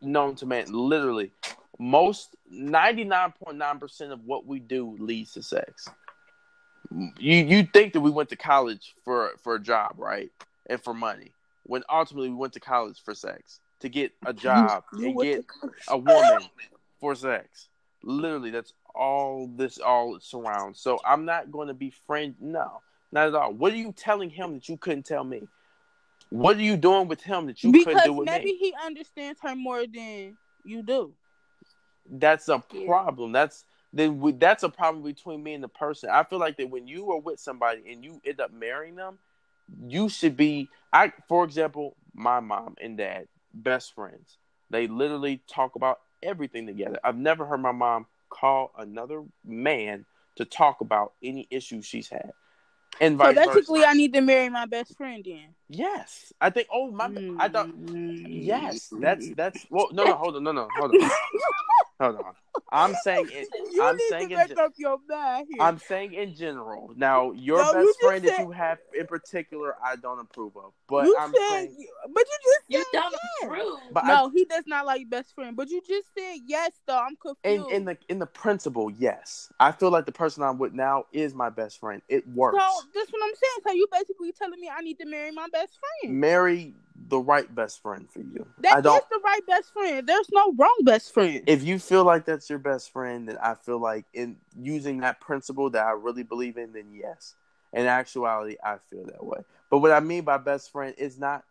known 0.00 0.36
to 0.36 0.46
man. 0.46 0.66
Literally, 0.72 1.32
most 1.78 2.34
ninety 2.50 3.04
nine 3.04 3.32
point 3.32 3.58
nine 3.58 3.78
percent 3.78 4.12
of 4.12 4.24
what 4.24 4.46
we 4.46 4.58
do 4.58 4.96
leads 4.98 5.32
to 5.34 5.42
sex. 5.42 5.88
You 7.18 7.34
you 7.36 7.64
think 7.64 7.92
that 7.92 8.00
we 8.00 8.10
went 8.10 8.30
to 8.30 8.36
college 8.36 8.94
for 9.04 9.32
for 9.42 9.56
a 9.56 9.60
job, 9.60 9.94
right, 9.98 10.30
and 10.66 10.82
for 10.82 10.94
money, 10.94 11.32
when 11.64 11.82
ultimately 11.90 12.30
we 12.30 12.36
went 12.36 12.54
to 12.54 12.60
college 12.60 12.98
for 13.04 13.14
sex 13.14 13.60
to 13.80 13.88
get 13.88 14.12
a 14.24 14.32
job 14.32 14.84
and 14.92 15.20
get 15.20 15.44
a 15.88 15.98
woman 15.98 16.42
for 17.00 17.14
sex. 17.14 17.68
Literally, 18.02 18.50
that's 18.50 18.72
all 18.94 19.50
this 19.56 19.78
all 19.78 20.18
surrounds. 20.20 20.80
So 20.80 21.00
I'm 21.04 21.24
not 21.24 21.50
going 21.50 21.68
to 21.68 21.74
be 21.74 21.90
friend. 21.90 22.34
No, 22.40 22.82
not 23.12 23.28
at 23.28 23.34
all. 23.34 23.52
What 23.52 23.72
are 23.72 23.76
you 23.76 23.92
telling 23.92 24.30
him 24.30 24.54
that 24.54 24.68
you 24.68 24.76
couldn't 24.76 25.04
tell 25.04 25.24
me? 25.24 25.42
What 26.30 26.56
are 26.56 26.62
you 26.62 26.76
doing 26.76 27.08
with 27.08 27.22
him 27.22 27.46
that 27.46 27.62
you 27.62 27.72
couldn't 27.72 28.04
do 28.04 28.12
with 28.12 28.26
maybe 28.26 28.44
me? 28.44 28.52
Maybe 28.52 28.58
he 28.58 28.74
understands 28.84 29.40
her 29.42 29.54
more 29.56 29.86
than 29.86 30.36
you 30.64 30.82
do. 30.82 31.12
That's 32.08 32.48
a 32.48 32.62
Yeah. 32.72 32.86
problem. 32.86 33.32
That's 33.32 33.64
then 33.92 34.20
we, 34.20 34.32
that's 34.32 34.62
a 34.62 34.68
problem 34.68 35.02
between 35.02 35.42
me 35.42 35.54
and 35.54 35.64
the 35.64 35.68
person. 35.68 36.10
I 36.10 36.22
feel 36.22 36.38
like 36.38 36.56
that 36.58 36.70
when 36.70 36.86
you 36.86 37.10
are 37.12 37.18
with 37.18 37.40
somebody 37.40 37.82
and 37.90 38.04
you 38.04 38.20
end 38.24 38.40
up 38.40 38.52
marrying 38.52 38.94
them, 38.94 39.18
you 39.86 40.08
should 40.08 40.36
be. 40.36 40.70
I, 40.92 41.12
for 41.28 41.44
example, 41.44 41.96
my 42.14 42.40
mom 42.40 42.76
and 42.80 42.96
dad, 42.96 43.26
best 43.54 43.94
friends. 43.94 44.38
They 44.70 44.86
literally 44.86 45.42
talk 45.48 45.74
about 45.76 46.00
everything 46.22 46.66
together. 46.66 46.98
I've 47.02 47.16
never 47.16 47.46
heard 47.46 47.60
my 47.60 47.72
mom 47.72 48.06
call 48.28 48.72
another 48.78 49.24
man 49.44 50.04
to 50.36 50.44
talk 50.44 50.80
about 50.80 51.12
any 51.22 51.46
issues 51.50 51.84
she's 51.84 52.08
had, 52.08 52.32
and 53.00 53.18
So 53.18 53.32
basically, 53.32 53.80
versa. 53.80 53.88
I 53.88 53.94
need 53.94 54.14
to 54.14 54.20
marry 54.20 54.48
my 54.48 54.66
best 54.66 54.96
friend 54.96 55.24
then. 55.24 55.54
Yes, 55.72 56.32
I 56.40 56.50
think. 56.50 56.66
Oh 56.72 56.90
my! 56.90 57.10
I 57.38 57.48
thought. 57.48 57.68
Mm. 57.68 58.24
Yes, 58.28 58.92
that's 59.00 59.28
that's. 59.36 59.66
Well, 59.70 59.88
no, 59.92 60.04
no, 60.04 60.16
hold 60.16 60.34
on, 60.36 60.42
no, 60.42 60.50
no, 60.52 60.68
hold 60.76 60.90
on, 61.00 61.10
hold 62.00 62.16
on. 62.16 62.34
I'm 62.72 62.94
saying 62.94 63.28
it. 63.30 63.48
You 63.72 63.84
I'm 63.84 63.96
need 63.96 64.08
saying 64.08 64.30
to 64.30 64.34
in 64.34 64.40
make 64.40 64.48
gen- 64.48 64.58
up 64.58 64.72
your 64.76 64.98
mind 65.08 65.46
here. 65.50 65.62
I'm 65.62 65.78
saying 65.78 66.12
in 66.14 66.34
general. 66.34 66.92
Now, 66.96 67.30
your 67.32 67.58
No, 67.58 67.72
best 67.72 67.86
just 67.86 68.00
friend 68.00 68.24
that 68.24 68.38
you 68.38 68.50
have 68.50 68.78
in 68.98 69.06
particular, 69.06 69.74
I 69.84 69.96
don't 69.96 70.18
approve 70.18 70.56
of. 70.56 70.72
But 70.88 71.06
you 71.06 71.16
I'm 71.18 71.32
said, 71.34 71.48
saying, 71.50 71.86
but 72.12 72.24
you 72.26 72.38
just 72.44 72.60
You 72.68 72.84
don't 72.92 73.12
yes. 73.12 73.44
approve. 73.44 73.78
but 73.92 74.06
no, 74.06 74.30
he 74.34 74.44
does 74.44 74.64
not 74.66 74.86
like 74.86 75.08
best 75.08 75.34
friend. 75.34 75.56
But 75.56 75.70
you 75.70 75.80
just 75.86 76.08
said 76.16 76.38
yes, 76.46 76.72
though. 76.86 76.98
I'm 76.98 77.16
I, 77.16 77.28
confused. 77.28 77.70
in 77.70 77.76
in 77.76 77.84
the 77.86 77.98
in 78.08 78.18
the 78.18 78.26
principle, 78.26 78.90
yes, 78.90 79.52
I 79.60 79.72
feel 79.72 79.90
like 79.90 80.06
the 80.06 80.12
person 80.12 80.42
I'm 80.42 80.58
with 80.58 80.72
now 80.72 81.04
is 81.12 81.34
my 81.34 81.48
best 81.48 81.78
friend. 81.80 82.02
It 82.08 82.26
works. 82.28 82.58
so 82.58 82.82
that's 82.94 83.10
what 83.12 83.22
I'm 83.22 83.34
saying. 83.34 83.60
So 83.66 83.72
you 83.72 83.86
basically 83.92 84.32
telling 84.32 84.60
me 84.60 84.68
I 84.76 84.80
need 84.82 84.98
to 84.98 85.06
marry 85.06 85.30
my 85.30 85.46
best 85.52 85.59
friend. 85.68 86.18
Marry 86.18 86.74
the 87.08 87.18
right 87.18 87.52
best 87.54 87.82
friend 87.82 88.08
for 88.10 88.20
you. 88.20 88.46
That 88.58 88.76
I 88.76 88.80
don't. 88.80 89.08
the 89.10 89.20
right 89.24 89.46
best 89.46 89.72
friend. 89.72 90.06
There's 90.06 90.28
no 90.32 90.52
wrong 90.56 90.78
best 90.84 91.12
friend. 91.12 91.42
If 91.46 91.62
you 91.64 91.78
feel 91.78 92.04
like 92.04 92.24
that's 92.24 92.48
your 92.48 92.58
best 92.58 92.92
friend, 92.92 93.28
then 93.28 93.38
I 93.42 93.54
feel 93.54 93.78
like 93.78 94.04
in 94.12 94.36
using 94.60 95.00
that 95.00 95.20
principle 95.20 95.70
that 95.70 95.84
I 95.84 95.92
really 95.92 96.22
believe 96.22 96.56
in, 96.56 96.72
then 96.72 96.86
yes. 96.92 97.34
In 97.72 97.86
actuality, 97.86 98.56
I 98.62 98.76
feel 98.90 99.04
that 99.04 99.24
way. 99.24 99.40
But 99.70 99.78
what 99.78 99.92
I 99.92 100.00
mean 100.00 100.24
by 100.24 100.38
best 100.38 100.72
friend 100.72 100.94
is 100.98 101.18
not 101.18 101.44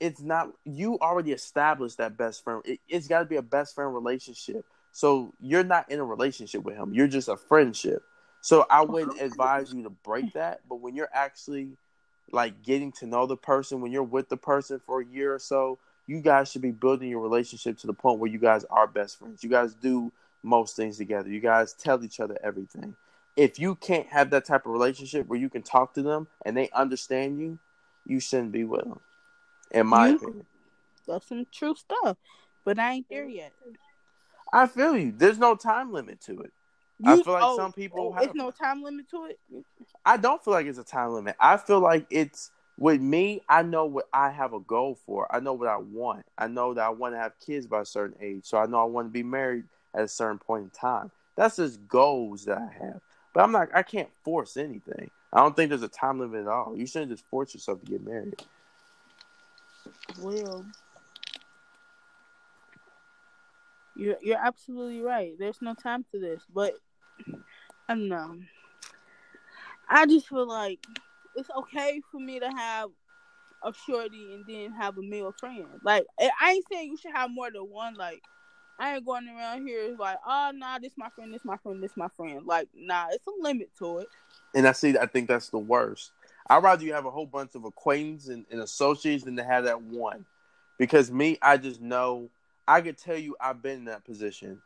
it's 0.00 0.20
not 0.20 0.50
you 0.64 0.98
already 1.00 1.32
established 1.32 1.98
that 1.98 2.16
best 2.16 2.44
friend. 2.44 2.62
It, 2.64 2.80
it's 2.88 3.08
got 3.08 3.20
to 3.20 3.24
be 3.24 3.36
a 3.36 3.42
best 3.42 3.74
friend 3.74 3.94
relationship. 3.94 4.64
So 4.92 5.32
you're 5.40 5.64
not 5.64 5.90
in 5.90 5.98
a 5.98 6.04
relationship 6.04 6.62
with 6.62 6.76
him. 6.76 6.92
You're 6.92 7.08
just 7.08 7.28
a 7.28 7.36
friendship. 7.36 8.02
So 8.40 8.66
I 8.68 8.82
wouldn't 8.82 9.20
advise 9.20 9.72
you 9.72 9.82
to 9.84 9.90
break 9.90 10.34
that. 10.34 10.60
But 10.68 10.76
when 10.76 10.94
you're 10.94 11.08
actually 11.12 11.76
like 12.34 12.62
getting 12.62 12.92
to 12.92 13.06
know 13.06 13.26
the 13.26 13.36
person, 13.36 13.80
when 13.80 13.92
you're 13.92 14.02
with 14.02 14.28
the 14.28 14.36
person 14.36 14.80
for 14.84 15.00
a 15.00 15.06
year 15.06 15.34
or 15.34 15.38
so, 15.38 15.78
you 16.06 16.20
guys 16.20 16.50
should 16.50 16.60
be 16.62 16.70
building 16.72 17.08
your 17.08 17.20
relationship 17.20 17.78
to 17.78 17.86
the 17.86 17.94
point 17.94 18.18
where 18.18 18.30
you 18.30 18.38
guys 18.38 18.64
are 18.64 18.86
best 18.86 19.18
friends. 19.18 19.42
You 19.42 19.48
guys 19.50 19.74
do 19.74 20.12
most 20.42 20.76
things 20.76 20.98
together. 20.98 21.30
You 21.30 21.40
guys 21.40 21.72
tell 21.72 22.04
each 22.04 22.20
other 22.20 22.38
everything. 22.42 22.96
if 23.36 23.58
you 23.58 23.74
can't 23.74 24.06
have 24.06 24.30
that 24.30 24.44
type 24.44 24.64
of 24.64 24.70
relationship 24.70 25.26
where 25.26 25.38
you 25.38 25.48
can 25.48 25.60
talk 25.62 25.92
to 25.94 26.02
them 26.02 26.28
and 26.44 26.56
they 26.56 26.70
understand 26.70 27.40
you, 27.40 27.58
you 28.06 28.20
shouldn't 28.20 28.52
be 28.52 28.62
with 28.62 28.84
them. 28.84 29.00
In 29.72 29.88
my 29.88 30.08
You- 30.08 30.16
opinion, 30.16 30.46
That's 31.06 31.26
some 31.26 31.44
true 31.50 31.74
stuff. 31.74 32.16
But 32.64 32.78
I 32.78 32.92
ain't 32.92 33.08
there 33.08 33.26
yet. 33.26 33.52
I 34.52 34.66
feel 34.68 34.96
you. 34.96 35.12
There's 35.16 35.38
no 35.38 35.56
time 35.56 35.92
limit 35.92 36.20
to 36.22 36.40
it. 36.42 36.52
I 37.04 37.14
You- 37.14 37.24
feel 37.24 37.32
like 37.32 37.42
oh, 37.44 37.56
some 37.56 37.72
people 37.72 38.08
oh, 38.08 38.12
have- 38.12 38.24
it's 38.24 38.34
no 38.34 38.50
time 38.50 38.82
limit 38.82 39.08
to 39.10 39.24
it. 39.26 39.38
I 40.04 40.16
don't 40.16 40.42
feel 40.44 40.52
like 40.54 40.66
it's 40.66 40.78
a 40.78 40.84
time 40.84 41.10
limit. 41.12 41.36
I 41.40 41.56
feel 41.56 41.80
like 41.80 42.06
it's 42.10 42.50
with 42.78 43.00
me. 43.00 43.40
I 43.48 43.62
know 43.62 43.86
what 43.86 44.08
I 44.12 44.30
have 44.30 44.52
a 44.52 44.60
goal 44.60 44.98
for. 45.06 45.26
I 45.34 45.40
know 45.40 45.54
what 45.54 45.68
I 45.68 45.76
want. 45.78 46.24
I 46.38 46.46
know 46.46 46.74
that 46.74 46.84
I 46.84 46.90
want 46.90 47.14
to 47.14 47.18
have 47.18 47.32
kids 47.40 47.66
by 47.66 47.80
a 47.80 47.84
certain 47.86 48.16
age. 48.20 48.44
So 48.44 48.58
I 48.58 48.66
know 48.66 48.80
I 48.80 48.84
want 48.84 49.08
to 49.08 49.12
be 49.12 49.22
married 49.22 49.64
at 49.94 50.02
a 50.04 50.08
certain 50.08 50.38
point 50.38 50.64
in 50.64 50.70
time. 50.70 51.10
That's 51.36 51.56
just 51.56 51.86
goals 51.88 52.44
that 52.44 52.58
I 52.58 52.84
have. 52.84 53.00
But 53.32 53.42
I'm 53.44 53.50
not. 53.52 53.68
I 53.74 53.82
can't 53.82 54.08
force 54.22 54.56
anything. 54.56 55.10
I 55.32 55.40
don't 55.40 55.56
think 55.56 55.70
there's 55.70 55.82
a 55.82 55.88
time 55.88 56.20
limit 56.20 56.42
at 56.42 56.46
all. 56.48 56.76
You 56.76 56.86
shouldn't 56.86 57.10
just 57.10 57.24
force 57.26 57.54
yourself 57.54 57.80
to 57.80 57.86
get 57.90 58.04
married. 58.06 58.40
Well, 60.20 60.64
you're 63.96 64.16
you're 64.22 64.38
absolutely 64.38 65.00
right. 65.00 65.32
There's 65.38 65.62
no 65.62 65.74
time 65.74 66.04
for 66.10 66.18
this, 66.18 66.42
but 66.52 66.74
I 67.88 67.94
don't 67.94 68.08
know. 68.08 68.38
I 69.88 70.06
just 70.06 70.28
feel 70.28 70.46
like 70.48 70.84
it's 71.36 71.50
okay 71.50 72.00
for 72.10 72.20
me 72.20 72.40
to 72.40 72.50
have 72.50 72.90
a 73.62 73.72
shorty 73.86 74.34
and 74.34 74.44
then 74.46 74.72
have 74.72 74.98
a 74.98 75.02
male 75.02 75.34
friend. 75.38 75.66
Like 75.82 76.06
I 76.20 76.52
ain't 76.52 76.64
saying 76.70 76.90
you 76.90 76.96
should 76.96 77.14
have 77.14 77.30
more 77.30 77.50
than 77.50 77.70
one. 77.70 77.94
Like 77.94 78.22
I 78.78 78.96
ain't 78.96 79.06
going 79.06 79.28
around 79.28 79.66
here 79.66 79.94
like, 79.98 80.18
oh 80.26 80.52
nah, 80.54 80.78
this 80.78 80.92
my 80.96 81.08
friend, 81.10 81.32
this 81.32 81.44
my 81.44 81.56
friend, 81.58 81.82
this 81.82 81.96
my 81.96 82.08
friend. 82.08 82.46
Like 82.46 82.68
nah, 82.74 83.06
it's 83.10 83.26
a 83.26 83.30
limit 83.40 83.70
to 83.78 83.98
it. 83.98 84.08
And 84.54 84.66
I 84.66 84.72
see. 84.72 84.96
I 84.98 85.06
think 85.06 85.28
that's 85.28 85.48
the 85.48 85.58
worst. 85.58 86.12
I'd 86.48 86.62
rather 86.62 86.84
you 86.84 86.92
have 86.92 87.06
a 87.06 87.10
whole 87.10 87.26
bunch 87.26 87.54
of 87.54 87.64
acquaintances 87.64 88.28
and, 88.28 88.44
and 88.50 88.60
associates 88.60 89.24
than 89.24 89.36
to 89.36 89.44
have 89.44 89.64
that 89.64 89.80
one. 89.80 90.26
Because 90.78 91.10
me, 91.10 91.38
I 91.40 91.56
just 91.56 91.80
know 91.80 92.28
I 92.66 92.80
could 92.80 92.98
tell 92.98 93.16
you 93.18 93.36
I've 93.40 93.62
been 93.62 93.78
in 93.78 93.84
that 93.86 94.04
position. 94.04 94.62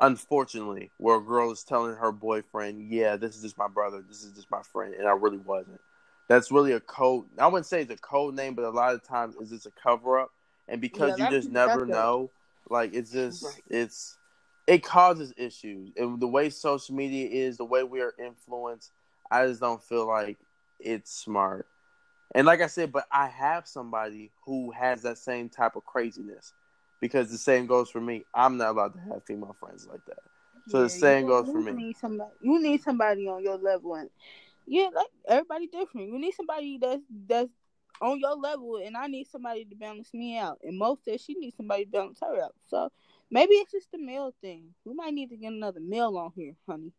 Unfortunately, 0.00 0.90
where 0.96 1.16
a 1.16 1.20
girl 1.20 1.52
is 1.52 1.62
telling 1.62 1.94
her 1.94 2.10
boyfriend, 2.10 2.90
"Yeah, 2.90 3.16
this 3.16 3.36
is 3.36 3.42
just 3.42 3.58
my 3.58 3.68
brother. 3.68 4.02
This 4.02 4.24
is 4.24 4.32
just 4.32 4.50
my 4.50 4.62
friend," 4.62 4.94
and 4.94 5.06
I 5.06 5.12
really 5.12 5.38
wasn't. 5.38 5.80
That's 6.26 6.50
really 6.50 6.72
a 6.72 6.80
code. 6.80 7.26
I 7.38 7.46
wouldn't 7.46 7.66
say 7.66 7.82
it's 7.82 7.92
a 7.92 7.96
code 7.96 8.34
name, 8.34 8.54
but 8.54 8.64
a 8.64 8.70
lot 8.70 8.94
of 8.94 9.02
times 9.04 9.36
it's 9.40 9.50
just 9.50 9.66
a 9.66 9.70
cover 9.70 10.18
up. 10.18 10.32
And 10.68 10.80
because 10.80 11.18
Yeah, 11.18 11.26
you 11.26 11.30
just 11.30 11.50
never 11.50 11.86
know, 11.86 12.30
like 12.68 12.94
it's 12.94 13.12
just 13.12 13.44
Right. 13.44 13.62
it's 13.68 14.18
it 14.66 14.82
causes 14.82 15.32
issues. 15.36 15.92
And 15.96 16.18
the 16.18 16.26
way 16.28 16.50
social 16.50 16.94
media 16.94 17.28
is, 17.28 17.56
the 17.56 17.64
way 17.64 17.84
we 17.84 18.00
are 18.00 18.14
influenced, 18.18 18.90
I 19.30 19.46
just 19.46 19.60
don't 19.60 19.82
feel 19.82 20.06
like 20.06 20.38
it's 20.80 21.12
smart. 21.12 21.66
And 22.34 22.46
like 22.46 22.60
I 22.60 22.66
said, 22.66 22.92
but 22.92 23.06
I 23.12 23.28
have 23.28 23.68
somebody 23.68 24.30
who 24.44 24.70
has 24.72 25.02
that 25.02 25.18
same 25.18 25.48
type 25.48 25.76
of 25.76 25.84
craziness. 25.84 26.54
Because 27.02 27.32
the 27.32 27.36
same 27.36 27.66
goes 27.66 27.90
for 27.90 28.00
me. 28.00 28.24
I'm 28.32 28.56
not 28.56 28.70
allowed 28.70 28.94
to 28.94 29.00
have 29.00 29.24
female 29.24 29.56
friends 29.58 29.88
like 29.90 30.04
that. 30.06 30.20
So 30.68 30.84
the 30.84 30.88
same 30.88 31.24
you- 31.24 31.28
goes 31.30 31.46
you 31.48 31.52
for 31.52 31.58
me. 31.58 31.72
Need 31.72 31.96
somebody, 31.96 32.30
you 32.40 32.62
need 32.62 32.80
somebody 32.80 33.26
on 33.26 33.42
your 33.42 33.56
level, 33.58 33.96
and 33.96 34.08
yeah, 34.66 34.88
like 34.94 35.08
everybody 35.26 35.66
different. 35.66 36.10
You 36.10 36.18
need 36.20 36.32
somebody 36.34 36.78
that's 36.78 37.02
that's 37.26 37.50
on 38.00 38.20
your 38.20 38.36
level, 38.36 38.76
and 38.76 38.96
I 38.96 39.08
need 39.08 39.26
somebody 39.26 39.64
to 39.64 39.74
balance 39.74 40.14
me 40.14 40.38
out. 40.38 40.60
And 40.62 40.78
most 40.78 41.04
says 41.04 41.20
she 41.20 41.34
needs 41.34 41.56
somebody 41.56 41.86
to 41.86 41.90
balance 41.90 42.20
her 42.20 42.40
out. 42.40 42.54
So 42.70 42.92
maybe 43.32 43.54
it's 43.54 43.72
just 43.72 43.90
the 43.90 43.98
male 43.98 44.32
thing. 44.40 44.72
We 44.84 44.94
might 44.94 45.12
need 45.12 45.30
to 45.30 45.36
get 45.36 45.52
another 45.52 45.80
male 45.80 46.16
on 46.16 46.30
here, 46.36 46.54
honey. 46.68 46.92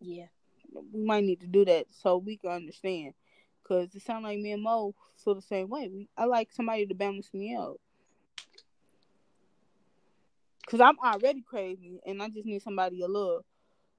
Yeah. 0.00 0.28
We 0.72 1.04
might 1.04 1.24
need 1.24 1.40
to 1.40 1.46
do 1.46 1.66
that 1.66 1.88
so 1.90 2.16
we 2.16 2.38
can 2.38 2.52
understand. 2.52 3.12
Cause 3.68 3.94
it 3.94 4.00
sounds 4.02 4.24
like 4.24 4.38
me 4.38 4.52
and 4.52 4.62
Mo 4.62 4.94
feel 5.22 5.34
the 5.34 5.42
same 5.42 5.68
way. 5.68 5.90
We, 5.92 6.08
I 6.16 6.24
like 6.24 6.50
somebody 6.52 6.86
to 6.86 6.94
balance 6.94 7.28
me 7.34 7.54
out. 7.54 7.78
Cause 10.66 10.80
I'm 10.80 10.98
already 10.98 11.42
crazy, 11.42 12.00
and 12.06 12.22
I 12.22 12.28
just 12.28 12.46
need 12.46 12.62
somebody 12.62 13.02
a 13.02 13.06
little, 13.06 13.44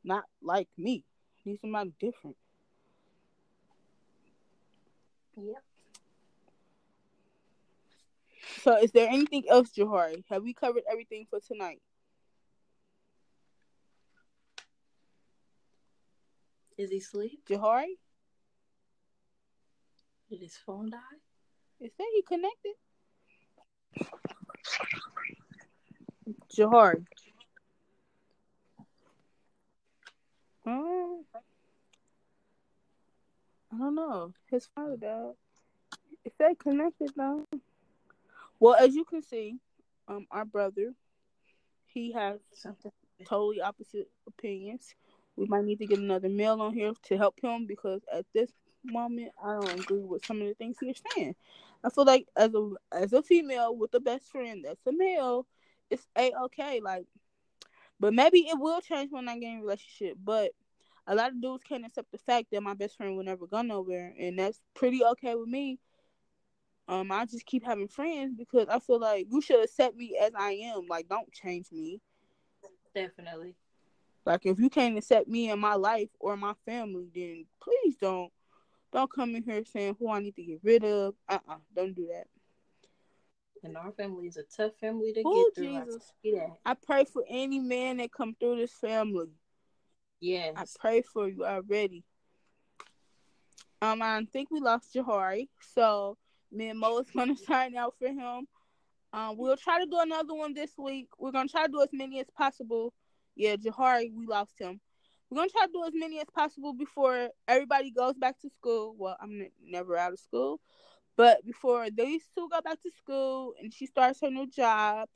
not 0.03 0.23
like 0.41 0.67
me. 0.77 1.03
Need 1.45 1.59
somebody 1.61 1.93
different. 1.99 2.35
Yep. 5.37 5.63
So, 8.61 8.77
is 8.77 8.91
there 8.91 9.07
anything 9.09 9.43
else, 9.49 9.69
Jahari? 9.77 10.23
Have 10.29 10.43
we 10.43 10.53
covered 10.53 10.83
everything 10.91 11.27
for 11.29 11.39
tonight? 11.39 11.81
Is 16.77 16.89
he 16.91 16.97
asleep? 16.97 17.41
Jahari, 17.49 17.97
Did 20.29 20.41
his 20.41 20.57
phone 20.57 20.91
die? 20.91 20.97
is 21.79 21.91
that 21.97 22.07
he 22.13 22.21
connected? 22.21 22.73
Jahari. 26.55 27.05
Um, 30.65 31.23
I 33.73 33.77
don't 33.77 33.95
know. 33.95 34.33
His 34.51 34.67
phone 34.75 34.99
died. 34.99 35.33
Is 36.25 36.33
that 36.37 36.59
connected 36.59 37.11
though? 37.15 37.45
Well, 38.59 38.75
as 38.75 38.93
you 38.95 39.05
can 39.05 39.21
see, 39.23 39.55
um, 40.07 40.27
our 40.31 40.45
brother, 40.45 40.93
he 41.85 42.11
has 42.11 42.39
Something. 42.51 42.91
totally 43.25 43.61
opposite 43.61 44.09
opinions. 44.27 44.93
We 45.35 45.45
might 45.47 45.63
need 45.63 45.79
to 45.79 45.87
get 45.87 45.99
another 45.99 46.29
male 46.29 46.61
on 46.61 46.73
here 46.73 46.91
to 47.03 47.17
help 47.17 47.39
him 47.41 47.65
because 47.65 48.01
at 48.13 48.25
this 48.33 48.51
moment 48.83 49.31
I 49.43 49.53
don't 49.53 49.79
agree 49.81 50.03
with 50.03 50.23
some 50.25 50.41
of 50.41 50.47
the 50.47 50.53
things 50.53 50.77
he's 50.79 51.01
saying. 51.15 51.35
I 51.83 51.89
feel 51.89 52.05
like 52.05 52.27
as 52.35 52.53
a 52.53 52.69
as 52.91 53.13
a 53.13 53.21
female 53.23 53.75
with 53.75 53.93
a 53.93 53.99
best 53.99 54.29
friend 54.29 54.65
that's 54.65 54.85
a 54.87 54.91
male, 54.91 55.45
it's 55.89 56.07
a 56.17 56.31
okay. 56.45 56.81
Like, 56.81 57.05
but 57.99 58.13
maybe 58.13 58.39
it 58.39 58.59
will 58.59 58.81
change 58.81 59.11
when 59.11 59.29
I 59.29 59.37
get 59.37 59.51
in 59.51 59.57
a 59.59 59.61
relationship. 59.61 60.17
But 60.23 60.51
a 61.07 61.15
lot 61.15 61.31
of 61.31 61.41
dudes 61.41 61.63
can't 61.63 61.85
accept 61.85 62.11
the 62.11 62.17
fact 62.17 62.47
that 62.51 62.61
my 62.61 62.73
best 62.73 62.97
friend 62.97 63.15
will 63.15 63.23
never 63.23 63.47
go 63.47 63.61
nowhere, 63.61 64.13
and 64.19 64.37
that's 64.37 64.61
pretty 64.73 65.03
okay 65.03 65.35
with 65.35 65.49
me. 65.49 65.79
Um, 66.87 67.11
I 67.11 67.25
just 67.25 67.45
keep 67.45 67.63
having 67.63 67.87
friends 67.87 68.33
because 68.35 68.67
I 68.67 68.79
feel 68.79 68.99
like 68.99 69.27
you 69.29 69.41
should 69.41 69.63
accept 69.63 69.95
me 69.95 70.17
as 70.19 70.31
I 70.35 70.53
am. 70.53 70.87
Like, 70.89 71.07
don't 71.07 71.31
change 71.31 71.71
me. 71.71 72.01
Definitely. 72.95 73.55
Like 74.25 74.45
if 74.45 74.59
you 74.59 74.69
can't 74.69 74.97
accept 74.97 75.27
me 75.27 75.49
in 75.49 75.59
my 75.59 75.75
life 75.75 76.09
or 76.19 76.37
my 76.37 76.53
family, 76.65 77.09
then 77.13 77.45
please 77.61 77.95
don't 77.95 78.31
don't 78.91 79.11
come 79.11 79.35
in 79.35 79.43
here 79.43 79.63
saying 79.65 79.95
who 79.99 80.09
I 80.09 80.19
need 80.19 80.35
to 80.35 80.43
get 80.43 80.59
rid 80.63 80.83
of. 80.83 81.15
Uh 81.27 81.39
uh-uh, 81.47 81.53
uh, 81.53 81.57
do 81.75 81.87
not 81.87 81.95
do 81.95 82.07
that. 82.11 82.27
And 83.63 83.77
our 83.77 83.91
family 83.91 84.27
is 84.27 84.37
a 84.37 84.43
tough 84.43 84.71
family 84.79 85.13
to 85.13 85.21
Oh, 85.25 85.51
get 85.55 85.63
through. 85.63 85.75
I 85.75 85.85
Jesus. 85.85 86.13
that. 86.23 86.49
I 86.65 86.73
pray 86.73 87.05
for 87.05 87.23
any 87.27 87.59
man 87.59 87.97
that 87.97 88.11
come 88.11 88.35
through 88.39 88.57
this 88.57 88.73
family. 88.73 89.29
Yes. 90.21 90.53
I 90.55 90.65
pray 90.79 91.01
for 91.01 91.27
you 91.27 91.45
already. 91.45 92.03
Um, 93.81 94.01
I 94.01 94.25
think 94.33 94.51
we 94.51 94.59
lost 94.59 94.93
Jahari, 94.93 95.47
so 95.61 96.17
me 96.51 96.69
and 96.69 96.79
Mo 96.79 96.99
is 96.99 97.09
gonna 97.15 97.35
sign 97.37 97.75
out 97.75 97.95
for 97.99 98.07
him. 98.07 98.47
Um, 99.11 99.37
we'll 99.37 99.57
try 99.57 99.79
to 99.79 99.85
do 99.85 99.99
another 99.99 100.33
one 100.33 100.53
this 100.53 100.71
week. 100.77 101.09
We're 101.17 101.31
gonna 101.31 101.49
try 101.49 101.65
to 101.65 101.71
do 101.71 101.81
as 101.81 101.89
many 101.91 102.19
as 102.19 102.27
possible. 102.37 102.93
Yeah, 103.35 103.55
Jahari, 103.55 104.13
we 104.13 104.25
lost 104.25 104.59
him. 104.59 104.79
We're 105.29 105.37
gonna 105.37 105.49
try 105.49 105.65
to 105.67 105.71
do 105.71 105.83
as 105.85 105.93
many 105.93 106.19
as 106.19 106.27
possible 106.33 106.73
before 106.73 107.29
everybody 107.47 107.91
goes 107.91 108.15
back 108.15 108.39
to 108.39 108.49
school. 108.49 108.95
Well, 108.97 109.15
I'm 109.21 109.41
n- 109.41 109.51
never 109.63 109.95
out 109.95 110.13
of 110.13 110.19
school, 110.19 110.59
but 111.15 111.45
before 111.45 111.87
these 111.91 112.23
two 112.35 112.49
go 112.49 112.61
back 112.61 112.81
to 112.81 112.91
school 112.97 113.53
and 113.61 113.73
she 113.73 113.85
starts 113.85 114.21
her 114.21 114.31
new 114.31 114.47
job, 114.47 115.07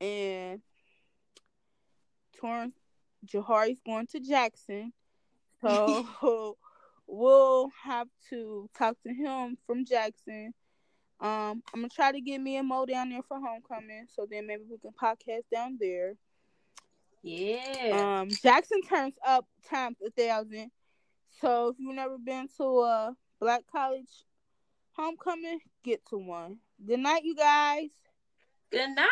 and 0.00 0.60
Torrance 2.36 2.74
Jahari's 3.26 3.80
going 3.84 4.06
to 4.08 4.20
Jackson, 4.20 4.92
so 5.60 6.56
we'll 7.06 7.70
have 7.84 8.08
to 8.30 8.68
talk 8.76 8.96
to 9.06 9.12
him 9.12 9.56
from 9.66 9.84
Jackson. 9.84 10.52
Um, 11.20 11.62
I'm 11.74 11.80
gonna 11.80 11.88
try 11.88 12.12
to 12.12 12.20
get 12.20 12.40
me 12.40 12.56
and 12.56 12.68
Mo 12.68 12.86
down 12.86 13.10
there 13.10 13.22
for 13.22 13.38
homecoming, 13.38 14.06
so 14.08 14.26
then 14.28 14.46
maybe 14.46 14.62
we 14.68 14.78
can 14.78 14.92
podcast 14.92 15.44
down 15.52 15.76
there. 15.80 16.14
Yeah. 17.22 18.20
Um, 18.20 18.28
Jackson 18.30 18.82
turns 18.82 19.14
up 19.26 19.46
times 19.68 19.96
a 20.06 20.10
thousand. 20.10 20.70
So 21.40 21.68
if 21.68 21.76
you've 21.78 21.94
never 21.94 22.18
been 22.18 22.48
to 22.56 22.64
a 22.64 23.16
black 23.40 23.62
college 23.70 24.24
homecoming, 24.92 25.60
get 25.84 26.04
to 26.06 26.18
one. 26.18 26.58
Good 26.84 27.00
night, 27.00 27.24
you 27.24 27.34
guys. 27.34 27.90
Good 28.70 28.94
night. 28.94 29.08